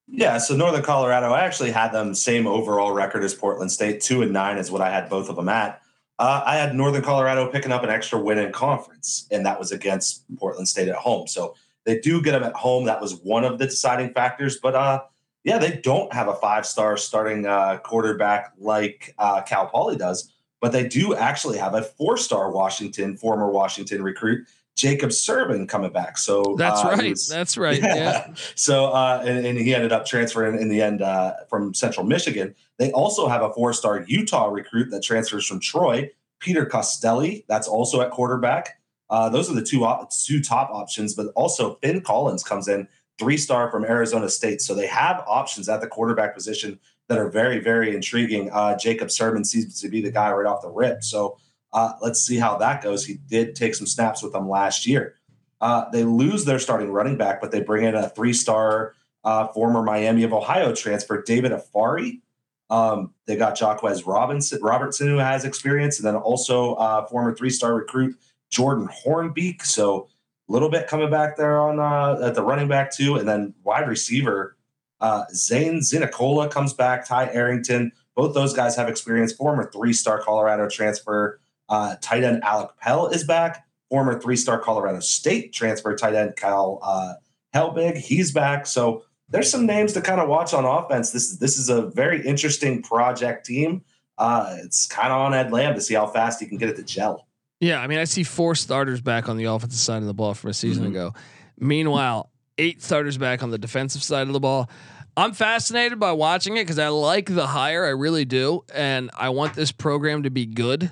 Yeah, 0.08 0.38
so 0.38 0.56
Northern 0.56 0.82
Colorado, 0.82 1.32
I 1.32 1.42
actually 1.42 1.72
had 1.72 1.92
them 1.92 2.16
same 2.16 2.48
overall 2.48 2.92
record 2.92 3.24
as 3.24 3.36
Portland 3.36 3.72
State, 3.72 4.02
two 4.02 4.22
and 4.22 4.32
nine 4.32 4.58
is 4.58 4.72
what 4.72 4.82
I 4.82 4.90
had 4.90 5.10
both 5.10 5.30
of 5.30 5.36
them 5.36 5.50
at. 5.50 5.82
Uh, 6.20 6.44
I 6.46 6.58
had 6.58 6.76
Northern 6.76 7.02
Colorado 7.02 7.50
picking 7.50 7.72
up 7.72 7.84
an 7.84 7.90
extra 7.90 8.20
win 8.20 8.38
in 8.38 8.52
conference, 8.52 9.26
and 9.32 9.46
that 9.46 9.58
was 9.58 9.72
against 9.72 10.26
Portland 10.38 10.68
State 10.68 10.90
at 10.90 10.96
home. 10.96 11.28
So 11.28 11.56
they 11.86 12.00
do 12.00 12.22
get 12.22 12.34
them 12.34 12.44
at 12.44 12.54
home. 12.54 12.86
That 12.86 13.02
was 13.02 13.16
one 13.22 13.46
of 13.46 13.58
the 13.58 13.66
deciding 13.66 14.14
factors. 14.14 14.58
But 14.58 14.76
uh, 14.76 15.04
yeah, 15.46 15.58
they 15.58 15.78
don't 15.78 16.12
have 16.12 16.28
a 16.28 16.36
five 16.36 16.66
star 16.66 16.98
starting 16.98 17.46
uh, 17.46 17.78
quarterback 17.78 18.52
like 18.58 19.16
uh, 19.18 19.42
Cal 19.44 19.68
Poly 19.68 19.96
does, 19.96 20.30
but 20.60 20.74
they 20.74 20.88
do 20.88 21.16
actually 21.16 21.58
have 21.58 21.74
a 21.74 21.84
four 21.84 22.18
star 22.18 22.52
Washington, 22.52 23.16
former 23.16 23.50
Washington 23.50 24.04
recruit, 24.04 24.46
Jacob 24.80 25.10
Sirmon 25.10 25.68
coming 25.68 25.92
back. 25.92 26.18
So 26.18 26.56
that's 26.58 26.86
uh, 26.86 26.88
right. 26.88 27.10
was, 27.10 27.28
that's 27.28 27.58
right. 27.58 27.80
Yeah. 27.90 27.96
yeah. 27.96 28.34
so 28.56 28.86
uh, 28.88 29.22
and, 29.26 29.46
and, 29.46 29.58
he 29.58 29.76
ended 29.76 29.92
up 29.92 30.06
transferring 30.06 30.62
in 30.62 30.70
the 30.70 30.82
end 30.82 31.02
uh, 31.02 31.34
from 31.50 31.74
Central 31.74 32.06
Michigan. 32.06 32.56
They 32.78 32.92
also 32.94 33.28
have 33.28 33.42
a 33.42 33.52
four-star 33.52 34.06
Utah 34.08 34.48
recruit 34.48 34.90
that 34.92 35.04
transfers 35.04 35.46
from 35.46 35.60
Troy, 35.60 36.10
Peter 36.40 36.66
Costelli. 36.66 37.46
That's 37.48 37.68
also 37.68 38.00
at 38.02 38.12
quarterback. 38.12 38.80
Uh, 39.10 39.28
those 39.28 39.52
are 39.52 39.54
the 39.54 39.64
two 39.64 39.84
op- 39.84 40.12
two 40.12 40.42
top 40.42 40.70
options, 40.72 41.14
but 41.14 41.28
also 41.36 41.76
Finn 41.82 42.00
Collins 42.00 42.44
comes 42.44 42.70
in 42.70 42.88
three-star 43.18 43.70
from 43.70 43.84
Arizona 43.84 44.30
State. 44.30 44.62
So 44.62 44.74
they 44.74 44.88
have 44.88 45.26
options 45.28 45.68
at 45.68 45.82
the 45.82 45.88
quarterback 45.88 46.34
position 46.34 46.80
that 47.10 47.18
are 47.18 47.30
very, 47.30 47.60
very 47.60 47.94
intriguing. 47.94 48.50
Uh, 48.52 48.78
Jacob 48.78 49.10
Sirmon 49.10 49.46
seems 49.46 49.82
to 49.82 49.90
be 49.90 50.02
the 50.02 50.12
guy 50.12 50.32
right 50.32 50.46
off 50.46 50.62
the 50.62 50.70
rip. 50.70 51.04
So 51.04 51.38
uh, 51.74 51.94
let's 52.02 52.22
see 52.22 52.38
how 52.38 52.58
that 52.58 52.82
goes. 52.82 53.06
He 53.06 53.16
did 53.28 53.56
take 53.56 53.76
some 53.76 53.88
snaps 53.88 54.24
with 54.24 54.34
them 54.34 54.50
last 54.50 54.88
year. 54.88 55.16
Uh, 55.62 55.90
they 55.92 56.04
lose 56.04 56.46
their 56.46 56.60
starting 56.60 56.92
running 56.92 57.18
back, 57.18 57.42
but 57.42 57.52
they 57.52 57.62
bring 57.62 57.86
in 57.86 57.96
a 57.96 58.10
three-star 58.10 58.96
uh, 59.24 59.48
former 59.48 59.84
Miami 59.84 60.24
of 60.24 60.34
Ohio 60.34 60.74
transfer, 60.74 61.22
David 61.22 61.52
Afari. 61.52 62.22
Um, 62.70 63.14
they 63.26 63.36
got 63.36 63.58
Jacquez 63.58 64.06
Robinson, 64.06 64.62
Robertson, 64.62 65.08
who 65.08 65.18
has 65.18 65.44
experience, 65.44 66.00
and 66.00 66.08
then 66.08 66.16
also 66.16 66.76
uh, 66.76 67.06
former 67.08 67.36
three-star 67.36 67.74
recruit 67.74 68.16
Jordan 68.50 68.88
Hornbeak. 68.88 69.64
So 69.64 70.08
a 70.48 70.52
little 70.52 70.70
bit 70.70 70.88
coming 70.88 71.10
back 71.10 71.36
there 71.36 71.60
on 71.60 71.80
uh, 71.80 72.26
at 72.26 72.36
the 72.36 72.44
running 72.44 72.68
back 72.68 72.92
too, 72.92 73.16
and 73.16 73.28
then 73.28 73.54
wide 73.64 73.88
receiver 73.88 74.56
uh, 75.02 75.24
Zane 75.34 75.80
Zinicola 75.80 76.50
comes 76.52 76.74
back. 76.74 77.08
Ty 77.08 77.30
Arrington, 77.32 77.92
both 78.16 78.34
those 78.34 78.54
guys 78.54 78.76
have 78.76 78.90
experience. 78.90 79.34
Former 79.34 79.70
three-star 79.72 80.22
Colorado 80.22 80.68
transfer 80.68 81.40
uh, 81.70 81.96
tight 82.02 82.24
end 82.24 82.44
Alec 82.44 82.72
Pell 82.80 83.08
is 83.08 83.24
back. 83.24 83.66
Former 83.90 84.20
three-star 84.20 84.60
Colorado 84.60 85.00
State 85.00 85.54
transfer 85.54 85.96
tight 85.96 86.16
end 86.16 86.36
Kyle 86.36 86.80
uh, 86.84 87.14
Helbig, 87.56 87.98
he's 87.98 88.32
back. 88.32 88.68
So 88.68 89.04
there's 89.30 89.50
some 89.50 89.66
names 89.66 89.94
to 89.94 90.02
kind 90.02 90.20
of 90.20 90.28
watch 90.28 90.54
on 90.54 90.66
offense. 90.66 91.12
This 91.12 91.32
is 91.32 91.40
this 91.40 91.58
is 91.58 91.70
a 91.70 91.84
very 91.84 92.26
interesting 92.26 92.82
project 92.82 93.46
team. 93.46 93.84
Uh, 94.18 94.58
it's 94.64 94.86
kind 94.88 95.14
of 95.14 95.20
on 95.20 95.34
Ed 95.34 95.52
Lamb 95.52 95.76
to 95.76 95.82
see 95.82 95.94
how 95.94 96.06
fast 96.06 96.40
he 96.40 96.46
can 96.46 96.58
get 96.58 96.70
it 96.70 96.76
to 96.76 96.84
gel. 96.84 97.26
Yeah, 97.60 97.82
I 97.82 97.88
mean, 97.88 98.00
I 98.00 98.06
see 98.06 98.24
four 98.24 98.56
starters 98.56 99.02
back 99.02 99.28
on 99.28 99.38
the 99.38 99.46
offensive 99.46 99.80
side 99.80 100.02
of 100.02 100.08
the 100.08 100.14
ball 100.14 100.34
from 100.34 100.50
a 100.50 100.54
season 100.54 100.84
mm-hmm. 100.84 100.94
ago. 100.94 101.14
Meanwhile, 101.58 102.30
eight 102.58 102.82
starters 102.82 103.18
back 103.18 103.44
on 103.44 103.50
the 103.50 103.58
defensive 103.58 104.04
side 104.04 104.28
of 104.28 104.34
the 104.34 104.40
ball. 104.40 104.70
I'm 105.18 105.34
fascinated 105.34 106.00
by 106.00 106.14
watching 106.14 106.56
it 106.56 106.64
because 106.64 106.80
I 106.80 106.88
like 106.90 107.34
the 107.34 107.48
hire, 107.48 107.86
I 107.86 107.90
really 107.90 108.24
do, 108.24 108.64
and 108.74 109.10
I 109.18 109.30
want 109.30 109.54
this 109.54 109.72
program 109.72 110.24
to 110.24 110.30
be 110.30 110.46
good. 110.46 110.92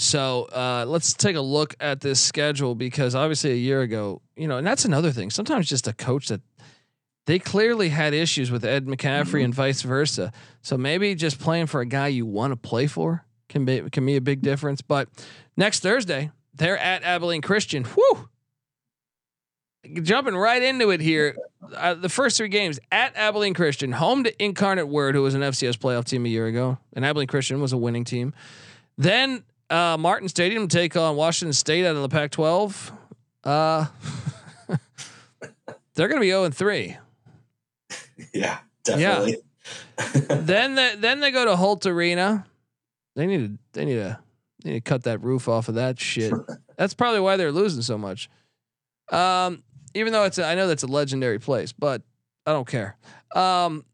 So 0.00 0.44
uh, 0.52 0.84
let's 0.86 1.12
take 1.12 1.34
a 1.34 1.40
look 1.40 1.74
at 1.80 2.00
this 2.00 2.20
schedule 2.20 2.76
because 2.76 3.16
obviously 3.16 3.50
a 3.50 3.56
year 3.56 3.80
ago, 3.80 4.22
you 4.36 4.46
know, 4.46 4.58
and 4.58 4.66
that's 4.66 4.84
another 4.84 5.10
thing. 5.10 5.28
Sometimes 5.28 5.68
just 5.68 5.88
a 5.88 5.92
coach 5.92 6.28
that 6.28 6.40
they 7.26 7.40
clearly 7.40 7.88
had 7.88 8.14
issues 8.14 8.48
with 8.48 8.64
Ed 8.64 8.86
McCaffrey 8.86 9.24
mm-hmm. 9.24 9.46
and 9.46 9.54
vice 9.54 9.82
versa. 9.82 10.30
So 10.62 10.78
maybe 10.78 11.16
just 11.16 11.40
playing 11.40 11.66
for 11.66 11.80
a 11.80 11.84
guy 11.84 12.06
you 12.06 12.26
want 12.26 12.52
to 12.52 12.56
play 12.56 12.86
for 12.86 13.26
can 13.48 13.64
be 13.64 13.90
can 13.90 14.06
be 14.06 14.14
a 14.14 14.20
big 14.20 14.40
difference. 14.40 14.82
But 14.82 15.08
next 15.56 15.80
Thursday, 15.80 16.30
they're 16.54 16.78
at 16.78 17.02
Abilene 17.02 17.42
Christian. 17.42 17.84
Whoo! 17.84 18.28
Jumping 20.02 20.36
right 20.36 20.62
into 20.62 20.90
it 20.90 21.00
here. 21.00 21.36
Uh, 21.74 21.94
the 21.94 22.08
first 22.08 22.36
three 22.36 22.48
games 22.48 22.78
at 22.92 23.16
Abilene 23.16 23.52
Christian, 23.52 23.90
home 23.90 24.22
to 24.22 24.42
Incarnate 24.42 24.86
Word, 24.86 25.16
who 25.16 25.22
was 25.22 25.34
an 25.34 25.40
FCS 25.40 25.76
playoff 25.76 26.04
team 26.04 26.24
a 26.24 26.28
year 26.28 26.46
ago, 26.46 26.78
and 26.92 27.04
Abilene 27.04 27.26
Christian 27.26 27.60
was 27.60 27.72
a 27.72 27.76
winning 27.76 28.04
team. 28.04 28.32
Then 28.96 29.42
uh, 29.70 29.96
Martin 29.98 30.28
Stadium 30.28 30.68
take 30.68 30.96
on 30.96 31.16
Washington 31.16 31.52
State 31.52 31.84
out 31.84 31.96
of 31.96 32.02
the 32.02 32.08
Pac-12. 32.08 32.92
Uh, 33.44 33.86
they're 35.94 36.08
going 36.08 36.16
to 36.16 36.20
be 36.20 36.28
zero 36.28 36.42
oh 36.42 36.44
and 36.44 36.56
three. 36.56 36.96
Yeah, 38.32 38.58
definitely. 38.84 39.32
Yeah. 39.32 39.38
then 40.28 40.74
they, 40.74 40.94
then 40.96 41.20
they 41.20 41.30
go 41.30 41.44
to 41.44 41.56
Holt 41.56 41.86
Arena. 41.86 42.46
They 43.16 43.26
need 43.26 43.38
to 43.38 43.58
they 43.72 43.84
need 43.84 43.96
to 43.96 44.18
they 44.62 44.70
need 44.70 44.84
to 44.84 44.88
cut 44.88 45.04
that 45.04 45.22
roof 45.22 45.48
off 45.48 45.68
of 45.68 45.74
that 45.74 45.98
shit. 45.98 46.32
That's 46.76 46.94
probably 46.94 47.20
why 47.20 47.36
they're 47.36 47.52
losing 47.52 47.82
so 47.82 47.98
much. 47.98 48.30
Um, 49.10 49.64
even 49.94 50.12
though 50.12 50.24
it's 50.24 50.38
a, 50.38 50.44
I 50.44 50.54
know 50.54 50.68
that's 50.68 50.82
a 50.82 50.86
legendary 50.86 51.38
place, 51.38 51.72
but 51.72 52.02
I 52.46 52.52
don't 52.52 52.68
care. 52.68 52.96
Um, 53.34 53.84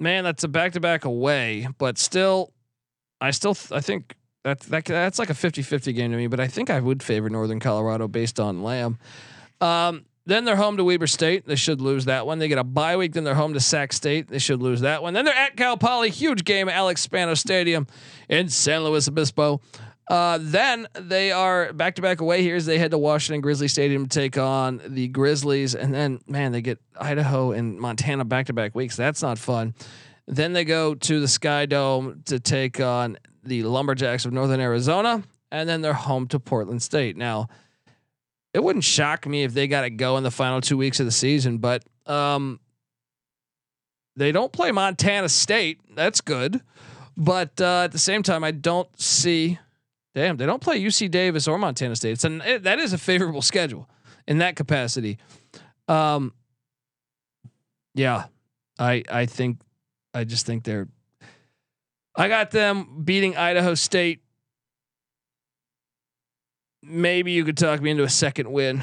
man, 0.00 0.24
that's 0.24 0.44
a 0.44 0.48
back 0.48 0.72
to 0.72 0.80
back 0.80 1.04
away, 1.04 1.68
but 1.76 1.98
still, 1.98 2.54
I 3.20 3.32
still 3.32 3.54
th- 3.54 3.70
I 3.70 3.80
think 3.80 4.16
that, 4.44 4.60
that 4.60 4.84
that's 4.84 5.18
like 5.18 5.30
a 5.30 5.34
50-50 5.34 5.94
game 5.94 6.10
to 6.10 6.16
me. 6.16 6.26
But 6.26 6.40
I 6.40 6.46
think 6.46 6.70
I 6.70 6.80
would 6.80 7.02
favor 7.02 7.30
Northern 7.30 7.60
Colorado 7.60 8.08
based 8.08 8.40
on 8.40 8.62
Lamb. 8.62 8.98
Um, 9.60 10.04
then 10.24 10.44
they're 10.44 10.56
home 10.56 10.76
to 10.76 10.84
Weber 10.84 11.06
State. 11.08 11.46
They 11.46 11.56
should 11.56 11.80
lose 11.80 12.04
that 12.04 12.26
one. 12.26 12.38
They 12.38 12.48
get 12.48 12.58
a 12.58 12.64
bye 12.64 12.96
week. 12.96 13.12
Then 13.12 13.24
they're 13.24 13.34
home 13.34 13.54
to 13.54 13.60
Sac 13.60 13.92
State. 13.92 14.28
They 14.28 14.38
should 14.38 14.62
lose 14.62 14.82
that 14.82 15.02
one. 15.02 15.14
Then 15.14 15.24
they're 15.24 15.34
at 15.34 15.56
Cal 15.56 15.76
Poly. 15.76 16.10
Huge 16.10 16.44
game, 16.44 16.68
Alex 16.68 17.06
Spanos 17.06 17.38
Stadium 17.38 17.86
in 18.28 18.48
San 18.48 18.84
Luis 18.84 19.08
Obispo. 19.08 19.60
Uh, 20.08 20.38
then 20.40 20.86
they 20.94 21.32
are 21.32 21.72
back 21.72 21.94
to 21.94 22.02
back 22.02 22.20
away 22.20 22.42
here 22.42 22.56
as 22.56 22.66
they 22.66 22.78
head 22.78 22.90
to 22.90 22.98
Washington 22.98 23.40
Grizzly 23.40 23.68
Stadium 23.68 24.06
to 24.06 24.20
take 24.20 24.36
on 24.36 24.80
the 24.86 25.08
Grizzlies. 25.08 25.74
And 25.74 25.94
then, 25.94 26.20
man, 26.26 26.52
they 26.52 26.60
get 26.60 26.78
Idaho 27.00 27.52
and 27.52 27.78
Montana 27.78 28.24
back 28.24 28.46
to 28.46 28.52
back 28.52 28.74
weeks. 28.74 28.96
That's 28.96 29.22
not 29.22 29.38
fun. 29.38 29.74
Then 30.26 30.52
they 30.52 30.64
go 30.64 30.94
to 30.94 31.20
the 31.20 31.28
Sky 31.28 31.66
Dome 31.66 32.22
to 32.26 32.38
take 32.38 32.80
on 32.80 33.16
the 33.42 33.62
Lumberjacks 33.64 34.24
of 34.24 34.32
Northern 34.32 34.60
Arizona. 34.60 35.22
And 35.50 35.68
then 35.68 35.82
they're 35.82 35.92
home 35.92 36.28
to 36.28 36.40
Portland 36.40 36.82
State. 36.82 37.16
Now, 37.16 37.48
it 38.54 38.62
wouldn't 38.62 38.84
shock 38.84 39.26
me 39.26 39.44
if 39.44 39.52
they 39.52 39.66
got 39.66 39.82
to 39.82 39.90
go 39.90 40.16
in 40.16 40.22
the 40.22 40.30
final 40.30 40.60
two 40.60 40.76
weeks 40.76 41.00
of 41.00 41.06
the 41.06 41.12
season, 41.12 41.58
but 41.58 41.84
um, 42.06 42.60
they 44.16 44.32
don't 44.32 44.52
play 44.52 44.72
Montana 44.72 45.28
State. 45.28 45.80
That's 45.94 46.20
good. 46.20 46.60
But 47.16 47.60
uh, 47.60 47.82
at 47.84 47.92
the 47.92 47.98
same 47.98 48.22
time, 48.22 48.44
I 48.44 48.50
don't 48.50 48.88
see. 49.00 49.58
Damn, 50.14 50.36
they 50.36 50.46
don't 50.46 50.62
play 50.62 50.80
UC 50.80 51.10
Davis 51.10 51.48
or 51.48 51.58
Montana 51.58 51.96
State. 51.96 52.12
It's 52.12 52.24
an, 52.24 52.42
it, 52.42 52.62
that 52.64 52.78
is 52.78 52.92
a 52.92 52.98
favorable 52.98 53.42
schedule 53.42 53.88
in 54.26 54.38
that 54.38 54.56
capacity. 54.56 55.18
Um, 55.88 56.32
yeah, 57.94 58.24
I 58.78 59.02
I 59.10 59.26
think 59.26 59.58
I 60.14 60.24
just 60.24 60.46
think 60.46 60.64
they're. 60.64 60.88
I 62.14 62.28
got 62.28 62.50
them 62.50 63.02
beating 63.04 63.36
Idaho 63.36 63.74
State 63.74 64.22
maybe 66.82 67.32
you 67.32 67.44
could 67.44 67.56
talk 67.56 67.80
me 67.80 67.90
into 67.90 68.02
a 68.02 68.08
second 68.08 68.50
win. 68.50 68.82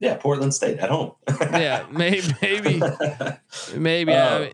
Yeah, 0.00 0.16
Portland 0.16 0.54
State 0.54 0.78
at 0.78 0.90
home. 0.90 1.12
yeah, 1.40 1.86
maybe, 1.90 2.22
maybe, 2.42 2.82
maybe. 3.76 4.12
Uh, 4.12 4.36
I 4.36 4.40
mean, 4.40 4.52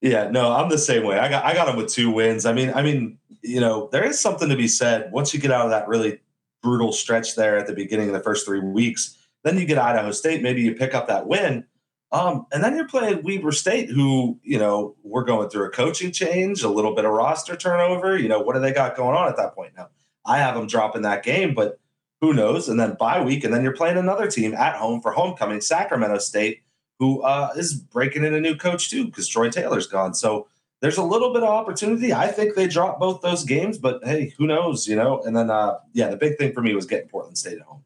yeah, 0.00 0.30
no, 0.30 0.52
I'm 0.52 0.68
the 0.68 0.78
same 0.78 1.04
way. 1.04 1.18
I 1.18 1.28
got 1.28 1.44
I 1.44 1.54
got 1.54 1.66
them 1.66 1.76
with 1.76 1.88
two 1.88 2.10
wins. 2.10 2.44
I 2.44 2.52
mean, 2.52 2.72
I 2.74 2.82
mean, 2.82 3.18
you 3.42 3.60
know, 3.60 3.88
there 3.92 4.04
is 4.04 4.20
something 4.20 4.48
to 4.48 4.56
be 4.56 4.68
said 4.68 5.10
once 5.10 5.32
you 5.32 5.40
get 5.40 5.50
out 5.50 5.64
of 5.64 5.70
that 5.70 5.88
really 5.88 6.20
brutal 6.62 6.92
stretch 6.92 7.34
there 7.34 7.56
at 7.56 7.66
the 7.66 7.72
beginning 7.72 8.08
of 8.08 8.14
the 8.14 8.20
first 8.20 8.44
three 8.44 8.60
weeks. 8.60 9.16
Then 9.42 9.56
you 9.56 9.64
get 9.64 9.78
Idaho 9.78 10.10
State. 10.10 10.42
Maybe 10.42 10.62
you 10.62 10.74
pick 10.74 10.94
up 10.94 11.08
that 11.08 11.26
win. 11.26 11.64
Um, 12.10 12.46
and 12.52 12.64
then 12.64 12.74
you're 12.74 12.88
playing 12.88 13.22
Weber 13.22 13.52
State, 13.52 13.90
who, 13.90 14.38
you 14.42 14.58
know, 14.58 14.96
we're 15.02 15.24
going 15.24 15.50
through 15.50 15.66
a 15.66 15.70
coaching 15.70 16.10
change, 16.10 16.62
a 16.62 16.68
little 16.68 16.94
bit 16.94 17.04
of 17.04 17.12
roster 17.12 17.54
turnover. 17.54 18.16
You 18.16 18.28
know, 18.28 18.40
what 18.40 18.54
do 18.54 18.60
they 18.60 18.72
got 18.72 18.96
going 18.96 19.16
on 19.16 19.28
at 19.28 19.36
that 19.36 19.54
point 19.54 19.72
now? 19.76 19.88
I 20.24 20.38
have 20.38 20.54
them 20.54 20.66
dropping 20.66 21.02
that 21.02 21.22
game, 21.22 21.54
but 21.54 21.78
who 22.20 22.32
knows? 22.32 22.68
And 22.68 22.80
then 22.80 22.96
bye 22.98 23.22
week, 23.22 23.44
and 23.44 23.52
then 23.52 23.62
you're 23.62 23.76
playing 23.76 23.98
another 23.98 24.30
team 24.30 24.54
at 24.54 24.76
home 24.76 25.00
for 25.00 25.12
homecoming, 25.12 25.60
Sacramento 25.60 26.18
State, 26.18 26.62
who 26.98 27.22
uh, 27.22 27.50
is 27.56 27.74
breaking 27.74 28.24
in 28.24 28.34
a 28.34 28.40
new 28.40 28.56
coach 28.56 28.90
too 28.90 29.06
because 29.06 29.28
Troy 29.28 29.50
Taylor's 29.50 29.86
gone. 29.86 30.14
So 30.14 30.48
there's 30.80 30.96
a 30.96 31.02
little 31.02 31.32
bit 31.32 31.42
of 31.42 31.48
opportunity. 31.48 32.12
I 32.12 32.28
think 32.28 32.54
they 32.54 32.68
drop 32.68 32.98
both 32.98 33.20
those 33.20 33.44
games, 33.44 33.78
but 33.78 34.00
hey, 34.04 34.34
who 34.38 34.46
knows? 34.46 34.86
You 34.86 34.96
know. 34.96 35.22
And 35.22 35.36
then 35.36 35.50
uh, 35.50 35.78
yeah, 35.92 36.08
the 36.08 36.16
big 36.16 36.38
thing 36.38 36.52
for 36.52 36.62
me 36.62 36.74
was 36.74 36.86
getting 36.86 37.08
Portland 37.08 37.38
State 37.38 37.58
at 37.58 37.62
home. 37.64 37.84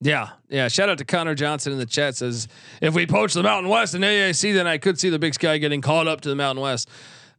Yeah, 0.00 0.30
yeah. 0.48 0.68
Shout 0.68 0.88
out 0.88 0.98
to 0.98 1.04
Connor 1.04 1.34
Johnson 1.34 1.72
in 1.72 1.78
the 1.78 1.86
chat 1.86 2.16
says 2.16 2.48
if 2.82 2.94
we 2.94 3.06
poach 3.06 3.32
the 3.32 3.42
Mountain 3.42 3.70
West 3.70 3.94
in 3.94 4.02
AAC, 4.02 4.52
then 4.54 4.66
I 4.66 4.78
could 4.78 4.98
see 4.98 5.08
the 5.08 5.18
Big 5.18 5.34
Sky 5.34 5.58
getting 5.58 5.80
called 5.80 6.08
up 6.08 6.20
to 6.22 6.28
the 6.28 6.34
Mountain 6.34 6.62
West. 6.62 6.90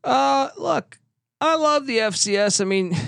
Uh, 0.03 0.49
look, 0.57 0.97
I 1.39 1.55
love 1.55 1.85
the 1.85 1.97
FCS. 1.97 2.61
I 2.61 2.63
mean. 2.65 2.95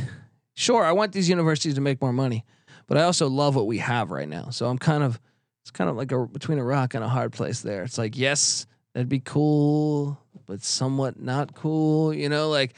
Sure, 0.60 0.84
I 0.84 0.92
want 0.92 1.12
these 1.12 1.30
universities 1.30 1.76
to 1.76 1.82
make 1.82 2.02
more 2.02 2.12
money, 2.12 2.44
but 2.88 2.98
I 2.98 3.04
also 3.04 3.30
love 3.30 3.56
what 3.56 3.68
we 3.68 3.78
have 3.78 4.10
right 4.10 4.28
now. 4.28 4.50
So 4.50 4.66
I'm 4.66 4.80
kind 4.80 5.04
of 5.04 5.20
it's 5.62 5.70
kind 5.70 5.88
of 5.88 5.96
like 5.96 6.12
a 6.12 6.26
between 6.26 6.58
a 6.58 6.64
rock 6.64 6.96
and 6.96 7.04
a 7.04 7.08
hard 7.08 7.32
place 7.32 7.62
there. 7.62 7.84
It's 7.84 8.00
like, 8.00 8.18
yes, 8.18 8.66
that'd 8.96 9.08
be 9.08 9.20
cool, 9.20 10.20
but 10.48 10.64
somewhat 10.64 11.20
not 11.20 11.54
cool, 11.54 12.12
you 12.12 12.28
know, 12.28 12.50
like 12.50 12.74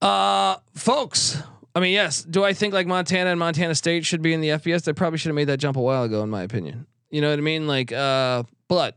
uh 0.00 0.56
folks, 0.74 1.42
I 1.74 1.80
mean, 1.80 1.92
yes, 1.92 2.22
do 2.22 2.44
I 2.44 2.52
think 2.52 2.74
like 2.74 2.86
Montana 2.86 3.30
and 3.30 3.38
Montana 3.38 3.74
State 3.74 4.04
should 4.04 4.22
be 4.22 4.32
in 4.34 4.40
the 4.40 4.48
FBS? 4.48 4.84
They 4.84 4.92
probably 4.92 5.18
should 5.18 5.28
have 5.30 5.36
made 5.36 5.48
that 5.48 5.58
jump 5.58 5.76
a 5.76 5.80
while 5.80 6.02
ago 6.04 6.22
in 6.22 6.30
my 6.30 6.42
opinion. 6.42 6.86
You 7.10 7.20
know 7.20 7.30
what 7.30 7.38
I 7.38 7.42
mean? 7.42 7.66
Like 7.66 7.92
uh 7.92 8.42
but 8.68 8.96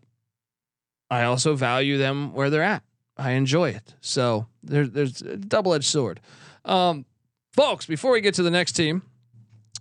I 1.10 1.24
also 1.24 1.56
value 1.56 1.98
them 1.98 2.34
where 2.34 2.50
they're 2.50 2.64
at. 2.64 2.84
I 3.18 3.32
enjoy 3.32 3.70
it. 3.70 3.96
So 4.02 4.48
there's 4.64 4.90
there's 4.92 5.22
a 5.22 5.38
double-edged 5.38 5.86
sword. 5.86 6.20
Um 6.66 7.06
folks, 7.54 7.86
before 7.86 8.12
we 8.12 8.22
get 8.22 8.34
to 8.36 8.44
the 8.44 8.52
next 8.52 8.74
team, 8.74 9.04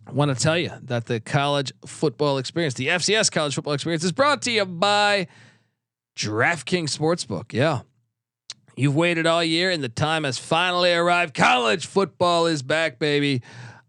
I 0.07 0.13
want 0.13 0.37
to 0.37 0.41
tell 0.41 0.59
you 0.59 0.71
that 0.83 1.07
the 1.07 1.19
college 1.19 1.73
football 1.87 2.39
experience, 2.39 2.75
the 2.75 2.89
FCS 2.89 3.31
college 3.33 3.55
football 3.55 3.73
experience, 3.73 4.05
is 4.05 4.13
brought 4.13 4.43
to 4.43 4.51
you 4.51 4.65
by 4.67 5.27
DraftKings 6.17 6.97
Sportsbook. 6.97 7.53
Yeah. 7.53 7.81
You've 8.77 8.97
waited 8.97 9.27
all 9.27 9.45
year 9.45 9.71
and 9.71 9.83
the 9.83 9.89
time 9.89 10.25
has 10.25 10.39
finally 10.39 10.93
arrived. 10.93 11.35
College 11.35 11.87
football 11.87 12.47
is 12.47 12.63
back, 12.63 12.99
baby. 12.99 13.43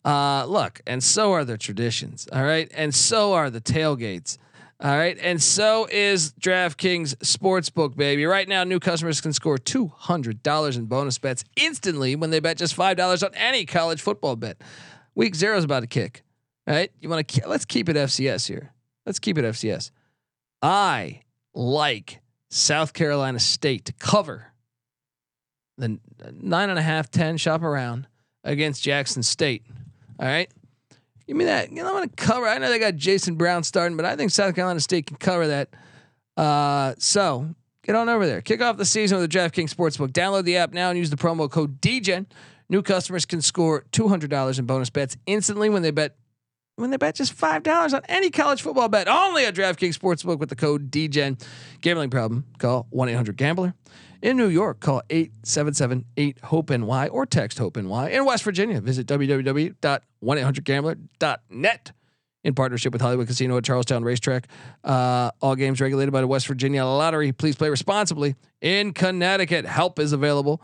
Uh, 0.04 0.46
look, 0.46 0.82
and 0.86 1.04
so 1.04 1.34
are 1.34 1.44
the 1.44 1.58
traditions. 1.58 2.28
All 2.32 2.44
right. 2.44 2.72
And 2.76 2.94
so 2.94 3.34
are 3.34 3.50
the 3.50 3.62
tailgates. 3.62 4.38
All 4.80 4.96
right. 4.96 5.18
And 5.20 5.42
so 5.42 5.88
is 5.90 6.34
DraftKings 6.34 7.16
Sportsbook, 7.18 7.96
baby. 7.96 8.26
Right 8.26 8.48
now, 8.48 8.64
new 8.64 8.80
customers 8.80 9.22
can 9.22 9.34
score 9.34 9.58
$200 9.58 10.78
in 10.78 10.86
bonus 10.86 11.18
bets 11.18 11.44
instantly 11.56 12.16
when 12.16 12.30
they 12.30 12.40
bet 12.40 12.58
just 12.58 12.76
$5 12.76 13.24
on 13.24 13.34
any 13.34 13.66
college 13.66 14.02
football 14.02 14.36
bet. 14.36 14.62
Week 15.16 15.34
zero 15.34 15.58
is 15.58 15.64
about 15.64 15.80
to 15.80 15.88
kick. 15.88 16.24
Right. 16.68 16.92
You 17.00 17.10
want 17.10 17.28
to, 17.28 17.48
let's 17.48 17.66
keep 17.66 17.90
it 17.90 17.96
FCS 17.96 18.48
here. 18.48 18.74
Let's 19.06 19.20
keep 19.20 19.38
it 19.38 19.46
FCS. 19.46 19.92
I 20.62 21.22
like 21.54 22.22
South 22.50 22.94
Carolina 22.94 23.40
State 23.40 23.86
to 23.86 23.94
cover 23.94 24.52
the 25.78 26.00
nine 26.34 26.70
and 26.70 26.80
a 26.80 26.82
half, 26.82 27.10
10 27.12 27.38
shop 27.38 27.62
around 27.62 28.08
against 28.44 28.84
Jackson 28.84 29.24
State. 29.24 29.66
All 30.20 30.28
right. 30.28 30.50
Give 31.28 31.36
me 31.36 31.46
that. 31.46 31.72
You 31.72 31.78
know, 31.78 31.88
I'm 31.90 31.96
going 31.96 32.10
to 32.10 32.16
cover. 32.16 32.48
I 32.48 32.58
know 32.60 32.70
they 32.70 32.80
got 32.80 32.96
Jason 32.96 33.36
Brown 33.36 33.64
starting, 33.64 33.98
but 33.98 34.06
I 34.06 34.16
think 34.16 34.32
South 34.32 34.54
Carolina 34.54 34.80
State 34.80 35.08
can 35.08 35.18
cover 35.18 35.48
that. 35.48 35.70
Uh, 36.38 36.94
so 37.00 37.50
get 37.84 37.96
on 37.96 38.10
over 38.10 38.28
there. 38.28 38.42
Kick 38.42 38.62
off 38.62 38.78
the 38.78 38.86
season 38.86 39.20
with 39.20 39.30
the 39.30 39.38
DraftKings 39.38 39.74
Sportsbook. 39.74 40.10
Download 40.10 40.44
the 40.44 40.58
app 40.58 40.74
now 40.74 40.90
and 40.90 40.98
use 40.98 41.10
the 41.10 41.16
promo 41.16 41.50
code 41.50 41.82
DEGEN. 41.82 42.28
New 42.70 42.82
customers 42.82 43.26
can 43.26 43.42
score 43.42 43.86
$200 43.92 44.60
in 44.60 44.66
bonus 44.66 44.90
bets 44.90 45.18
instantly 45.26 45.70
when 45.70 45.82
they 45.82 45.92
bet 45.92 46.16
when 46.78 46.90
they 46.90 46.98
bet 46.98 47.16
just 47.16 47.32
five 47.32 47.64
dollars 47.64 47.94
on 47.94 48.02
any 48.10 48.30
college 48.30 48.62
football 48.62 48.90
bet. 48.90 49.08
Only 49.08 49.46
at 49.46 49.56
DraftKings 49.56 49.98
Sportsbook 49.98 50.40
with 50.40 50.50
the 50.50 50.58
code 50.58 50.92
DEGEN. 50.92 51.38
Gambling 51.82 52.10
problem? 52.10 52.46
Call 52.58 52.86
one 52.90 53.08
eight 53.08 53.14
hundred 53.14 53.38
Gambler. 53.38 53.74
In 54.22 54.38
New 54.38 54.48
York, 54.48 54.80
call 54.80 55.02
877-8-HOPE-NY 55.10 57.08
or 57.10 57.26
text 57.26 57.58
HOPE-NY. 57.58 58.10
In 58.10 58.24
West 58.26 58.44
Virginia, 58.44 58.80
visit 58.82 59.08
www.1800gambler.net 59.08 61.92
in 62.44 62.54
partnership 62.54 62.94
with 62.94 63.02
Hollywood 63.02 63.26
Casino 63.28 63.58
at 63.58 63.64
Charlestown 63.64 64.04
Racetrack. 64.04 64.48
Uh, 64.84 65.32
all 65.42 65.56
games 65.56 65.82
regulated 65.82 66.14
by 66.14 66.22
the 66.22 66.28
West 66.28 66.46
Virginia 66.48 66.86
Lottery. 66.86 67.32
Please 67.32 67.56
play 67.56 67.70
responsibly. 67.70 68.36
In 68.62 68.94
Connecticut, 68.94 69.66
help 69.66 69.98
is 70.00 70.14
available. 70.14 70.62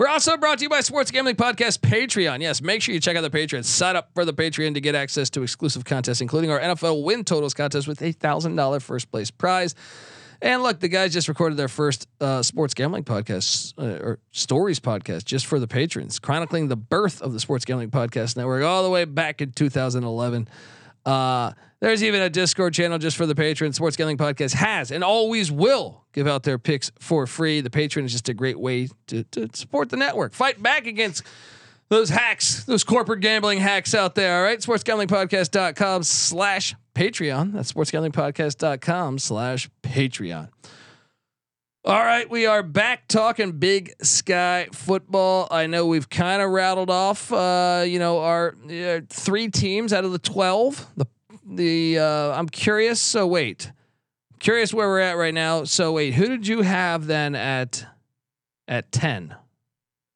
We're 0.00 0.08
also 0.08 0.38
brought 0.38 0.56
to 0.60 0.62
you 0.62 0.70
by 0.70 0.80
Sports 0.80 1.10
Gambling 1.10 1.36
Podcast 1.36 1.80
Patreon. 1.80 2.40
Yes, 2.40 2.62
make 2.62 2.80
sure 2.80 2.94
you 2.94 3.02
check 3.02 3.18
out 3.18 3.20
the 3.20 3.28
Patreon. 3.28 3.66
Sign 3.66 3.96
up 3.96 4.08
for 4.14 4.24
the 4.24 4.32
Patreon 4.32 4.72
to 4.72 4.80
get 4.80 4.94
access 4.94 5.28
to 5.28 5.42
exclusive 5.42 5.84
contests, 5.84 6.22
including 6.22 6.50
our 6.50 6.58
NFL 6.58 7.04
win 7.04 7.22
totals 7.22 7.52
contest 7.52 7.86
with 7.86 8.00
a 8.00 8.12
thousand 8.12 8.56
dollar 8.56 8.80
first 8.80 9.10
place 9.10 9.30
prize. 9.30 9.74
And 10.40 10.62
look, 10.62 10.80
the 10.80 10.88
guys 10.88 11.12
just 11.12 11.28
recorded 11.28 11.58
their 11.58 11.68
first 11.68 12.08
uh, 12.18 12.42
sports 12.42 12.72
gambling 12.72 13.04
podcast 13.04 13.74
uh, 13.76 14.02
or 14.02 14.18
stories 14.30 14.80
podcast 14.80 15.26
just 15.26 15.44
for 15.44 15.60
the 15.60 15.68
patrons, 15.68 16.18
chronicling 16.18 16.68
the 16.68 16.76
birth 16.76 17.20
of 17.20 17.34
the 17.34 17.38
Sports 17.38 17.66
Gambling 17.66 17.90
Podcast 17.90 18.38
Network 18.38 18.64
all 18.64 18.82
the 18.82 18.88
way 18.88 19.04
back 19.04 19.42
in 19.42 19.52
2011. 19.52 20.48
Uh, 21.04 21.52
there's 21.80 22.02
even 22.02 22.20
a 22.20 22.30
Discord 22.30 22.74
channel 22.74 22.98
just 22.98 23.16
for 23.16 23.26
the 23.26 23.34
patrons. 23.34 23.76
Sports 23.76 23.96
Gambling 23.96 24.18
Podcast 24.18 24.54
has 24.54 24.90
and 24.90 25.02
always 25.02 25.50
will 25.50 26.04
give 26.12 26.26
out 26.26 26.42
their 26.42 26.58
picks 26.58 26.92
for 26.98 27.26
free. 27.26 27.60
The 27.60 27.70
patron 27.70 28.04
is 28.04 28.12
just 28.12 28.28
a 28.28 28.34
great 28.34 28.58
way 28.58 28.88
to, 29.08 29.24
to 29.24 29.48
support 29.54 29.88
the 29.88 29.96
network. 29.96 30.34
Fight 30.34 30.62
back 30.62 30.86
against 30.86 31.22
those 31.88 32.08
hacks, 32.08 32.64
those 32.64 32.84
corporate 32.84 33.20
gambling 33.20 33.58
hacks 33.58 33.94
out 33.94 34.14
there. 34.14 34.36
All 34.36 34.42
right. 34.44 34.60
SportsGamblingPodcast.com 34.60 36.02
slash 36.04 36.74
Patreon. 36.94 37.52
That's 37.52 37.72
SportsGamblingPodcast.com 37.72 39.18
slash 39.18 39.70
Patreon. 39.82 40.48
All 41.82 42.04
right, 42.04 42.28
we 42.28 42.44
are 42.44 42.62
back 42.62 43.08
talking 43.08 43.52
Big 43.52 43.94
Sky 44.02 44.68
football. 44.70 45.48
I 45.50 45.66
know 45.66 45.86
we've 45.86 46.10
kind 46.10 46.42
of 46.42 46.50
rattled 46.50 46.90
off, 46.90 47.32
uh, 47.32 47.84
you 47.86 47.98
know, 47.98 48.18
our 48.18 48.54
uh, 48.70 49.00
three 49.08 49.48
teams 49.48 49.90
out 49.94 50.04
of 50.04 50.12
the 50.12 50.18
twelve. 50.18 50.86
The 50.98 51.06
the 51.50 51.98
uh, 51.98 52.32
I'm 52.32 52.48
curious. 52.48 53.00
So 53.00 53.26
wait, 53.26 53.72
curious 54.38 54.72
where 54.72 54.88
we're 54.88 55.00
at 55.00 55.16
right 55.16 55.34
now. 55.34 55.64
So 55.64 55.92
wait, 55.92 56.14
who 56.14 56.28
did 56.28 56.46
you 56.46 56.62
have 56.62 57.06
then 57.06 57.34
at 57.34 57.86
at 58.68 58.92
ten? 58.92 59.34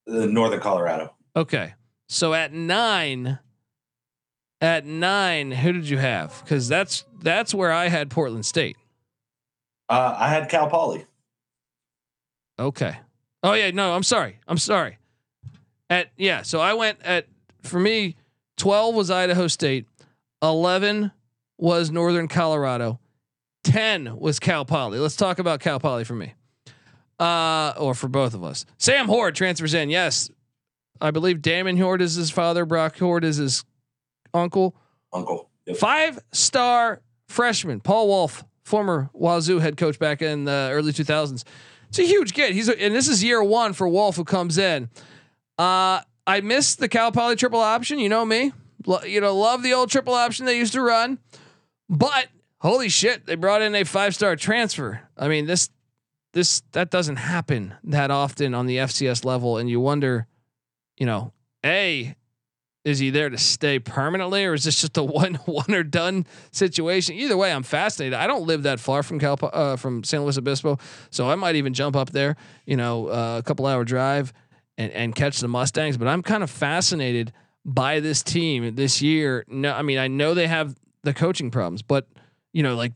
The 0.07 0.27
Northern 0.27 0.61
Colorado. 0.61 1.15
Okay, 1.37 1.75
so 2.09 2.35
at 2.35 2.53
nine. 2.53 3.39
At 4.61 4.87
nine, 4.87 5.51
who 5.51 5.73
did 5.73 5.89
you 5.89 5.99
have? 5.99 6.41
Because 6.43 6.69
that's 6.69 7.05
that's 7.21 7.53
where 7.53 7.71
I 7.71 7.89
had 7.89 8.09
Portland 8.09 8.47
State. 8.47 8.77
Uh, 9.91 10.15
I 10.17 10.29
had 10.29 10.49
Cal 10.49 10.69
Poly. 10.71 11.05
Okay. 12.59 12.97
Oh 13.43 13.53
yeah, 13.53 13.71
no, 13.73 13.95
I'm 13.95 14.03
sorry. 14.03 14.39
I'm 14.49 14.57
sorry. 14.57 14.97
At 15.91 16.13
yeah, 16.17 16.43
so 16.43 16.61
I 16.61 16.73
went 16.73 17.03
at 17.03 17.27
for 17.63 17.79
me, 17.79 18.17
12 18.57 18.95
was 18.95 19.11
Idaho 19.11 19.49
State, 19.49 19.87
11 20.43 21.11
was 21.59 21.91
Northern 21.91 22.29
Colorado, 22.29 23.01
10 23.65 24.17
was 24.19 24.39
Cal 24.39 24.65
Poly. 24.65 24.99
Let's 24.99 25.17
talk 25.17 25.39
about 25.39 25.61
Cal 25.61 25.81
Poly 25.81 26.05
for 26.05 26.15
me. 26.15 26.35
Uh 27.19 27.73
or 27.79 27.95
for 27.95 28.09
both 28.09 28.35
of 28.35 28.43
us. 28.43 28.67
Sam 28.77 29.07
Huard 29.07 29.35
transfers 29.35 29.73
in. 29.73 29.89
Yes. 29.89 30.31
I 31.01 31.11
believe 31.11 31.43
Damon 31.43 31.77
Huard 31.77 32.01
is 32.01 32.15
his 32.15 32.31
father, 32.31 32.65
Brock 32.65 32.97
Huard 32.97 33.25
is 33.25 33.37
his 33.37 33.65
uncle. 34.33 34.75
Uncle. 35.13 35.49
Yep. 35.67 35.77
Five 35.77 36.19
star 36.33 37.03
freshman, 37.29 37.81
Paul 37.81 38.09
Wulff, 38.09 38.45
former 38.65 39.11
Wazoo 39.13 39.61
head 39.61 39.77
coach 39.77 39.99
back 39.99 40.23
in 40.23 40.45
the 40.45 40.71
early 40.73 40.93
2000s. 40.93 41.45
It's 41.89 41.99
a 41.99 42.03
huge 42.03 42.35
get. 42.35 42.53
He's 42.53 42.69
a, 42.69 42.81
and 42.83 42.95
this 42.95 43.09
is 43.09 43.23
year 43.23 43.43
one 43.43 43.73
for 43.73 43.89
Wulff 43.89 44.17
who 44.17 44.25
comes 44.25 44.59
in. 44.59 44.91
Uh, 45.59 46.01
I 46.27 46.41
missed 46.43 46.81
the 46.81 46.89
Cal 46.89 47.13
Poly 47.13 47.37
triple 47.37 47.61
option. 47.61 47.99
You 47.99 48.09
know 48.09 48.25
me. 48.25 48.53
Lo, 48.87 49.03
you 49.03 49.21
know, 49.21 49.35
love 49.37 49.63
the 49.63 49.73
old 49.75 49.91
triple 49.91 50.15
option 50.15 50.45
they 50.45 50.59
used 50.59 50.73
to 50.73 50.83
run. 50.83 51.19
But 51.89 52.29
holy 52.59 52.89
shit, 52.89 53.27
they 53.27 53.35
brought 53.35 53.63
in 53.63 53.75
a 53.75 53.85
five 53.85 54.15
star 54.15 54.37
transfer. 54.37 55.03
I 55.17 55.29
mean, 55.29 55.47
this 55.47 55.71
this 56.33 56.63
that 56.73 56.91
doesn't 56.91 57.17
happen 57.17 57.75
that 57.85 58.11
often 58.11 58.55
on 58.55 58.67
the 58.67 58.79
FCS 58.79 59.25
level, 59.25 59.59
and 59.59 59.71
you 59.71 59.81
wonder, 59.81 60.27
you 60.97 61.07
know, 61.07 61.33
a 61.65 62.15
is 62.85 62.99
he 62.99 63.09
there 63.09 63.31
to 63.31 63.39
stay 63.39 63.79
permanently, 63.79 64.45
or 64.45 64.53
is 64.53 64.65
this 64.65 64.81
just 64.81 64.97
a 64.99 65.03
one 65.03 65.35
one 65.47 65.73
or 65.73 65.83
done 65.83 66.27
situation? 66.51 67.15
Either 67.17 67.37
way, 67.37 67.53
I'm 67.53 67.63
fascinated. 67.63 68.15
I 68.15 68.27
don't 68.27 68.47
live 68.47 68.65
that 68.65 68.81
far 68.81 69.03
from 69.03 69.19
Cal 69.19 69.39
uh, 69.43 69.77
from 69.77 70.05
San 70.05 70.23
Luis 70.23 70.39
Obispo, 70.39 70.79
so 71.11 71.29
I 71.29 71.35
might 71.35 71.57
even 71.57 71.73
jump 71.73 71.97
up 71.97 72.11
there, 72.11 72.37
you 72.67 72.77
know, 72.77 73.09
uh, 73.09 73.39
a 73.39 73.43
couple 73.43 73.67
hour 73.67 73.85
drive 73.85 74.33
and 74.77 74.93
and 74.93 75.15
catch 75.15 75.41
the 75.41 75.49
Mustangs. 75.49 75.97
But 75.97 76.09
I'm 76.09 76.23
kind 76.23 76.43
of 76.43 76.51
fascinated 76.51 77.33
by 77.65 78.01
this 78.01 78.23
team 78.23 78.75
this 78.75 79.01
year. 79.01 79.45
No, 79.49 79.73
I 79.73 79.83
mean 79.83 79.99
I 79.99 80.09
know 80.09 80.35
they 80.35 80.47
have 80.47 80.77
the 81.05 81.15
coaching 81.15 81.51
problems, 81.51 81.83
but 81.83 82.09
you 82.53 82.63
know, 82.63 82.75
like 82.75 82.93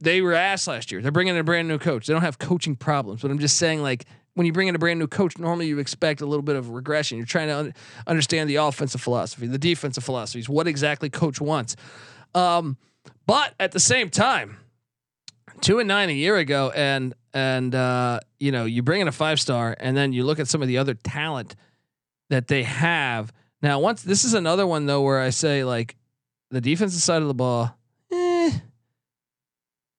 they 0.00 0.20
were 0.20 0.34
asked 0.34 0.66
last 0.68 0.92
year. 0.92 1.02
They're 1.02 1.12
bringing 1.12 1.34
in 1.34 1.40
a 1.40 1.44
brand 1.44 1.68
new 1.68 1.78
coach. 1.78 2.06
They 2.06 2.12
don't 2.12 2.22
have 2.22 2.38
coaching 2.38 2.76
problems, 2.76 3.22
but 3.22 3.30
I'm 3.30 3.38
just 3.38 3.56
saying 3.56 3.82
like 3.82 4.06
when 4.34 4.46
you 4.46 4.52
bring 4.52 4.68
in 4.68 4.74
a 4.74 4.78
brand 4.78 4.98
new 5.00 5.08
coach, 5.08 5.36
normally 5.38 5.66
you 5.66 5.78
expect 5.78 6.20
a 6.20 6.26
little 6.26 6.42
bit 6.42 6.56
of 6.56 6.70
regression. 6.70 7.18
You're 7.18 7.26
trying 7.26 7.48
to 7.48 7.56
un- 7.56 7.74
understand 8.06 8.48
the 8.48 8.56
offensive 8.56 9.00
philosophy, 9.00 9.46
the 9.48 9.58
defensive 9.58 10.04
philosophies, 10.04 10.48
what 10.48 10.68
exactly 10.68 11.10
coach 11.10 11.40
wants. 11.40 11.74
Um, 12.34 12.76
but 13.26 13.54
at 13.58 13.72
the 13.72 13.80
same 13.80 14.10
time, 14.10 14.58
two 15.60 15.80
and 15.80 15.88
nine 15.88 16.08
a 16.08 16.12
year 16.12 16.36
ago, 16.36 16.72
and 16.74 17.14
and 17.34 17.74
uh, 17.74 18.20
you 18.38 18.52
know 18.52 18.64
you 18.64 18.82
bring 18.82 19.00
in 19.00 19.08
a 19.08 19.12
five 19.12 19.40
star, 19.40 19.76
and 19.80 19.96
then 19.96 20.12
you 20.12 20.24
look 20.24 20.38
at 20.38 20.48
some 20.48 20.62
of 20.62 20.68
the 20.68 20.78
other 20.78 20.94
talent 20.94 21.56
that 22.30 22.46
they 22.46 22.62
have. 22.62 23.32
Now, 23.60 23.80
once 23.80 24.02
this 24.02 24.24
is 24.24 24.34
another 24.34 24.66
one 24.66 24.86
though, 24.86 25.02
where 25.02 25.20
I 25.20 25.30
say 25.30 25.64
like 25.64 25.96
the 26.50 26.60
defensive 26.60 27.02
side 27.02 27.22
of 27.22 27.28
the 27.28 27.34
ball, 27.34 27.74
eh, 28.12 28.52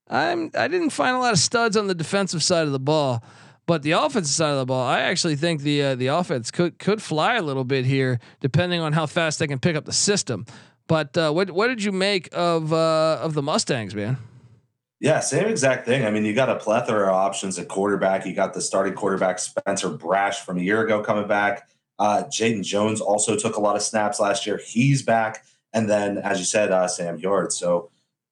I'm 0.07 0.51
I 0.55 0.67
didn't 0.67 0.89
find 0.91 1.15
a 1.15 1.19
lot 1.19 1.33
of 1.33 1.39
studs 1.39 1.77
on 1.77 1.87
the 1.87 1.95
defensive 1.95 2.43
side 2.43 2.65
of 2.65 2.71
the 2.71 2.79
ball. 2.79 3.23
But 3.65 3.83
the 3.83 3.91
offensive 3.91 4.33
side 4.33 4.49
of 4.49 4.57
the 4.57 4.65
ball, 4.65 4.83
I 4.83 5.01
actually 5.01 5.35
think 5.35 5.61
the 5.61 5.83
uh, 5.83 5.95
the 5.95 6.07
offense 6.07 6.49
could 6.49 6.79
could 6.79 7.03
fly 7.03 7.35
a 7.35 7.43
little 7.43 7.63
bit 7.63 7.85
here, 7.85 8.19
depending 8.39 8.81
on 8.81 8.93
how 8.93 9.05
fast 9.05 9.37
they 9.37 9.45
can 9.45 9.59
pick 9.59 9.75
up 9.75 9.85
the 9.85 9.93
system. 9.93 10.47
But 10.87 11.15
uh, 11.15 11.31
what 11.31 11.51
what 11.51 11.67
did 11.67 11.83
you 11.83 11.91
make 11.91 12.29
of 12.33 12.73
uh, 12.73 13.19
of 13.21 13.35
the 13.35 13.43
Mustangs, 13.43 13.93
man? 13.93 14.17
Yeah, 14.99 15.19
same 15.19 15.47
exact 15.47 15.85
thing. 15.85 16.03
I 16.03 16.09
mean, 16.09 16.25
you 16.25 16.33
got 16.33 16.49
a 16.49 16.55
plethora 16.55 17.09
of 17.09 17.13
options 17.13 17.59
at 17.59 17.67
quarterback. 17.67 18.25
You 18.25 18.33
got 18.33 18.53
the 18.55 18.61
starting 18.61 18.95
quarterback 18.95 19.37
Spencer 19.37 19.89
Brasch 19.89 20.37
from 20.43 20.57
a 20.57 20.61
year 20.61 20.83
ago 20.83 21.01
coming 21.03 21.27
back. 21.27 21.69
Uh, 21.99 22.23
Jaden 22.23 22.63
Jones 22.63 23.01
also 23.01 23.35
took 23.35 23.55
a 23.55 23.61
lot 23.61 23.75
of 23.75 23.81
snaps 23.81 24.19
last 24.19 24.47
year. 24.47 24.57
He's 24.57 25.03
back, 25.03 25.45
and 25.73 25.89
then 25.89 26.17
as 26.17 26.39
you 26.39 26.45
said, 26.45 26.71
uh, 26.71 26.87
Sam 26.87 27.19
Huard. 27.19 27.51
So 27.51 27.89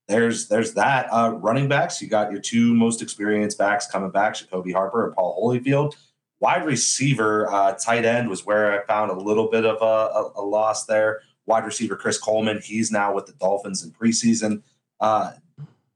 there's 0.07 0.47
there's 0.47 0.73
that. 0.73 1.07
Uh, 1.11 1.33
running 1.41 1.67
backs, 1.67 2.01
you 2.01 2.07
got 2.07 2.31
your 2.31 2.41
two 2.41 2.73
most 2.73 3.01
experienced 3.01 3.57
backs 3.57 3.87
coming 3.87 4.09
back, 4.09 4.35
Jacoby 4.35 4.71
Harper 4.71 5.05
and 5.05 5.15
Paul 5.15 5.41
Holyfield. 5.41 5.95
Wide 6.39 6.65
receiver, 6.65 7.51
uh, 7.51 7.73
tight 7.73 8.05
end 8.05 8.29
was 8.29 8.45
where 8.45 8.79
I 8.79 8.85
found 8.85 9.09
a 9.09 9.15
little 9.15 9.49
bit 9.49 9.65
of 9.65 9.81
a, 9.81 9.85
a, 9.85 10.31
a, 10.35 10.43
loss 10.43 10.85
there. 10.85 11.21
Wide 11.47 11.65
receiver 11.65 11.95
Chris 11.95 12.19
Coleman, 12.19 12.61
he's 12.63 12.91
now 12.91 13.13
with 13.13 13.25
the 13.25 13.33
Dolphins 13.33 13.83
in 13.83 13.91
preseason. 13.91 14.61
Uh, 14.99 15.31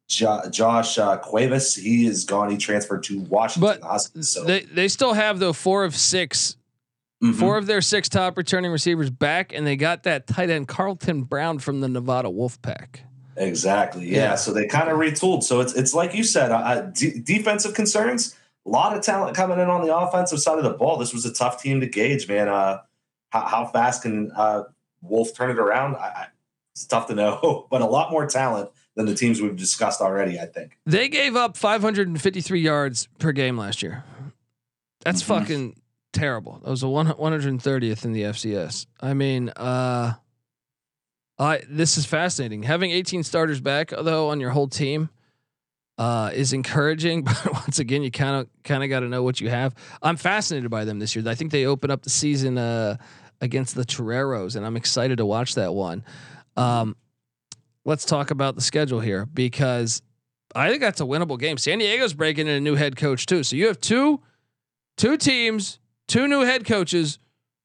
jo- 0.08 0.42
Josh 0.50 0.98
uh, 0.98 1.18
Cuevas, 1.18 1.76
he 1.76 2.08
is 2.08 2.26
gone. 2.26 2.50
He 2.50 2.58
transferred 2.58 3.04
to 3.04 3.20
Washington. 3.22 3.80
But 3.82 4.24
so. 4.24 4.44
they 4.44 4.62
they 4.62 4.88
still 4.88 5.14
have 5.14 5.40
though 5.40 5.54
four 5.54 5.84
of 5.84 5.96
6 5.96 6.58
mm-hmm. 7.22 7.34
four 7.34 7.58
of 7.58 7.68
their 7.68 7.82
six 7.82 8.10
top 8.10 8.38
returning 8.38 8.72
receivers 8.72 9.10
back, 9.10 9.54
and 9.54 9.66
they 9.66 9.76
got 9.76 10.04
that 10.04 10.28
tight 10.28 10.50
end 10.50 10.68
Carlton 10.68 11.24
Brown 11.24 11.60
from 11.60 11.82
the 11.82 11.88
Nevada 11.88 12.30
Wolfpack. 12.30 13.00
Exactly. 13.38 14.08
Yeah. 14.08 14.18
yeah. 14.18 14.36
So 14.36 14.54
they 14.54 14.68
kind 14.68 14.90
of 14.90 14.98
retooled. 14.98 15.44
So 15.44 15.62
it's 15.62 15.74
it's 15.74 15.94
like 15.94 16.14
you 16.14 16.24
said, 16.24 16.52
uh, 16.52 16.82
d- 16.82 17.20
defensive 17.24 17.74
concerns. 17.74 18.36
A 18.66 18.70
lot 18.70 18.96
of 18.96 19.04
talent 19.04 19.36
coming 19.36 19.60
in 19.60 19.70
on 19.70 19.86
the 19.86 19.96
offensive 19.96 20.40
side 20.40 20.60
of 20.60 20.64
the 20.64 20.72
ball. 20.72 20.98
This 20.98 21.14
was 21.14 21.26
a 21.26 21.34
tough 21.34 21.62
team 21.62 21.80
to 21.82 21.88
gauge, 21.88 22.28
man. 22.28 22.48
Uh, 22.48 22.82
how, 23.32 23.46
how 23.48 23.66
fast 23.66 24.04
can 24.04 24.32
uh, 24.36 24.64
Wulff 25.02 25.34
turn 25.36 25.50
it 25.50 25.58
around? 25.58 25.96
I, 25.96 26.00
I, 26.00 26.28
it's 26.74 26.86
tough 26.86 27.08
to 27.08 27.16
know, 27.16 27.68
but 27.72 27.82
a 27.82 27.86
lot 27.86 28.12
more 28.12 28.28
talent 28.28 28.70
than 28.96 29.06
the 29.06 29.16
teams 29.16 29.42
we've 29.42 29.56
discussed 29.56 30.02
already. 30.02 30.40
I 30.40 30.46
think 30.46 30.78
they 30.86 31.10
gave 31.10 31.36
up 31.36 31.58
553 31.58 32.60
yards 32.60 33.08
per 33.18 33.32
game 33.32 33.58
last 33.58 33.82
year. 33.82 34.04
That's 35.02 35.24
mm-hmm. 35.24 35.40
fucking 35.40 35.81
terrible. 36.14 36.60
That 36.64 36.70
was 36.70 36.84
a 36.84 36.90
one 36.90 37.08
130th 37.08 38.06
in 38.06 38.14
the 38.14 38.24
FCS. 38.24 38.86
I 39.00 39.14
mean, 39.14 39.50
uh, 39.50 40.14
I 41.40 41.62
this 41.68 41.98
is 41.98 42.06
fascinating. 42.06 42.64
Having 42.64 42.92
18 42.92 43.24
starters 43.24 43.60
back 43.60 43.90
though 43.90 44.30
on 44.30 44.40
your 44.40 44.52
whole 44.52 44.68
team 44.68 45.10
uh, 45.98 46.32
is 46.34 46.54
encouraging, 46.54 47.24
but 47.24 47.54
once 47.54 47.80
again, 47.80 48.04
you 48.04 48.12
kind 48.12 48.36
of 48.36 48.48
kind 48.64 48.84
of 48.84 48.90
got 48.90 49.02
to 49.02 49.08
know 49.08 49.24
what 49.24 49.40
you 49.42 49.50
have. 49.50 49.76
I'm 50.02 50.18
fascinated 50.18 50.70
by 50.70 50.86
them 50.86 51.00
this 51.00 51.16
year. 51.16 51.28
I 51.28 51.36
think 51.36 51.52
they 51.52 51.66
open 51.66 51.92
up 51.92 52.02
the 52.02 52.10
season 52.10 52.58
uh, 52.58 52.98
against 53.40 53.76
the 53.76 53.86
Toreros, 53.86 54.56
and 54.56 54.66
I'm 54.66 54.78
excited 54.78 55.18
to 55.18 55.26
watch 55.26 55.56
that 55.56 55.74
one. 55.74 56.04
Um, 56.58 56.96
let's 57.86 58.06
talk 58.06 58.32
about 58.32 58.56
the 58.56 58.62
schedule 58.62 59.00
here 59.00 59.26
because 59.26 60.02
I 60.56 60.70
think 60.70 60.82
that's 60.82 61.02
a 61.02 61.06
winnable 61.06 61.40
game. 61.40 61.58
San 61.58 61.80
Diego's 61.80 62.14
breaking 62.14 62.48
in 62.48 62.54
a 62.54 62.60
new 62.60 62.76
head 62.76 62.96
coach 62.96 63.26
too, 63.26 63.44
so 63.44 63.56
you 63.56 63.68
have 63.68 63.80
two 63.80 64.22
two 64.98 65.18
teams, 65.18 65.80
two 66.12 66.28
new 66.28 66.42
head 66.42 66.66
coaches 66.66 67.20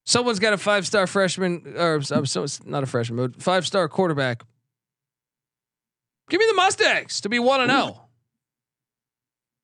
Someone's 0.07 0.39
got 0.39 0.53
a 0.53 0.57
five 0.57 0.87
star 0.87 1.05
freshman, 1.05 1.73
or 1.77 2.01
so 2.01 2.43
it's 2.43 2.65
not 2.65 2.81
a 2.81 2.85
freshman, 2.85 3.17
but 3.17 3.43
five 3.43 3.67
star 3.67 3.89
quarterback. 3.89 4.41
Give 6.29 6.39
me 6.39 6.45
the 6.47 6.53
Mustangs 6.53 7.19
to 7.21 7.29
be 7.29 7.39
one 7.39 7.59
and 7.59 7.69
zero. 7.69 8.07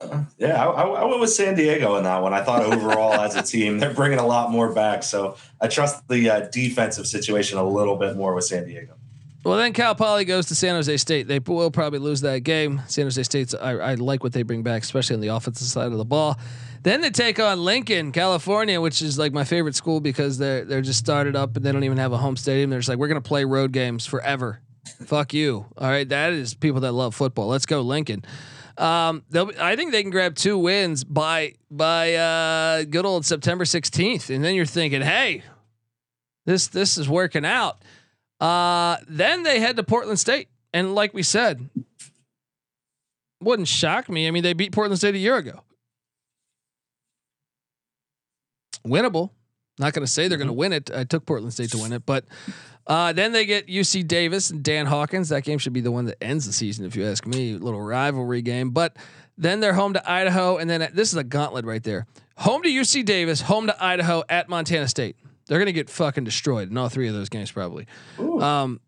Oh. 0.02 0.28
Yeah, 0.38 0.68
I, 0.68 0.84
I, 0.86 1.06
went 1.06 1.22
with 1.22 1.30
San 1.30 1.56
Diego 1.56 1.96
in 1.96 2.04
that 2.04 2.22
one. 2.22 2.34
I 2.34 2.44
thought 2.44 2.62
overall 2.62 3.14
as 3.14 3.38
a 3.38 3.42
team, 3.42 3.80
they're 3.80 3.94
bringing 3.94 4.20
a 4.20 4.26
lot 4.26 4.52
more 4.52 4.74
back. 4.74 5.04
So 5.04 5.38
I 5.62 5.70
trust 5.70 6.06
the 6.10 6.30
uh, 6.30 6.40
defensive 6.52 7.08
situation 7.08 7.58
a 7.58 7.64
little 7.64 7.96
bit 7.96 8.18
more 8.18 8.36
with 8.36 8.44
San 8.44 8.66
Diego. 8.66 8.96
Well, 9.46 9.58
then 9.58 9.72
Cal 9.72 9.96
Poly 9.96 10.26
goes 10.26 10.48
to 10.48 10.56
San 10.56 10.76
Jose 10.76 10.98
State. 10.98 11.30
They 11.30 11.40
will 11.40 11.72
probably 11.72 12.00
lose 12.00 12.20
that 12.22 12.40
game. 12.40 12.82
San 12.88 13.06
Jose 13.06 13.24
State's 13.24 13.54
I, 13.54 13.72
I 13.76 13.94
like 13.94 14.24
what 14.24 14.34
they 14.34 14.44
bring 14.44 14.62
back, 14.62 14.84
especially 14.84 15.14
on 15.14 15.22
the 15.22 15.30
offensive 15.30 15.68
side 15.68 15.94
of 15.94 15.98
the 15.98 16.04
ball. 16.04 16.38
Then 16.84 17.00
they 17.00 17.12
take 17.12 17.40
on 17.40 17.64
Lincoln, 17.64 18.12
California, 18.12 18.80
which 18.82 19.02
is 19.02 19.18
like 19.18 19.32
my 19.32 19.46
favorite 19.46 19.74
school 19.74 20.02
because 20.02 20.38
they're 20.38 20.66
they're 20.66 20.82
just 20.82 21.00
started 21.00 21.34
up 21.34 21.56
and 21.56 21.66
they 21.66 21.72
don't 21.72 21.86
even 21.86 21.98
have 21.98 22.12
a 22.12 22.18
home 22.18 22.36
stadium. 22.36 22.70
They're 22.70 22.80
just 22.80 22.90
like 22.90 22.98
we're 22.98 23.08
gonna 23.08 23.22
play 23.22 23.46
road 23.46 23.72
games 23.72 24.06
forever. 24.06 24.60
Fuck 25.06 25.34
you. 25.34 25.66
All 25.78 25.90
right, 25.90 26.08
that 26.10 26.34
is 26.34 26.54
people 26.54 26.82
that 26.82 26.92
love 26.92 27.16
football. 27.16 27.48
Let's 27.48 27.66
go 27.66 27.82
Lincoln. 27.82 28.26
Um, 28.78 29.24
they'll 29.30 29.52
I 29.62 29.78
think 29.78 29.94
they 29.94 30.02
can 30.02 30.12
grab 30.12 30.36
two 30.36 30.58
wins 30.58 31.06
by 31.06 31.54
by 31.72 32.16
uh, 32.16 32.84
good 32.84 33.06
old 33.06 33.26
September 33.26 33.64
16th, 33.64 34.30
and 34.30 34.44
then 34.44 34.54
you're 34.54 34.66
thinking, 34.66 35.02
hey, 35.02 35.44
this 36.46 36.68
this 36.68 36.98
is 36.98 37.08
working 37.08 37.46
out. 37.46 37.82
Uh, 38.42 38.98
then 39.08 39.44
they 39.44 39.62
head 39.62 39.78
to 39.78 39.84
Portland 39.84 40.20
State, 40.20 40.50
and 40.74 40.96
like 40.96 41.14
we 41.14 41.24
said, 41.24 41.70
wouldn't 43.40 43.70
shock 43.70 44.10
me. 44.10 44.28
I 44.28 44.32
mean, 44.32 44.44
they 44.44 44.52
beat 44.52 44.74
Portland 44.74 45.00
State 45.00 45.16
a 45.16 45.20
year 45.20 45.38
ago 45.38 45.64
winnable. 48.86 49.32
Not 49.80 49.94
going 49.94 50.06
to 50.06 50.12
say 50.12 50.28
they're 50.28 50.38
going 50.38 50.48
to 50.48 50.54
mm-hmm. 50.54 50.60
win 50.60 50.74
it. 50.74 50.92
I 50.94 51.04
took 51.04 51.26
Portland 51.26 51.54
State 51.54 51.72
to 51.72 51.80
win 51.80 51.94
it, 51.94 52.06
but 52.06 52.26
uh, 52.86 53.14
then 53.14 53.32
they 53.32 53.46
get 53.46 53.68
UC 53.68 54.08
Davis 54.08 54.52
and 54.52 54.64
Dan 54.64 54.86
Hawkins. 54.86 55.30
That 55.30 55.44
game 55.44 55.58
should 55.58 55.74
be 55.74 55.82
the 55.82 55.92
one 55.92 56.06
that 56.06 56.22
ends 56.24 56.46
the 56.46 56.54
season, 56.54 56.86
if 56.86 56.96
you 56.96 57.06
ask 57.06 57.26
me. 57.26 57.54
Little 57.56 57.82
rivalry 57.82 58.42
game, 58.42 58.70
but 58.72 58.96
then 59.38 59.60
they're 59.62 59.74
home 59.74 59.94
to 59.94 60.12
Idaho, 60.12 60.58
and 60.58 60.70
then 60.70 60.92
this 60.94 61.12
is 61.12 61.18
a 61.18 61.24
gauntlet 61.24 61.66
right 61.66 61.84
there. 61.84 62.06
Home 62.38 62.62
to 62.64 62.70
UC 62.70 63.06
Davis, 63.06 63.42
home 63.42 63.68
to 63.68 63.84
Idaho, 63.84 64.24
at 64.30 64.50
Montana 64.50 64.88
State. 64.88 65.16
They're 65.48 65.60
going 65.60 65.68
to 65.68 65.74
get 65.74 65.90
fucking 65.90 66.24
destroyed 66.24 66.70
in 66.70 66.78
all 66.78 66.90
three 66.90 67.08
of 67.08 67.14
those 67.14 67.30
games, 67.30 67.52
probably. 67.52 67.88
Um, 68.20 68.80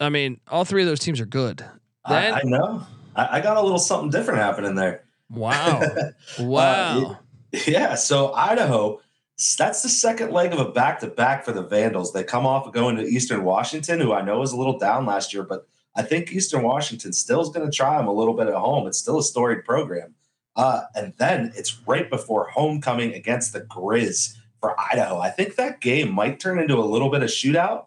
I 0.00 0.08
mean, 0.08 0.40
all 0.48 0.64
three 0.64 0.82
of 0.82 0.88
those 0.88 1.00
teams 1.00 1.20
are 1.20 1.26
good. 1.26 1.64
Then, 2.08 2.34
I, 2.34 2.38
I 2.38 2.42
know. 2.44 2.86
I, 3.16 3.38
I, 3.38 3.40
got 3.40 3.56
a 3.56 3.62
little 3.62 3.78
something 3.78 4.10
different 4.10 4.40
happening 4.40 4.74
there. 4.76 5.04
Wow. 5.28 5.82
wow. 6.38 6.98
Uh, 6.98 7.14
Yeah, 7.66 7.94
so 7.94 8.34
Idaho, 8.34 9.00
that's 9.56 9.82
the 9.82 9.88
second 9.88 10.32
leg 10.32 10.52
of 10.52 10.58
a 10.58 10.70
back 10.70 11.00
to 11.00 11.06
back 11.06 11.44
for 11.44 11.52
the 11.52 11.62
Vandals. 11.62 12.12
They 12.12 12.22
come 12.22 12.44
off 12.44 12.66
of 12.66 12.74
going 12.74 12.96
to 12.96 13.04
Eastern 13.04 13.44
Washington, 13.44 14.00
who 14.00 14.12
I 14.12 14.22
know 14.22 14.40
was 14.40 14.52
a 14.52 14.56
little 14.56 14.78
down 14.78 15.06
last 15.06 15.32
year, 15.32 15.42
but 15.44 15.66
I 15.96 16.02
think 16.02 16.32
Eastern 16.32 16.62
Washington 16.62 17.12
still 17.12 17.40
is 17.40 17.48
going 17.48 17.68
to 17.68 17.74
try 17.74 17.96
them 17.96 18.06
a 18.06 18.12
little 18.12 18.34
bit 18.34 18.48
at 18.48 18.54
home. 18.54 18.86
It's 18.86 18.98
still 18.98 19.18
a 19.18 19.22
storied 19.22 19.64
program. 19.64 20.14
Uh, 20.56 20.82
and 20.94 21.14
then 21.18 21.52
it's 21.56 21.80
right 21.86 22.10
before 22.10 22.48
homecoming 22.48 23.14
against 23.14 23.52
the 23.52 23.60
Grizz 23.62 24.36
for 24.60 24.78
Idaho. 24.78 25.18
I 25.18 25.30
think 25.30 25.54
that 25.56 25.80
game 25.80 26.12
might 26.12 26.40
turn 26.40 26.58
into 26.58 26.76
a 26.76 26.84
little 26.84 27.10
bit 27.10 27.22
of 27.22 27.30
shootout. 27.30 27.86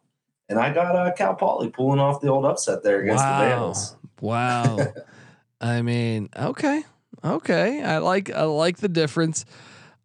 And 0.50 0.60
I 0.60 0.74
got 0.74 0.96
uh, 0.96 1.12
Cal 1.14 1.36
Poly 1.36 1.70
pulling 1.70 2.00
off 2.00 2.22
the 2.22 2.28
old 2.28 2.46
upset 2.46 2.84
there 2.84 3.02
against 3.02 3.24
wow. 3.24 3.40
the 3.40 3.46
Vandals. 3.46 3.96
Wow. 4.20 4.94
I 5.62 5.82
mean, 5.82 6.30
okay. 6.36 6.84
Okay, 7.24 7.84
I 7.84 8.00
like 8.00 8.32
I 8.32 8.44
like 8.44 8.78
the 8.78 8.90
difference. 8.90 9.46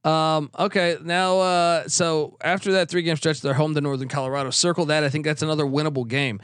Um, 0.05 0.51
okay, 0.59 0.99
now 1.03 1.41
uh, 1.41 1.89
so 1.89 2.37
after 2.41 2.73
that 2.73 2.89
three 2.89 3.03
game 3.03 3.17
stretch, 3.17 3.41
they're 3.41 3.55
home 3.55 3.75
to 3.75 3.81
Northern 3.81 4.09
Colorado. 4.09 4.51
Circle 4.51 4.87
that. 4.87 5.03
I 5.03 5.09
think 5.09 5.25
that's 5.25 5.43
another 5.43 5.65
winnable 5.65 6.07
game. 6.07 6.41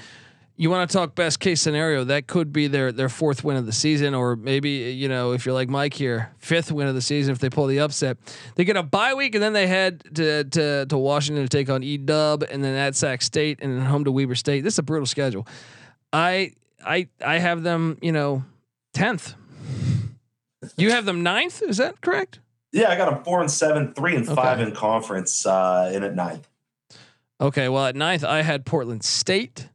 You 0.56 0.68
want 0.70 0.88
to 0.90 0.96
talk 0.96 1.14
best 1.14 1.40
case 1.40 1.60
scenario? 1.60 2.04
That 2.04 2.26
could 2.26 2.52
be 2.52 2.66
their 2.68 2.90
their 2.90 3.08
fourth 3.08 3.44
win 3.44 3.56
of 3.56 3.66
the 3.66 3.72
season, 3.72 4.14
or 4.14 4.34
maybe 4.34 4.70
you 4.70 5.08
know 5.08 5.32
if 5.32 5.44
you're 5.44 5.54
like 5.54 5.68
Mike 5.68 5.94
here, 5.94 6.32
fifth 6.38 6.72
win 6.72 6.88
of 6.88 6.94
the 6.94 7.00
season 7.02 7.32
if 7.32 7.38
they 7.38 7.50
pull 7.50 7.66
the 7.66 7.80
upset. 7.80 8.16
They 8.56 8.64
get 8.64 8.76
a 8.76 8.82
bye 8.82 9.14
week 9.14 9.34
and 9.34 9.42
then 9.42 9.52
they 9.52 9.66
head 9.66 10.02
to 10.14 10.44
to, 10.44 10.86
to 10.86 10.98
Washington 10.98 11.44
to 11.44 11.48
take 11.48 11.70
on 11.70 11.82
E 11.82 11.98
Dub, 11.98 12.44
and 12.50 12.64
then 12.64 12.74
at 12.74 12.96
Sac 12.96 13.22
State, 13.22 13.58
and 13.60 13.76
then 13.76 13.84
home 13.84 14.04
to 14.04 14.12
Weber 14.12 14.34
State. 14.34 14.62
This 14.62 14.74
is 14.74 14.78
a 14.78 14.82
brutal 14.82 15.06
schedule. 15.06 15.46
I 16.12 16.52
I 16.84 17.08
I 17.24 17.38
have 17.38 17.62
them, 17.62 17.98
you 18.02 18.12
know, 18.12 18.44
tenth 18.92 19.34
you 20.76 20.90
have 20.90 21.04
them 21.04 21.22
ninth. 21.22 21.62
Is 21.62 21.76
that 21.78 22.00
correct? 22.00 22.40
Yeah, 22.72 22.90
I 22.90 22.96
got 22.96 23.10
them 23.10 23.22
four 23.24 23.40
and 23.40 23.50
seven, 23.50 23.92
three 23.92 24.16
and 24.16 24.26
five 24.26 24.60
in 24.60 24.72
conference, 24.72 25.44
uh, 25.44 25.90
in 25.94 26.02
at 26.02 26.14
ninth. 26.14 26.48
Okay, 27.40 27.68
well 27.68 27.86
at 27.86 27.96
ninth 27.96 28.24
I 28.24 28.42
had 28.42 28.64
Portland 28.64 29.04
State. 29.04 29.68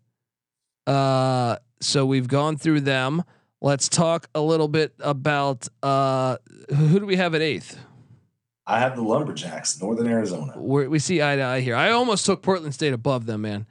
Uh, 0.87 1.57
so 1.81 2.05
we've 2.05 2.27
gone 2.27 2.57
through 2.57 2.81
them. 2.81 3.23
Let's 3.61 3.89
talk 3.89 4.29
a 4.33 4.41
little 4.41 4.67
bit 4.67 4.93
about 4.99 5.67
uh, 5.83 6.37
who 6.69 6.99
do 6.99 7.05
we 7.05 7.17
have 7.17 7.35
at 7.35 7.41
eighth? 7.41 7.79
I 8.65 8.79
have 8.79 8.95
the 8.95 9.01
Lumberjacks, 9.01 9.81
Northern 9.81 10.07
Arizona. 10.07 10.53
We're, 10.55 10.89
we 10.89 10.99
see 10.99 11.21
eye 11.21 11.37
to 11.37 11.41
eye 11.41 11.59
here. 11.61 11.75
I 11.75 11.91
almost 11.91 12.25
took 12.25 12.41
Portland 12.41 12.73
State 12.73 12.93
above 12.93 13.25
them, 13.25 13.41
man. 13.41 13.65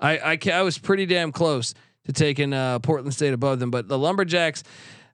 I 0.00 0.18
I, 0.18 0.38
I 0.52 0.62
was 0.62 0.78
pretty 0.78 1.06
damn 1.06 1.32
close 1.32 1.74
to 2.04 2.12
taking 2.12 2.52
uh, 2.52 2.78
Portland 2.78 3.14
State 3.14 3.32
above 3.32 3.58
them, 3.58 3.70
but 3.70 3.88
the 3.88 3.98
Lumberjacks 3.98 4.62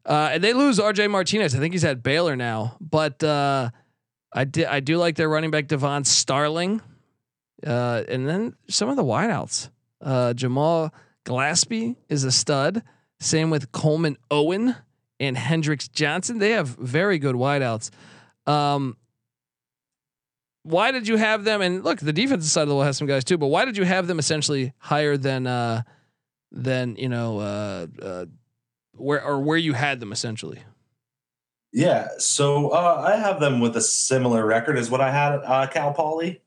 uh, 0.04 0.30
and 0.32 0.42
they 0.42 0.52
lose 0.52 0.78
RJ 0.78 1.10
Martinez. 1.10 1.54
I 1.54 1.58
think 1.58 1.74
he's 1.74 1.84
at 1.84 2.02
Baylor 2.02 2.36
now, 2.36 2.76
but 2.80 3.22
uh, 3.22 3.70
I 4.32 4.44
did 4.44 4.66
I 4.66 4.80
do 4.80 4.96
like 4.96 5.16
their 5.16 5.28
running 5.28 5.50
back 5.50 5.68
Devon 5.68 6.04
Starling, 6.04 6.80
uh, 7.66 8.02
and 8.08 8.28
then 8.28 8.56
some 8.68 8.88
of 8.88 8.96
the 8.96 9.04
wideouts. 9.04 9.70
Uh, 10.00 10.34
Jamal 10.34 10.92
Glaspie 11.24 11.96
is 12.08 12.24
a 12.24 12.32
stud. 12.32 12.82
Same 13.20 13.50
with 13.50 13.70
Coleman 13.70 14.16
Owen 14.30 14.74
and 15.20 15.38
Hendricks 15.38 15.86
Johnson. 15.86 16.38
They 16.38 16.50
have 16.50 16.68
very 16.68 17.20
good 17.20 17.36
wideouts. 17.36 17.90
Um, 18.46 18.96
why 20.64 20.90
did 20.90 21.06
you 21.06 21.16
have 21.16 21.44
them? 21.44 21.60
And 21.60 21.84
look, 21.84 22.00
the 22.00 22.12
defensive 22.12 22.50
side 22.50 22.62
of 22.62 22.68
the 22.68 22.74
ball 22.74 22.82
has 22.82 22.96
some 22.96 23.06
guys 23.06 23.22
too, 23.22 23.38
but 23.38 23.46
why 23.46 23.64
did 23.64 23.76
you 23.76 23.84
have 23.84 24.08
them 24.08 24.18
essentially 24.18 24.72
higher 24.78 25.16
than 25.16 25.46
uh, 25.46 25.82
than 26.50 26.96
you 26.96 27.08
know 27.08 27.38
uh, 27.38 27.86
where 29.02 29.24
or 29.24 29.40
where 29.40 29.58
you 29.58 29.74
had 29.74 30.00
them 30.00 30.12
essentially? 30.12 30.62
Yeah, 31.72 32.08
so 32.18 32.68
uh, 32.68 33.02
I 33.06 33.16
have 33.16 33.40
them 33.40 33.60
with 33.60 33.76
a 33.76 33.80
similar 33.80 34.44
record 34.44 34.76
as 34.76 34.90
what 34.90 35.00
I 35.00 35.10
had 35.10 35.32
at 35.32 35.44
uh, 35.44 35.66
Cal 35.68 35.92
Poly. 35.94 36.42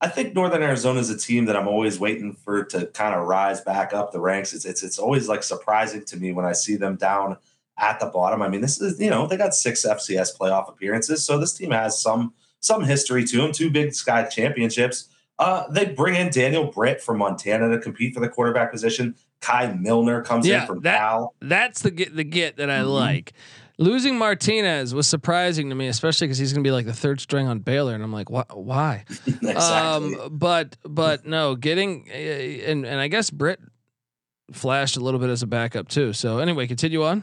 I 0.00 0.08
think 0.08 0.34
Northern 0.34 0.62
Arizona 0.62 1.00
is 1.00 1.10
a 1.10 1.18
team 1.18 1.46
that 1.46 1.56
I'm 1.56 1.66
always 1.66 1.98
waiting 1.98 2.34
for 2.34 2.64
to 2.66 2.86
kind 2.86 3.14
of 3.14 3.26
rise 3.26 3.62
back 3.62 3.92
up 3.92 4.12
the 4.12 4.20
ranks. 4.20 4.52
It's 4.52 4.64
it's 4.64 4.82
it's 4.82 4.98
always 4.98 5.28
like 5.28 5.42
surprising 5.42 6.04
to 6.06 6.16
me 6.16 6.32
when 6.32 6.44
I 6.44 6.52
see 6.52 6.76
them 6.76 6.96
down 6.96 7.36
at 7.78 7.98
the 7.98 8.06
bottom. 8.06 8.42
I 8.42 8.48
mean, 8.48 8.60
this 8.60 8.80
is 8.80 9.00
you 9.00 9.10
know 9.10 9.26
they 9.26 9.36
got 9.36 9.54
six 9.54 9.84
FCS 9.84 10.36
playoff 10.38 10.68
appearances, 10.68 11.24
so 11.24 11.38
this 11.38 11.54
team 11.54 11.70
has 11.70 12.00
some 12.00 12.32
some 12.60 12.84
history 12.84 13.24
to 13.24 13.38
them. 13.38 13.52
Two 13.52 13.70
Big 13.70 13.94
Sky 13.94 14.24
championships. 14.24 15.08
Uh, 15.38 15.68
they 15.70 15.86
bring 15.86 16.16
in 16.16 16.30
Daniel 16.30 16.66
Britt 16.66 17.00
from 17.00 17.18
Montana 17.18 17.68
to 17.70 17.78
compete 17.78 18.12
for 18.12 18.20
the 18.20 18.28
quarterback 18.28 18.72
position. 18.72 19.14
Kai 19.40 19.72
Millner 19.72 20.22
comes 20.22 20.46
Yeah, 20.46 20.62
in 20.62 20.66
from 20.66 20.80
that- 20.80 20.98
Cal. 20.98 21.34
That's 21.40 21.82
the 21.82 21.90
get 21.90 22.14
the 22.16 22.24
get 22.24 22.56
that 22.56 22.70
I 22.70 22.80
Mhm. 22.80 22.92
like. 22.94 23.32
Losing 23.80 24.18
Martinez 24.18 24.92
was 24.92 25.06
surprising 25.06 25.68
to 25.68 25.74
me, 25.76 25.86
especially 25.86 26.26
because 26.26 26.38
he's 26.38 26.52
going 26.52 26.64
to 26.64 26.68
be 26.68 26.72
like 26.72 26.86
the 26.86 26.92
third 26.92 27.20
string 27.20 27.46
on 27.46 27.60
Baylor, 27.60 27.94
and 27.94 28.02
I'm 28.02 28.12
like, 28.12 28.28
why? 28.28 28.42
Why? 28.52 29.04
exactly. 29.26 29.54
Um, 29.54 30.28
but 30.32 30.76
but 30.82 31.24
no, 31.26 31.54
getting 31.54 32.08
uh, 32.10 32.14
and 32.16 32.84
and 32.84 33.00
I 33.00 33.06
guess 33.06 33.30
Britt 33.30 33.60
flashed 34.52 34.96
a 34.96 35.00
little 35.00 35.20
bit 35.20 35.30
as 35.30 35.42
a 35.42 35.46
backup 35.46 35.88
too. 35.88 36.12
So 36.12 36.38
anyway, 36.38 36.66
continue 36.66 37.04
on. 37.04 37.22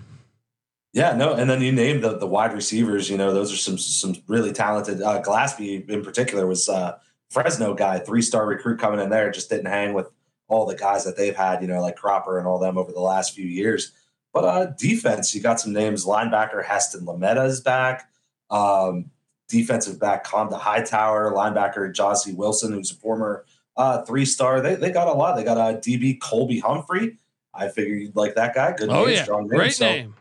Yeah, 0.94 1.14
no, 1.18 1.34
and 1.34 1.50
then 1.50 1.62
you 1.62 1.74
named 1.74 2.06
the 2.06 2.18
the 2.18 2.28
wide 2.28 2.54
receivers. 2.54 3.10
You 3.10 3.18
know, 3.18 3.34
those 3.34 3.52
are 3.52 3.58
some 3.58 3.78
some 3.78 4.16
really 4.28 4.54
talented. 4.54 5.02
Uh, 5.02 5.22
Glassby 5.22 5.90
in 5.90 6.04
particular 6.06 6.48
was 6.48 6.70
uh, 6.70 6.98
Fresno 7.32 7.74
guy, 7.74 8.00
three 8.00 8.22
star 8.22 8.46
recruit 8.48 8.80
coming 8.80 9.02
in 9.02 9.10
there. 9.10 9.30
Just 9.30 9.50
didn't 9.50 9.66
hang 9.66 9.94
with 9.94 10.08
all 10.48 10.66
the 10.66 10.76
guys 10.76 11.04
that 11.06 11.18
they've 11.18 11.36
had. 11.36 11.62
You 11.62 11.68
know, 11.68 11.82
like 11.82 11.96
Cropper 11.96 12.38
and 12.38 12.48
all 12.48 12.60
them 12.60 12.78
over 12.78 12.92
the 12.92 13.00
last 13.02 13.34
few 13.34 13.46
years. 13.46 13.92
But 14.34 14.44
uh, 14.46 14.66
defense, 14.78 15.34
you 15.34 15.42
got 15.42 15.60
some 15.60 15.74
names. 15.74 16.06
Linebacker 16.06 16.64
Heston 16.66 17.06
Lametta 17.06 17.46
is 17.46 17.62
back. 17.62 18.10
Um, 18.50 19.10
defensive 19.48 20.00
back 20.00 20.26
Conda 20.26 20.60
Hightower. 20.60 21.32
Linebacker 21.34 21.94
Jossie 21.94 22.36
Wilson, 22.36 22.74
who's 22.74 22.92
a 22.92 22.96
former 22.96 23.46
uh, 23.78 24.02
three 24.04 24.26
star. 24.26 24.62
They 24.62 24.76
they 24.76 24.92
got 24.92 25.08
a 25.08 25.14
lot. 25.14 25.36
They 25.36 25.44
got 25.44 25.58
a 25.58 25.78
DB 25.78 26.20
Colby 26.20 26.60
Humphrey. 26.60 27.18
I 27.54 27.70
figure 27.70 27.96
you'd 27.96 28.16
like 28.16 28.36
that 28.36 28.54
guy. 28.54 28.74
Good 28.74 28.90
Oh 28.90 29.06
name, 29.06 29.16
yeah, 29.16 29.24
strong 29.24 29.48
name. 29.48 29.58
great 29.60 29.74
So, 29.74 29.86
name. 29.88 30.16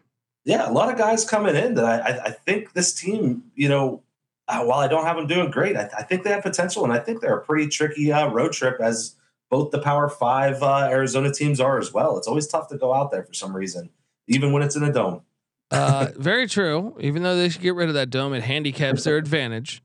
yeah, 0.45 0.69
a 0.69 0.73
lot 0.73 0.89
of 0.93 0.97
guys 0.97 1.25
coming 1.29 1.57
in 1.57 1.75
that 1.75 1.85
I, 1.85 1.99
I, 2.11 2.25
I 2.27 2.31
think 2.31 2.73
this 2.73 2.95
team, 2.95 3.43
you 3.57 3.69
know, 3.69 4.03
uh, 4.47 4.63
while 4.63 4.79
I 4.79 4.87
don't 4.87 5.05
have 5.05 5.17
them 5.17 5.27
doing 5.27 5.51
great, 5.51 5.77
I, 5.77 5.89
I 5.99 6.03
think 6.05 6.23
they 6.23 6.31
have 6.31 6.45
potential, 6.45 6.85
and 6.85 6.93
I 6.93 6.99
think 7.01 7.21
they're 7.21 7.37
a 7.37 7.45
pretty 7.45 7.67
tricky 7.69 8.13
uh, 8.13 8.29
road 8.29 8.53
trip 8.53 8.81
as 8.81 9.17
both 9.51 9.71
the 9.71 9.79
Power 9.79 10.09
Five 10.09 10.63
uh, 10.63 10.89
Arizona 10.91 11.33
teams 11.33 11.61
are 11.61 11.79
as 11.79 11.93
well. 11.93 12.19
It's 12.19 12.27
always 12.27 12.47
tough 12.47 12.69
to 12.69 12.79
go 12.79 12.93
out 12.93 13.11
there 13.11 13.23
for 13.23 13.35
some 13.35 13.55
reason, 13.55 13.91
even 14.27 14.53
when 14.53 14.63
it's 14.63 14.77
in 14.77 14.83
a 14.83 14.93
dome. 14.93 15.23
Uh, 15.71 16.09
very 16.17 16.47
true. 16.47 16.97
Even 17.01 17.23
though 17.23 17.37
they 17.37 17.49
should 17.49 17.63
get 17.63 17.75
rid 17.75 17.89
of 17.89 17.95
that 17.95 18.11
dome, 18.11 18.35
it 18.35 18.43
handicaps 18.43 19.05
their 19.05 19.17
advantage. 19.17 19.83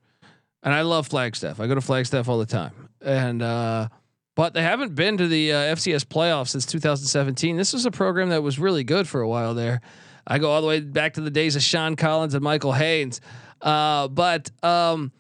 And 0.63 0.73
I 0.73 0.81
love 0.81 1.07
Flagstaff. 1.07 1.59
I 1.59 1.67
go 1.67 1.75
to 1.75 1.81
Flagstaff 1.81 2.27
all 2.27 2.37
the 2.37 2.45
time. 2.45 2.73
And 3.01 3.41
uh, 3.41 3.89
but 4.35 4.53
they 4.53 4.61
haven't 4.61 4.95
been 4.95 5.17
to 5.17 5.27
the 5.27 5.53
uh, 5.53 5.75
FCS 5.75 6.05
playoffs 6.05 6.49
since 6.49 6.65
2017. 6.65 7.57
This 7.57 7.73
was 7.73 7.85
a 7.85 7.91
program 7.91 8.29
that 8.29 8.43
was 8.43 8.59
really 8.59 8.83
good 8.83 9.07
for 9.07 9.21
a 9.21 9.27
while 9.27 9.53
there. 9.53 9.81
I 10.25 10.37
go 10.37 10.51
all 10.51 10.61
the 10.61 10.67
way 10.67 10.79
back 10.79 11.15
to 11.15 11.21
the 11.21 11.31
days 11.31 11.55
of 11.55 11.63
Sean 11.63 11.95
Collins 11.95 12.33
and 12.33 12.43
Michael 12.43 12.73
Haynes. 12.73 13.19
Uh, 13.61 14.07
but 14.07 14.51
um, 14.63 15.11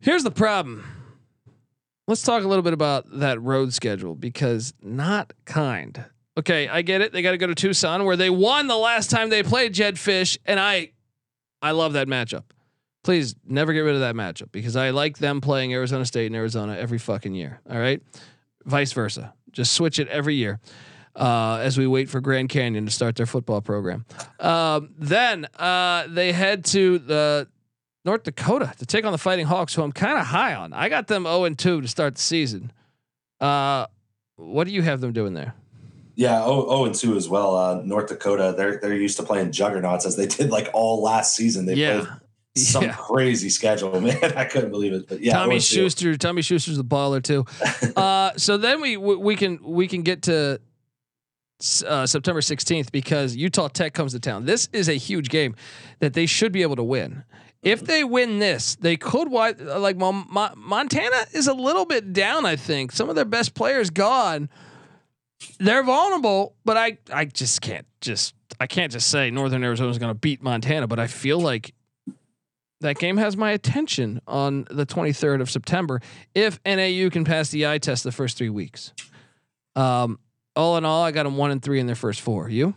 here's 0.00 0.22
the 0.22 0.30
problem. 0.30 0.84
Let's 2.06 2.22
talk 2.22 2.44
a 2.44 2.48
little 2.48 2.62
bit 2.62 2.74
about 2.74 3.06
that 3.18 3.40
road 3.40 3.72
schedule 3.72 4.14
because 4.14 4.74
not 4.82 5.32
kind. 5.46 6.04
Okay, 6.36 6.68
I 6.68 6.82
get 6.82 7.00
it. 7.00 7.12
They 7.12 7.22
got 7.22 7.30
to 7.30 7.38
go 7.38 7.46
to 7.46 7.54
Tucson 7.54 8.04
where 8.04 8.16
they 8.16 8.28
won 8.28 8.66
the 8.66 8.76
last 8.76 9.10
time 9.10 9.30
they 9.30 9.42
played 9.42 9.72
Jedd 9.72 9.94
Fisch, 9.94 10.36
and 10.44 10.60
I, 10.60 10.90
I 11.62 11.70
love 11.70 11.94
that 11.94 12.08
matchup. 12.08 12.44
Please 13.04 13.34
never 13.46 13.72
get 13.72 13.80
rid 13.80 13.94
of 13.94 14.00
that 14.00 14.14
matchup 14.14 14.50
because 14.50 14.76
I 14.76 14.90
like 14.90 15.18
them 15.18 15.40
playing 15.40 15.72
Arizona 15.72 16.04
State 16.04 16.26
and 16.26 16.36
Arizona 16.36 16.76
every 16.76 16.98
fucking 16.98 17.34
year. 17.34 17.60
All 17.70 17.78
right, 17.78 18.02
vice 18.64 18.92
versa. 18.92 19.32
Just 19.52 19.72
switch 19.72 19.98
it 19.98 20.08
every 20.08 20.34
year 20.34 20.60
uh, 21.16 21.58
as 21.62 21.78
we 21.78 21.86
wait 21.86 22.08
for 22.08 22.20
Grand 22.20 22.48
Canyon 22.48 22.84
to 22.86 22.90
start 22.90 23.16
their 23.16 23.26
football 23.26 23.60
program. 23.60 24.04
Um, 24.40 24.90
then 24.98 25.46
uh, 25.58 26.06
they 26.08 26.32
head 26.32 26.64
to 26.66 26.98
the 26.98 27.48
North 28.04 28.22
Dakota 28.24 28.72
to 28.78 28.86
take 28.86 29.04
on 29.04 29.12
the 29.12 29.18
Fighting 29.18 29.46
Hawks, 29.46 29.74
who 29.74 29.82
I'm 29.82 29.92
kind 29.92 30.18
of 30.18 30.26
high 30.26 30.54
on. 30.54 30.72
I 30.72 30.88
got 30.88 31.06
them 31.06 31.24
0 31.24 31.44
and 31.44 31.58
2 31.58 31.80
to 31.80 31.88
start 31.88 32.16
the 32.16 32.20
season. 32.20 32.70
Uh, 33.40 33.86
what 34.36 34.64
do 34.66 34.72
you 34.72 34.82
have 34.82 35.00
them 35.00 35.12
doing 35.12 35.34
there? 35.34 35.54
Yeah, 36.16 36.44
oh, 36.44 36.66
oh, 36.68 36.84
and 36.84 36.94
two 36.94 37.16
as 37.16 37.28
well. 37.28 37.56
Uh, 37.56 37.82
North 37.84 38.06
Dakota, 38.08 38.54
they're 38.56 38.78
they're 38.78 38.94
used 38.94 39.16
to 39.16 39.24
playing 39.24 39.50
juggernauts 39.50 40.06
as 40.06 40.14
they 40.14 40.26
did 40.26 40.48
like 40.50 40.68
all 40.72 41.02
last 41.02 41.34
season. 41.34 41.66
They 41.66 41.74
Yeah. 41.74 42.04
played 42.04 42.08
some 42.56 42.84
Yeah. 42.84 42.92
crazy 42.92 43.48
schedule, 43.48 44.00
man. 44.00 44.22
I 44.36 44.44
couldn't 44.44 44.70
believe 44.70 44.92
it. 44.92 45.08
But 45.08 45.20
yeah, 45.20 45.32
Tommy 45.32 45.56
0-2. 45.56 45.74
Schuster. 45.74 46.16
Tommy 46.16 46.42
Schuster's 46.42 46.78
a 46.78 46.84
baller 46.84 47.20
too. 47.20 47.44
uh, 48.00 48.30
so 48.36 48.56
then 48.56 48.80
we 48.80 48.96
we 48.96 49.16
we 49.16 49.34
can 49.34 49.58
we 49.64 49.88
can 49.88 50.02
get 50.02 50.22
to 50.22 50.60
uh, 51.86 52.06
September 52.06 52.40
16th 52.40 52.92
because 52.92 53.34
Utah 53.34 53.66
Tech 53.68 53.92
comes 53.92 54.12
to 54.12 54.20
town. 54.20 54.44
This 54.46 54.68
is 54.72 54.88
a 54.88 54.94
huge 54.94 55.30
game 55.30 55.56
that 55.98 56.14
they 56.14 56.26
should 56.26 56.52
be 56.52 56.62
able 56.62 56.76
to 56.76 56.84
win. 56.84 57.24
If 57.64 57.84
they 57.84 58.04
win 58.04 58.38
this, 58.38 58.76
they 58.76 58.96
could 58.96 59.30
like 59.30 59.96
Mon- 59.96 60.26
Mon- 60.30 60.52
Montana 60.56 61.24
is 61.32 61.46
a 61.46 61.54
little 61.54 61.86
bit 61.86 62.12
down. 62.12 62.44
I 62.44 62.56
think 62.56 62.92
some 62.92 63.08
of 63.08 63.16
their 63.16 63.24
best 63.24 63.54
players 63.54 63.90
gone. 63.90 64.48
They're 65.58 65.82
vulnerable, 65.82 66.54
but 66.64 66.76
I 66.76 66.98
I 67.12 67.24
just 67.24 67.60
can't 67.60 67.86
just 68.00 68.34
I 68.60 68.66
can't 68.66 68.92
just 68.92 69.08
say 69.08 69.30
Northern 69.30 69.64
Arizona 69.64 69.90
is 69.90 69.98
going 69.98 70.10
to 70.10 70.18
beat 70.18 70.42
Montana. 70.42 70.86
But 70.86 70.98
I 70.98 71.06
feel 71.06 71.40
like 71.40 71.74
that 72.80 72.98
game 72.98 73.16
has 73.16 73.36
my 73.36 73.50
attention 73.52 74.20
on 74.26 74.66
the 74.70 74.84
23rd 74.84 75.40
of 75.40 75.50
September 75.50 76.00
if 76.34 76.60
NAU 76.66 77.08
can 77.10 77.24
pass 77.24 77.48
the 77.48 77.66
eye 77.66 77.78
test 77.78 78.04
the 78.04 78.12
first 78.12 78.36
three 78.36 78.50
weeks. 78.50 78.92
Um, 79.74 80.18
all 80.54 80.76
in 80.76 80.84
all, 80.84 81.02
I 81.02 81.10
got 81.10 81.24
them 81.24 81.36
one 81.36 81.50
and 81.50 81.62
three 81.62 81.80
in 81.80 81.86
their 81.86 81.96
first 81.96 82.20
four. 82.20 82.48
You? 82.48 82.74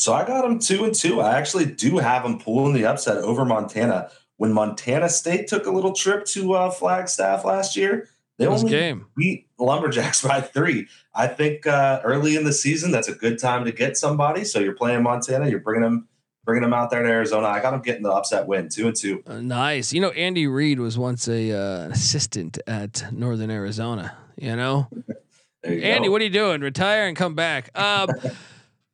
So 0.00 0.14
I 0.14 0.26
got 0.26 0.42
them 0.42 0.58
two 0.58 0.84
and 0.84 0.94
two. 0.94 1.20
I 1.20 1.36
actually 1.36 1.66
do 1.66 1.98
have 1.98 2.22
them 2.22 2.38
pulling 2.38 2.72
the 2.72 2.86
upset 2.86 3.18
over 3.18 3.44
Montana. 3.44 4.10
When 4.38 4.50
Montana 4.50 5.10
State 5.10 5.46
took 5.46 5.66
a 5.66 5.70
little 5.70 5.92
trip 5.92 6.24
to 6.26 6.54
uh, 6.54 6.70
Flagstaff 6.70 7.44
last 7.44 7.76
year, 7.76 8.08
they 8.38 8.46
only 8.46 8.70
game. 8.70 9.06
beat 9.14 9.48
Lumberjacks 9.58 10.22
by 10.26 10.40
three. 10.40 10.88
I 11.14 11.26
think 11.26 11.66
uh, 11.66 12.00
early 12.02 12.36
in 12.36 12.44
the 12.44 12.52
season, 12.54 12.90
that's 12.90 13.08
a 13.08 13.14
good 13.14 13.38
time 13.38 13.66
to 13.66 13.72
get 13.72 13.98
somebody. 13.98 14.44
So 14.44 14.58
you're 14.58 14.74
playing 14.74 15.02
Montana, 15.02 15.50
you're 15.50 15.60
bringing 15.60 15.82
them, 15.82 16.08
bringing 16.46 16.62
them 16.62 16.72
out 16.72 16.90
there 16.90 17.02
to 17.02 17.08
Arizona. 17.08 17.48
I 17.48 17.60
got 17.60 17.72
them 17.72 17.82
getting 17.82 18.02
the 18.02 18.10
upset 18.10 18.46
win, 18.46 18.70
two 18.70 18.86
and 18.86 18.96
two. 18.96 19.22
Uh, 19.26 19.42
nice. 19.42 19.92
You 19.92 20.00
know, 20.00 20.10
Andy 20.12 20.46
Reid 20.46 20.80
was 20.80 20.96
once 20.96 21.28
a 21.28 21.52
uh, 21.52 21.88
assistant 21.90 22.58
at 22.66 23.12
Northern 23.12 23.50
Arizona. 23.50 24.16
You 24.38 24.56
know, 24.56 24.88
you 25.64 25.72
Andy, 25.82 26.08
go. 26.08 26.12
what 26.12 26.22
are 26.22 26.24
you 26.24 26.30
doing? 26.30 26.62
Retire 26.62 27.06
and 27.06 27.14
come 27.14 27.34
back. 27.34 27.78
Um, 27.78 28.08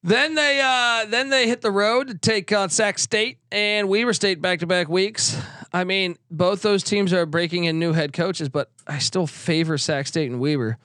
then 0.07 0.35
they 0.35 0.61
uh, 0.63 1.07
then 1.09 1.31
they 1.31 1.49
hit 1.49 1.61
the 1.61 1.71
road 1.71 2.09
to 2.09 2.15
take 2.15 2.53
on 2.53 2.71
Sac 2.71 2.99
State 2.99 3.39
and 3.51 3.89
Weber 3.89 4.13
State 4.13 4.41
back 4.41 4.61
to 4.61 4.67
back 4.67 4.89
weeks. 4.89 5.37
I 5.73 5.85
mean, 5.85 6.17
both 6.31 6.63
those 6.63 6.83
teams 6.83 7.13
are 7.13 7.27
breaking 7.27 7.65
in 7.65 7.79
new 7.79 7.93
head 7.93 8.13
coaches, 8.13 8.49
but 8.49 8.71
I 8.87 8.99
still 8.99 9.27
favor 9.27 9.77
Sac 9.77 10.07
State 10.07 10.31
and 10.31 10.41
Weber. 10.41 10.79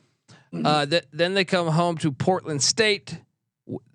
Uh, 0.53 0.85
th- 0.85 1.05
then 1.13 1.33
they 1.33 1.45
come 1.45 1.67
home 1.67 1.97
to 1.99 2.11
Portland 2.11 2.61
State. 2.61 3.17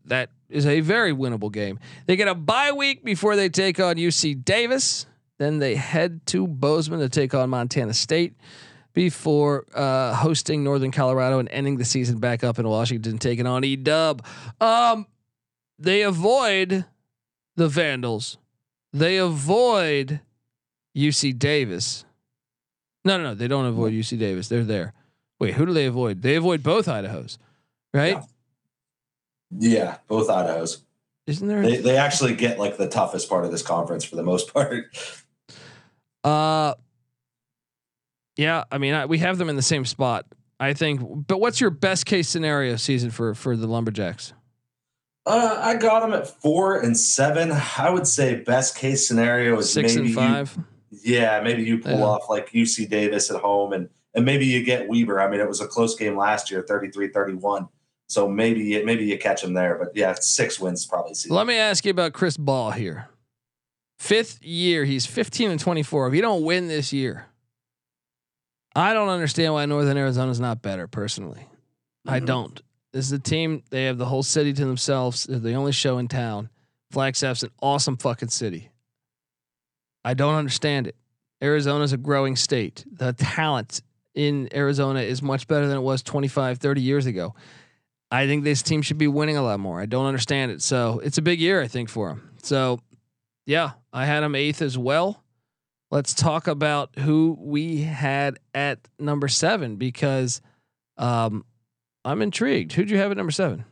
That 0.07 0.31
is 0.49 0.65
a 0.65 0.81
very 0.81 1.13
winnable 1.13 1.53
game. 1.53 1.81
They 2.07 2.17
get 2.17 2.29
a 2.29 2.35
bye 2.35 2.73
week 2.73 3.05
before 3.05 3.37
they 3.37 3.49
take 3.49 3.79
on 3.81 3.97
UC 3.97 4.45
Davis. 4.45 5.07
Then 5.39 5.59
they 5.59 5.75
head 5.75 6.25
to 6.27 6.47
Bozeman 6.47 7.01
to 7.01 7.09
take 7.09 7.35
on 7.35 7.51
Montana 7.51 7.93
State 7.93 8.37
before 8.95 9.67
uh, 9.75 10.15
hosting 10.15 10.65
Northern 10.65 10.91
Colorado 10.91 11.39
and 11.39 11.49
ending 11.51 11.77
the 11.77 11.85
season 11.85 12.19
back 12.19 12.43
up 12.43 12.59
in 12.59 12.67
Washington, 12.67 13.19
taking 13.19 13.47
on 13.47 13.63
E 13.63 13.77
Dub. 13.77 14.25
Um, 14.59 15.07
they 15.79 16.03
avoid 16.03 16.85
the 17.57 17.69
Vandals. 17.69 18.39
They 18.93 19.17
avoid 19.17 20.21
UC 20.97 21.39
Davis. 21.39 22.05
No, 23.05 23.19
no, 23.19 23.25
no. 23.25 23.35
They 23.35 23.49
don't 23.49 23.67
avoid 23.67 23.93
UC 23.93 24.19
Davis. 24.19 24.49
They're 24.49 24.65
there. 24.65 24.95
Wait, 25.39 25.55
who 25.55 25.67
do 25.67 25.73
they 25.73 25.87
avoid? 25.87 26.23
They 26.23 26.37
avoid 26.37 26.63
both 26.63 26.87
Idahos, 26.87 27.39
right? 27.93 28.15
Yeah. 28.15 28.23
Yeah, 29.51 29.97
both 30.09 30.29
Idaho's. 30.29 30.83
Isn't 31.27 31.47
there? 31.49 31.63
They, 31.63 31.77
they 31.77 31.97
actually 31.97 32.35
get 32.35 32.59
like 32.59 32.77
the 32.77 32.89
toughest 32.89 33.29
part 33.29 33.45
of 33.45 33.51
this 33.51 33.63
conference 33.63 34.05
for 34.05 34.17
the 34.17 34.23
most 34.23 34.53
part. 34.55 34.87
Uh, 36.25 36.75
yeah. 38.37 38.65
I 38.71 38.79
mean, 38.79 38.95
I, 38.95 39.07
we 39.07 39.19
have 39.19 39.39
them 39.39 39.49
in 39.49 39.57
the 39.57 39.63
same 39.63 39.85
spot. 39.85 40.27
I 40.59 40.73
think. 40.73 41.27
But 41.27 41.39
what's 41.39 41.61
your 41.61 41.71
best 41.71 42.07
case 42.07 42.29
scenario 42.29 42.77
season 42.77 43.11
for 43.11 43.35
for 43.35 43.57
the 43.57 43.67
Lumberjacks? 43.67 44.33
Uh, 45.27 45.59
I 45.61 45.75
got 45.75 46.01
them 46.01 46.13
at 46.13 46.29
four 46.29 46.79
and 46.81 46.97
seven. 46.97 47.51
I 47.53 47.91
would 47.91 48.07
say 48.07 48.37
best 48.37 48.77
case 48.77 49.07
scenario 49.09 49.59
is 49.59 49.73
Six 49.73 49.95
maybe 49.97 50.07
and 50.09 50.15
five. 50.15 50.57
You, 50.93 51.15
yeah, 51.17 51.41
maybe 51.43 51.65
you 51.65 51.79
pull 51.79 51.99
Yeah. 51.99 52.05
off 52.05 52.29
like 52.31 52.51
UC 52.53 52.87
Davis 52.89 53.31
at 53.31 53.41
home 53.41 53.73
and 53.73 53.89
and 54.15 54.25
maybe 54.25 54.47
you 54.47 54.63
get 54.65 54.89
Weber. 54.89 55.21
I 55.21 55.29
mean, 55.29 55.41
it 55.41 55.49
was 55.49 55.61
a 55.61 55.67
close 55.67 55.95
game 55.95 56.17
last 56.17 56.51
year, 56.51 56.63
33-31. 56.63 57.69
So 58.09 58.27
maybe 58.29 58.83
maybe 58.85 59.05
you 59.05 59.19
catch 59.19 59.43
him 59.45 59.53
there. 59.53 59.77
But 59.79 59.97
yeah, 59.97 60.15
six 60.15 60.59
wins 60.61 60.87
probably. 60.87 61.15
Let 61.29 61.47
me 61.47 61.57
ask 61.57 61.85
you 61.85 61.91
about 61.91 62.13
Chris 62.13 62.37
Ball 62.37 62.71
here. 62.71 63.09
Fifth 63.99 64.43
year, 64.45 64.85
he's 64.85 65.07
15 65.07 65.51
and 65.51 65.61
24. 65.61 66.09
If 66.09 66.15
you 66.15 66.23
don't 66.23 66.45
win 66.45 66.69
this 66.69 66.93
year, 66.93 67.27
I 68.77 68.93
don't 68.95 69.09
understand 69.09 69.55
why 69.55 69.67
Northern 69.67 69.97
Arizona's 69.97 70.39
not 70.41 70.63
better. 70.63 70.87
Personally, 70.87 71.47
I 72.07 72.21
Mhm. 72.21 72.27
don't. 72.27 72.63
This 72.97 73.05
is 73.05 73.13
a 73.13 73.19
team. 73.19 73.63
They 73.69 73.85
have 73.85 73.99
the 73.99 74.07
whole 74.07 74.23
city 74.23 74.55
to 74.55 74.65
themselves. 74.65 75.25
They're 75.25 75.39
the 75.39 75.53
only 75.53 75.73
show 75.73 75.99
in 75.99 76.09
town. 76.09 76.49
Flagstaff's 76.91 77.43
an 77.43 77.51
awesome 77.61 77.99
fucking 77.99 78.31
city. 78.31 78.71
I 80.03 80.15
don't 80.15 80.35
understand 80.35 80.87
it. 80.87 80.97
Arizona's 81.43 81.93
a 81.93 81.99
growing 81.99 82.37
state. 82.37 82.87
The 82.91 83.13
talent 83.13 83.83
in 84.15 84.49
Arizona 84.55 85.01
is 85.01 85.21
much 85.21 85.47
better 85.47 85.67
than 85.67 85.77
it 85.77 85.83
was 85.83 86.03
25, 86.03 86.57
30 86.57 86.81
years 86.81 87.05
ago. 87.05 87.35
I 88.11 88.27
think 88.27 88.45
this 88.45 88.63
team 88.63 88.81
should 88.81 88.97
be 88.97 89.09
winning 89.09 89.37
a 89.37 89.43
lot 89.43 89.61
more. 89.61 89.79
I 89.79 89.85
don't 89.85 90.07
understand 90.07 90.53
it. 90.53 90.63
So 90.63 90.99
it's 91.05 91.19
a 91.19 91.23
big 91.23 91.39
year, 91.39 91.61
I 91.61 91.69
think, 91.69 91.91
for 91.91 92.09
them. 92.09 92.31
So, 92.45 92.81
yeah, 93.45 93.73
I 93.93 94.07
had 94.07 94.21
them 94.21 94.35
eighth 94.35 94.63
as 94.63 94.79
well. 94.79 95.23
Let's 95.91 96.15
talk 96.15 96.47
about 96.47 96.99
who 96.99 97.37
we 97.39 97.83
had 97.83 98.39
at 98.55 98.89
number 98.99 99.29
seven 99.29 99.77
because 99.77 100.41
um, 100.97 101.45
I'm 102.07 102.23
intrigued. 102.23 102.73
Who'd 102.73 102.89
you 102.89 102.99
have 102.99 103.11
at 103.11 103.17
number 103.17 103.33
seven? 103.33 103.65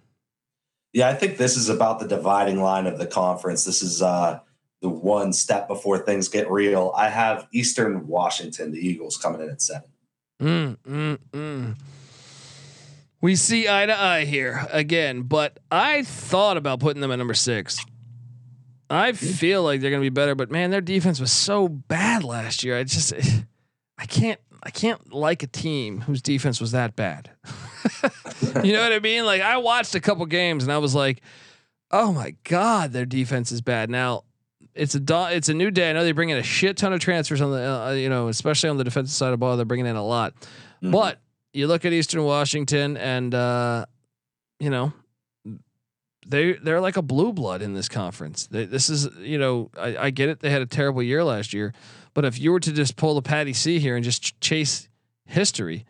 Yeah, 0.93 1.09
I 1.09 1.15
think 1.15 1.39
this 1.39 1.57
is 1.57 1.69
about 1.69 2.01
the 2.01 2.09
dividing 2.09 2.61
line 2.61 2.87
of 2.87 2.99
the 2.99 3.07
conference. 3.07 3.65
This 3.65 3.81
is 3.81 4.03
uh, 4.03 4.41
the 4.83 4.89
one 4.89 5.33
step 5.33 5.69
before 5.69 5.99
things 5.99 6.29
get 6.29 6.51
real. 6.51 6.93
I 6.97 7.11
have 7.11 7.47
Eastern 7.53 8.09
Washington, 8.09 8.73
the 8.73 8.79
Eagles, 8.79 9.17
coming 9.17 9.41
in 9.41 9.51
at 9.51 9.63
seven. 9.63 9.89
Mm, 10.43 10.77
mm, 10.79 11.19
mm. 11.33 11.77
We 13.21 13.37
see 13.37 13.69
eye 13.69 13.87
to 13.87 13.99
eye 13.99 14.25
here 14.25 14.67
again, 14.73 15.23
but 15.23 15.61
I 15.71 16.03
thought 16.03 16.57
about 16.57 16.81
putting 16.81 17.01
them 17.01 17.13
at 17.13 17.17
number 17.17 17.35
six. 17.35 17.85
I 18.91 19.13
feel 19.13 19.63
like 19.63 19.81
they're 19.81 19.91
going 19.91 20.03
to 20.03 20.11
be 20.11 20.15
better, 20.15 20.35
but 20.35 20.51
man, 20.51 20.71
their 20.71 20.81
defense 20.81 21.21
was 21.21 21.33
so 21.33 21.69
bad 21.69 22.25
last 22.25 22.65
year. 22.65 22.77
I 22.77 22.83
just, 22.83 23.13
I 23.99 24.07
can't, 24.07 24.41
I 24.63 24.71
can't 24.71 25.13
like 25.13 25.45
a 25.45 25.47
team 25.47 26.01
whose 26.03 26.21
defense 26.21 26.61
was 26.61 26.73
that 26.73 26.97
bad. 26.97 27.31
you 28.65 28.73
know 28.73 28.83
what 28.83 28.93
I 28.93 28.99
mean? 29.01 29.25
Like 29.25 29.43
I 29.43 29.57
watched 29.59 29.95
a 29.95 30.01
couple 30.01 30.25
games 30.27 30.63
and 30.65 30.73
I 30.73 30.79
was 30.79 30.95
like, 30.95 31.21
oh 31.91 32.13
my 32.13 32.35
god, 32.45 32.93
their 32.93 33.07
defense 33.07 33.53
is 33.53 33.61
bad. 33.61 33.91
Now 33.91 34.25
it's 34.75 34.95
a 34.95 35.01
do- 35.01 35.27
it's 35.31 35.49
a 35.49 35.55
new 35.55 35.71
day. 35.71 35.91
I 35.91 35.93
know 35.93 36.05
they 36.05 36.13
bring 36.13 36.31
in 36.31 36.39
a 36.39 36.43
shit 36.43 36.77
ton 36.77 36.93
of 36.93 37.01
transfers 37.01 37.41
on 37.41 37.51
the 37.53 37.63
uh, 37.63 37.91
you 37.93 38.09
know 38.09 38.29
especially 38.29 38.71
on 38.71 38.77
the 38.77 38.85
defensive 38.85 39.15
side 39.15 39.27
of 39.27 39.33
the 39.33 39.37
ball. 39.39 39.57
They're 39.57 39.65
bringing 39.65 39.87
in 39.87 39.97
a 39.97 40.05
lot, 40.05 40.35
Mhm. 40.83 40.91
but 40.93 41.21
you 41.53 41.67
look 41.67 41.85
at 41.85 41.93
Eastern 41.93 42.25
Washington 42.25 42.97
and 42.97 43.35
uh, 43.35 43.87
you 44.59 44.71
know 44.71 44.93
they 46.27 46.55
they're 46.55 46.81
like 46.81 46.97
a 46.97 47.03
blue 47.03 47.33
blood 47.33 47.63
in 47.63 47.75
this 47.75 47.89
conference. 47.89 48.47
They, 48.47 48.65
this 48.65 48.89
is 48.89 49.09
you 49.19 49.39
know 49.39 49.71
I, 49.79 49.97
I 50.07 50.11
get 50.11 50.29
it. 50.29 50.41
They 50.41 50.51
had 50.51 50.63
a 50.63 50.67
terrible 50.67 51.03
year 51.03 51.23
last 51.23 51.53
year, 51.53 51.73
but 52.15 52.25
if 52.25 52.39
you 52.41 52.51
were 52.53 52.61
to 52.61 52.73
just 52.73 52.97
pull 52.97 53.15
the 53.15 53.23
Patty 53.23 53.53
C 53.53 53.79
here 53.79 53.95
and 53.97 54.05
just 54.05 54.23
ch- 54.23 54.41
chase 54.41 54.89
history. 55.27 55.85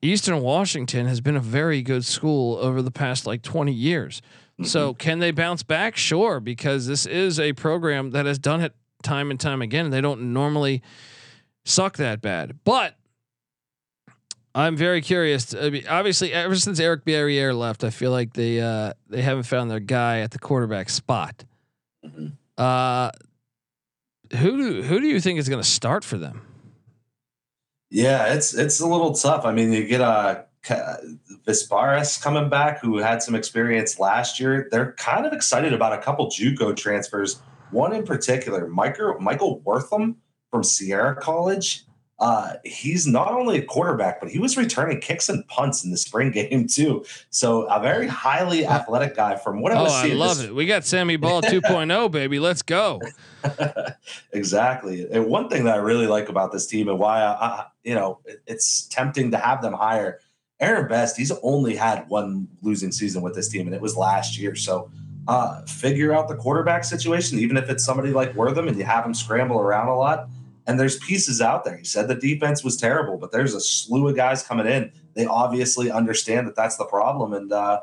Eastern 0.00 0.40
Washington 0.40 1.06
has 1.06 1.20
been 1.20 1.36
a 1.36 1.40
very 1.40 1.82
good 1.82 2.04
school 2.04 2.56
over 2.58 2.82
the 2.82 2.90
past 2.90 3.26
like 3.26 3.42
20 3.42 3.72
years. 3.72 4.22
So 4.64 4.94
can 4.94 5.18
they 5.18 5.32
bounce 5.32 5.62
back? 5.62 5.96
Sure, 5.96 6.38
because 6.38 6.86
this 6.86 7.04
is 7.06 7.40
a 7.40 7.52
program 7.52 8.10
that 8.12 8.26
has 8.26 8.38
done 8.38 8.60
it 8.60 8.74
time 9.02 9.30
and 9.30 9.40
time 9.40 9.60
again. 9.62 9.90
They 9.90 10.00
don't 10.00 10.32
normally 10.32 10.82
suck 11.64 11.96
that 11.96 12.20
bad. 12.20 12.58
But 12.64 12.96
I'm 14.54 14.76
very 14.76 15.00
curious. 15.00 15.54
I 15.54 15.70
mean, 15.70 15.84
obviously, 15.88 16.32
ever 16.32 16.54
since 16.56 16.78
Eric 16.78 17.04
Barriere 17.04 17.56
left, 17.56 17.82
I 17.82 17.90
feel 17.90 18.10
like 18.12 18.34
they 18.34 18.60
uh, 18.60 18.92
they 19.08 19.22
haven't 19.22 19.44
found 19.44 19.70
their 19.70 19.80
guy 19.80 20.20
at 20.20 20.30
the 20.30 20.38
quarterback 20.38 20.90
spot. 20.90 21.44
Mhm. 22.04 22.32
Uh, 22.58 23.10
who 24.36 24.56
do 24.56 24.82
who 24.82 25.00
do 25.00 25.06
you 25.06 25.20
think 25.20 25.38
is 25.38 25.48
going 25.48 25.62
to 25.62 25.68
start 25.68 26.04
for 26.04 26.18
them? 26.18 26.42
Yeah, 27.92 28.32
it's 28.32 28.54
it's 28.54 28.80
a 28.80 28.86
little 28.86 29.12
tough. 29.12 29.44
I 29.44 29.52
mean, 29.52 29.70
you 29.70 29.86
get 29.86 30.00
a 30.00 30.46
Visperas 31.46 32.22
coming 32.22 32.48
back, 32.48 32.80
who 32.80 32.96
had 32.96 33.22
some 33.22 33.34
experience 33.34 33.98
last 33.98 34.40
year. 34.40 34.66
They're 34.70 34.92
kind 34.92 35.26
of 35.26 35.34
excited 35.34 35.74
about 35.74 35.92
a 35.92 35.98
couple 35.98 36.26
JUCO 36.28 36.74
transfers. 36.74 37.42
One 37.70 37.92
in 37.92 38.04
particular, 38.04 38.66
Michael 38.66 39.18
Michael 39.20 39.60
Wortham 39.60 40.16
from 40.50 40.64
Sierra 40.64 41.14
College. 41.14 41.84
Uh, 42.22 42.52
he's 42.64 43.04
not 43.04 43.32
only 43.32 43.58
a 43.58 43.62
quarterback, 43.62 44.20
but 44.20 44.30
he 44.30 44.38
was 44.38 44.56
returning 44.56 45.00
kicks 45.00 45.28
and 45.28 45.44
punts 45.48 45.82
in 45.84 45.90
the 45.90 45.96
spring 45.96 46.30
game 46.38 46.68
too. 46.68 47.04
So 47.30 47.62
a 47.62 47.80
very 47.80 48.06
highly 48.06 48.64
athletic 48.64 49.16
guy. 49.16 49.34
From 49.36 49.60
what 49.60 49.72
I 49.72 49.80
Oh, 49.80 49.82
was 49.84 49.92
I 49.92 50.02
seeing, 50.04 50.18
love 50.18 50.36
this- 50.38 50.46
it. 50.46 50.54
We 50.54 50.66
got 50.66 50.84
Sammy 50.84 51.16
Ball 51.16 51.42
2.0, 51.42 52.10
baby. 52.12 52.38
Let's 52.38 52.62
go. 52.62 53.00
exactly. 54.32 55.06
And 55.10 55.26
one 55.26 55.48
thing 55.48 55.64
that 55.64 55.74
I 55.74 55.78
really 55.78 56.06
like 56.06 56.28
about 56.28 56.52
this 56.52 56.66
team 56.66 56.88
and 56.88 56.98
why 56.98 57.20
I, 57.22 57.32
I 57.32 57.66
you 57.82 57.94
know, 57.94 58.20
it- 58.24 58.42
it's 58.46 58.86
tempting 58.86 59.30
to 59.32 59.38
have 59.38 59.62
them 59.62 59.72
hire 59.72 60.20
Aaron 60.60 60.88
Best. 60.88 61.16
He's 61.16 61.32
only 61.42 61.74
had 61.76 62.08
one 62.08 62.48
losing 62.62 62.92
season 62.92 63.22
with 63.22 63.34
this 63.34 63.48
team, 63.48 63.66
and 63.66 63.74
it 63.74 63.80
was 63.80 63.96
last 63.96 64.38
year. 64.38 64.54
So 64.54 64.90
uh, 65.28 65.62
figure 65.62 66.12
out 66.12 66.28
the 66.28 66.36
quarterback 66.36 66.84
situation, 66.84 67.38
even 67.38 67.56
if 67.56 67.68
it's 67.68 67.84
somebody 67.84 68.10
like 68.12 68.34
Wortham 68.34 68.68
and 68.68 68.76
you 68.76 68.84
have 68.84 69.04
him 69.04 69.14
scramble 69.14 69.58
around 69.58 69.88
a 69.88 69.96
lot. 69.96 70.28
And 70.66 70.78
there's 70.78 70.98
pieces 70.98 71.40
out 71.40 71.64
there. 71.64 71.76
He 71.76 71.84
said 71.84 72.08
the 72.08 72.14
defense 72.14 72.62
was 72.62 72.76
terrible, 72.76 73.16
but 73.16 73.32
there's 73.32 73.54
a 73.54 73.60
slew 73.60 74.08
of 74.08 74.16
guys 74.16 74.42
coming 74.42 74.66
in. 74.66 74.92
They 75.14 75.26
obviously 75.26 75.90
understand 75.90 76.46
that 76.46 76.56
that's 76.56 76.76
the 76.76 76.84
problem. 76.84 77.32
And 77.32 77.52
uh, 77.52 77.80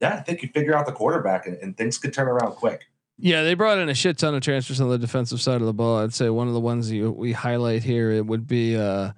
yeah, 0.00 0.14
I 0.14 0.20
think 0.20 0.42
you 0.42 0.48
figure 0.48 0.74
out 0.74 0.86
the 0.86 0.92
quarterback 0.92 1.46
and, 1.46 1.56
and 1.58 1.76
things 1.76 1.98
could 1.98 2.14
turn 2.14 2.28
around 2.28 2.52
quick. 2.52 2.86
Yeah, 3.18 3.42
they 3.42 3.54
brought 3.54 3.78
in 3.78 3.88
a 3.88 3.94
shit 3.94 4.18
ton 4.18 4.34
of 4.34 4.42
transfers 4.42 4.80
on 4.80 4.90
the 4.90 4.98
defensive 4.98 5.40
side 5.40 5.60
of 5.60 5.66
the 5.66 5.72
ball. 5.72 5.98
I'd 5.98 6.12
say 6.12 6.28
one 6.28 6.48
of 6.48 6.54
the 6.54 6.60
ones 6.60 6.90
you, 6.90 7.10
we 7.10 7.32
highlight 7.32 7.82
here 7.82 8.10
it 8.10 8.26
would 8.26 8.46
be 8.46 8.76
uh, 8.76 9.12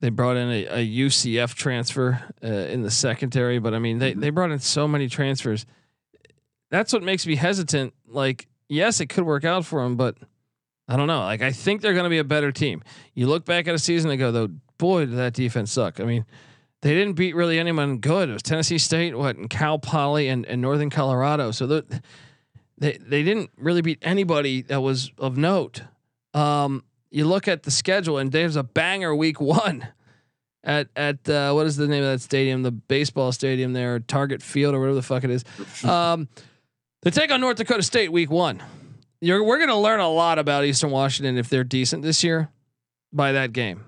they 0.00 0.08
brought 0.08 0.36
in 0.36 0.48
a, 0.48 0.66
a 0.66 0.86
UCF 0.86 1.54
transfer 1.54 2.22
uh, 2.42 2.46
in 2.46 2.82
the 2.82 2.90
secondary, 2.90 3.58
but 3.58 3.74
I 3.74 3.78
mean 3.78 3.98
they 3.98 4.14
they 4.14 4.30
brought 4.30 4.50
in 4.50 4.60
so 4.60 4.88
many 4.88 5.08
transfers. 5.08 5.66
That's 6.70 6.92
what 6.92 7.02
makes 7.02 7.26
me 7.26 7.34
hesitant. 7.34 7.94
Like, 8.06 8.46
yes, 8.68 9.00
it 9.00 9.06
could 9.06 9.24
work 9.24 9.44
out 9.44 9.64
for 9.64 9.82
them, 9.82 9.96
but 9.96 10.16
I 10.88 10.96
don't 10.96 11.06
know. 11.06 11.20
Like, 11.20 11.42
I 11.42 11.52
think 11.52 11.82
they're 11.82 11.92
going 11.92 12.04
to 12.04 12.10
be 12.10 12.18
a 12.18 12.24
better 12.24 12.50
team. 12.50 12.82
You 13.14 13.26
look 13.26 13.44
back 13.44 13.68
at 13.68 13.74
a 13.74 13.78
season 13.78 14.10
and 14.10 14.18
go, 14.18 14.32
though, 14.32 14.48
boy, 14.78 15.06
did 15.06 15.16
that 15.16 15.34
defense 15.34 15.70
suck. 15.70 16.00
I 16.00 16.04
mean, 16.04 16.24
they 16.80 16.94
didn't 16.94 17.14
beat 17.14 17.34
really 17.34 17.58
anyone 17.58 17.98
good. 17.98 18.30
It 18.30 18.32
was 18.32 18.42
Tennessee 18.42 18.78
State, 18.78 19.16
what, 19.16 19.36
and 19.36 19.50
Cal 19.50 19.78
Poly 19.78 20.28
and, 20.28 20.46
and 20.46 20.62
Northern 20.62 20.90
Colorado. 20.90 21.50
So 21.50 21.66
the 21.66 22.02
they 22.78 22.96
they 22.98 23.22
didn't 23.22 23.50
really 23.56 23.82
beat 23.82 23.98
anybody 24.02 24.62
that 24.62 24.80
was 24.80 25.10
of 25.18 25.36
note. 25.36 25.82
Um, 26.34 26.84
you 27.10 27.26
look 27.26 27.48
at 27.48 27.64
the 27.64 27.70
schedule, 27.70 28.18
and 28.18 28.30
there's 28.30 28.56
a 28.56 28.62
banger 28.62 29.14
week 29.14 29.40
one 29.40 29.88
at 30.62 30.88
at 30.94 31.28
uh, 31.28 31.52
what 31.52 31.66
is 31.66 31.76
the 31.76 31.88
name 31.88 32.04
of 32.04 32.10
that 32.10 32.20
stadium? 32.20 32.62
The 32.62 32.70
baseball 32.70 33.32
stadium 33.32 33.72
there, 33.72 33.98
Target 33.98 34.42
Field 34.42 34.74
or 34.74 34.80
whatever 34.80 34.94
the 34.94 35.02
fuck 35.02 35.24
it 35.24 35.30
is. 35.30 35.44
Um, 35.84 36.28
they 37.02 37.10
take 37.10 37.30
on 37.30 37.40
North 37.40 37.58
Dakota 37.58 37.82
State 37.82 38.10
week 38.10 38.28
one. 38.28 38.60
You're, 39.20 39.42
we're 39.42 39.58
going 39.58 39.68
to 39.68 39.76
learn 39.76 40.00
a 40.00 40.08
lot 40.08 40.38
about 40.38 40.64
Eastern 40.64 40.90
Washington 40.90 41.36
if 41.38 41.48
they're 41.48 41.64
decent 41.64 42.02
this 42.02 42.22
year 42.22 42.50
by 43.12 43.32
that 43.32 43.52
game. 43.52 43.84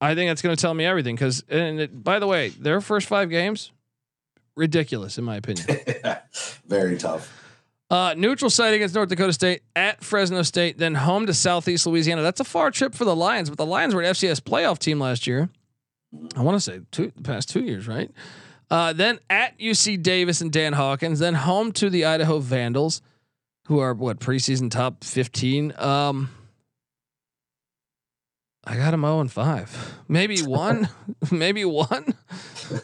I 0.00 0.14
think 0.14 0.30
that's 0.30 0.42
going 0.42 0.56
to 0.56 0.60
tell 0.60 0.74
me 0.74 0.84
everything 0.84 1.14
because, 1.14 1.44
and 1.48 1.80
it, 1.80 2.04
by 2.04 2.18
the 2.18 2.26
way, 2.26 2.48
their 2.48 2.80
first 2.80 3.06
five 3.06 3.28
games, 3.28 3.70
ridiculous 4.56 5.18
in 5.18 5.24
my 5.24 5.36
opinion. 5.36 5.66
Very 6.66 6.96
tough. 6.96 7.36
Uh, 7.90 8.14
neutral 8.16 8.50
site 8.50 8.72
against 8.72 8.94
North 8.94 9.08
Dakota 9.08 9.32
State 9.32 9.62
at 9.74 10.02
Fresno 10.02 10.42
State, 10.42 10.78
then 10.78 10.94
home 10.94 11.26
to 11.26 11.34
Southeast 11.34 11.86
Louisiana. 11.86 12.22
That's 12.22 12.40
a 12.40 12.44
far 12.44 12.70
trip 12.70 12.94
for 12.94 13.04
the 13.04 13.16
Lions, 13.16 13.50
but 13.50 13.58
the 13.58 13.66
Lions 13.66 13.94
were 13.94 14.00
an 14.00 14.12
FCS 14.12 14.40
playoff 14.40 14.78
team 14.78 15.00
last 15.00 15.26
year. 15.26 15.48
I 16.36 16.42
want 16.42 16.56
to 16.56 16.60
say 16.60 16.80
two, 16.92 17.12
the 17.16 17.22
past 17.22 17.48
two 17.48 17.64
years, 17.64 17.88
right? 17.88 18.10
Uh, 18.70 18.92
then 18.92 19.18
at 19.28 19.58
UC 19.58 20.02
Davis 20.02 20.40
and 20.40 20.52
Dan 20.52 20.74
Hawkins, 20.74 21.18
then 21.18 21.34
home 21.34 21.72
to 21.72 21.90
the 21.90 22.04
Idaho 22.04 22.38
Vandals, 22.38 23.02
who 23.66 23.78
are 23.80 23.94
what 23.94 24.20
preseason 24.20 24.70
top 24.70 25.02
fifteen. 25.02 25.74
Um, 25.76 26.30
I 28.64 28.76
got 28.76 28.92
them 28.92 29.02
zero 29.02 29.20
and 29.20 29.32
five, 29.32 29.94
maybe 30.08 30.38
one, 30.42 30.88
maybe 31.30 31.64
one. 31.64 32.14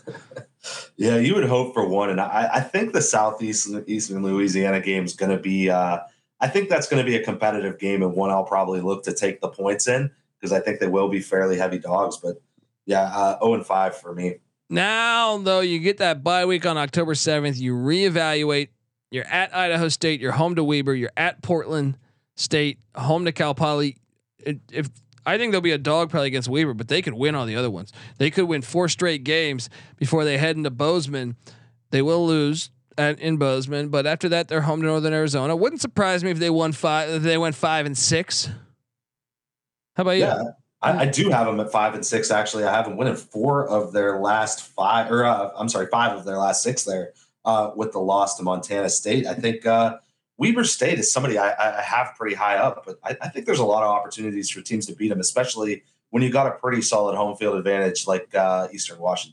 Yeah, 0.97 1.19
you 1.19 1.35
would 1.35 1.45
hope 1.45 1.75
for 1.75 1.87
one, 1.87 2.11
and 2.11 2.21
I, 2.21 2.49
I 2.55 2.61
think 2.61 2.93
the 2.93 3.03
Southeast 3.03 3.69
Eastern 3.87 4.23
Louisiana 4.23 4.81
game 4.81 5.05
is 5.05 5.15
going 5.15 5.31
to 5.31 5.39
be. 5.39 5.71
Uh, 5.71 5.99
I 6.41 6.49
think 6.49 6.69
that's 6.69 6.89
going 6.89 7.05
to 7.05 7.09
be 7.09 7.17
a 7.17 7.25
competitive 7.25 7.79
game, 7.79 8.03
and 8.03 8.15
one 8.15 8.31
I'll 8.31 8.45
probably 8.45 8.81
look 8.81 9.05
to 9.05 9.15
take 9.15 9.41
the 9.41 9.49
points 9.49 9.89
in 9.89 10.11
because 10.39 10.53
I 10.53 10.61
think 10.61 10.81
they 10.81 10.87
will 10.87 11.09
be 11.09 11.21
fairly 11.21 11.57
heavy 11.57 11.79
dogs. 11.79 12.17
But 12.17 12.43
yeah, 12.85 13.03
uh, 13.03 13.39
zero 13.39 13.55
and 13.55 13.67
five 13.67 13.97
for 13.97 14.15
me. 14.15 14.39
Now, 14.69 15.39
though, 15.39 15.61
you 15.61 15.79
get 15.79 15.99
that 15.99 16.25
bye 16.25 16.45
week 16.45 16.67
on 16.67 16.77
October 16.77 17.15
7th. 17.15 17.59
You 17.59 17.75
reevaluate. 17.75 18.69
You're 19.11 19.27
at 19.27 19.55
Idaho 19.55 19.89
State. 19.89 20.21
You're 20.21 20.33
home 20.33 20.57
to 20.57 20.65
Weber. 20.65 20.95
You're 20.95 21.13
at 21.17 21.43
Portland 21.43 21.97
State. 22.35 22.81
Home 22.97 23.25
to 23.25 23.33
Cal 23.33 23.55
Poly. 23.55 23.97
If 24.45 24.91
I 25.25 25.39
think 25.39 25.53
there'll 25.53 25.63
be 25.63 25.73
a 25.73 25.79
dog 25.79 26.11
probably 26.11 26.29
against 26.29 26.49
Weber, 26.49 26.75
but 26.75 26.89
they 26.89 27.03
could 27.03 27.15
win 27.15 27.35
all 27.35 27.47
the 27.47 27.57
other 27.57 27.71
ones. 27.71 27.93
They 28.19 28.31
could 28.31 28.45
win 28.47 28.63
four 28.63 28.89
straight 28.89 29.25
games 29.25 29.69
before 29.97 30.25
they 30.25 30.39
head 30.39 30.57
into 30.57 30.71
Bozeman. 30.71 31.37
They 31.91 32.03
will 32.03 32.27
lose 32.27 32.71
at 32.99 33.19
in 33.21 33.37
Bozeman, 33.37 33.89
but 33.89 34.07
after 34.07 34.29
that 34.31 34.49
they're 34.49 34.63
home 34.63 34.81
to 34.81 34.87
Northern 34.87 35.13
Arizona. 35.13 35.55
Wouldn't 35.55 35.81
surprise 35.83 36.25
me 36.25 36.31
if 36.31 36.39
they 36.39 36.51
won 36.51 36.73
five. 36.73 37.11
If 37.11 37.23
they 37.23 37.39
went 37.39 37.55
five 37.55 37.87
and 37.87 37.97
six. 37.97 38.49
How 39.97 40.03
about 40.03 40.17
Yeah, 40.17 40.43
you? 40.43 40.51
I, 40.83 40.99
I 40.99 41.07
do 41.07 41.31
have 41.31 41.47
them 41.47 41.61
at 41.61 41.73
five 41.73 41.95
and 41.95 42.05
six. 42.05 42.31
Actually, 42.31 42.65
I 42.65 42.73
have 42.73 42.85
them 42.85 42.97
winning 42.97 43.17
four 43.17 43.69
of 43.69 43.93
their 43.93 44.21
last 44.21 44.75
five, 44.75 45.11
or 45.11 45.25
uh, 45.25 45.51
I'm 45.57 45.69
sorry, 45.69 45.87
five 45.87 46.17
of 46.17 46.25
their 46.25 46.39
last 46.39 46.63
six 46.63 46.85
there 46.85 47.13
uh, 47.45 47.71
with 47.75 47.93
the 47.93 47.99
loss 47.99 48.37
to 48.37 48.43
Montana 48.43 48.89
State. 48.89 49.27
I 49.27 49.35
think 49.35 49.65
uh, 49.65 49.99
Weber 50.39 50.65
State 50.65 50.99
is 50.99 51.13
somebody 51.13 51.39
I, 51.39 51.79
I 51.79 51.83
have 51.83 52.15
pretty 52.17 52.37
high 52.37 52.57
up, 52.57 52.85
but 52.85 52.99
I, 53.03 53.17
I 53.23 53.29
think 53.29 53.47
there's 53.47 53.59
a 53.59 53.65
lot 53.65 53.83
of 53.83 53.91
opportunities 53.91 54.51
for 54.51 54.61
teams 54.61 54.87
to 54.87 54.95
beat 54.95 55.09
them, 55.09 55.21
especially 55.21 55.83
when 56.11 56.23
you 56.23 56.31
got 56.31 56.47
a 56.47 56.53
pretty 56.53 56.83
solid 56.83 57.17
home 57.17 57.37
field 57.37 57.57
advantage 57.57 58.07
like 58.07 58.35
uh, 58.35 58.69
Eastern 58.73 58.99
Washington. 58.99 59.25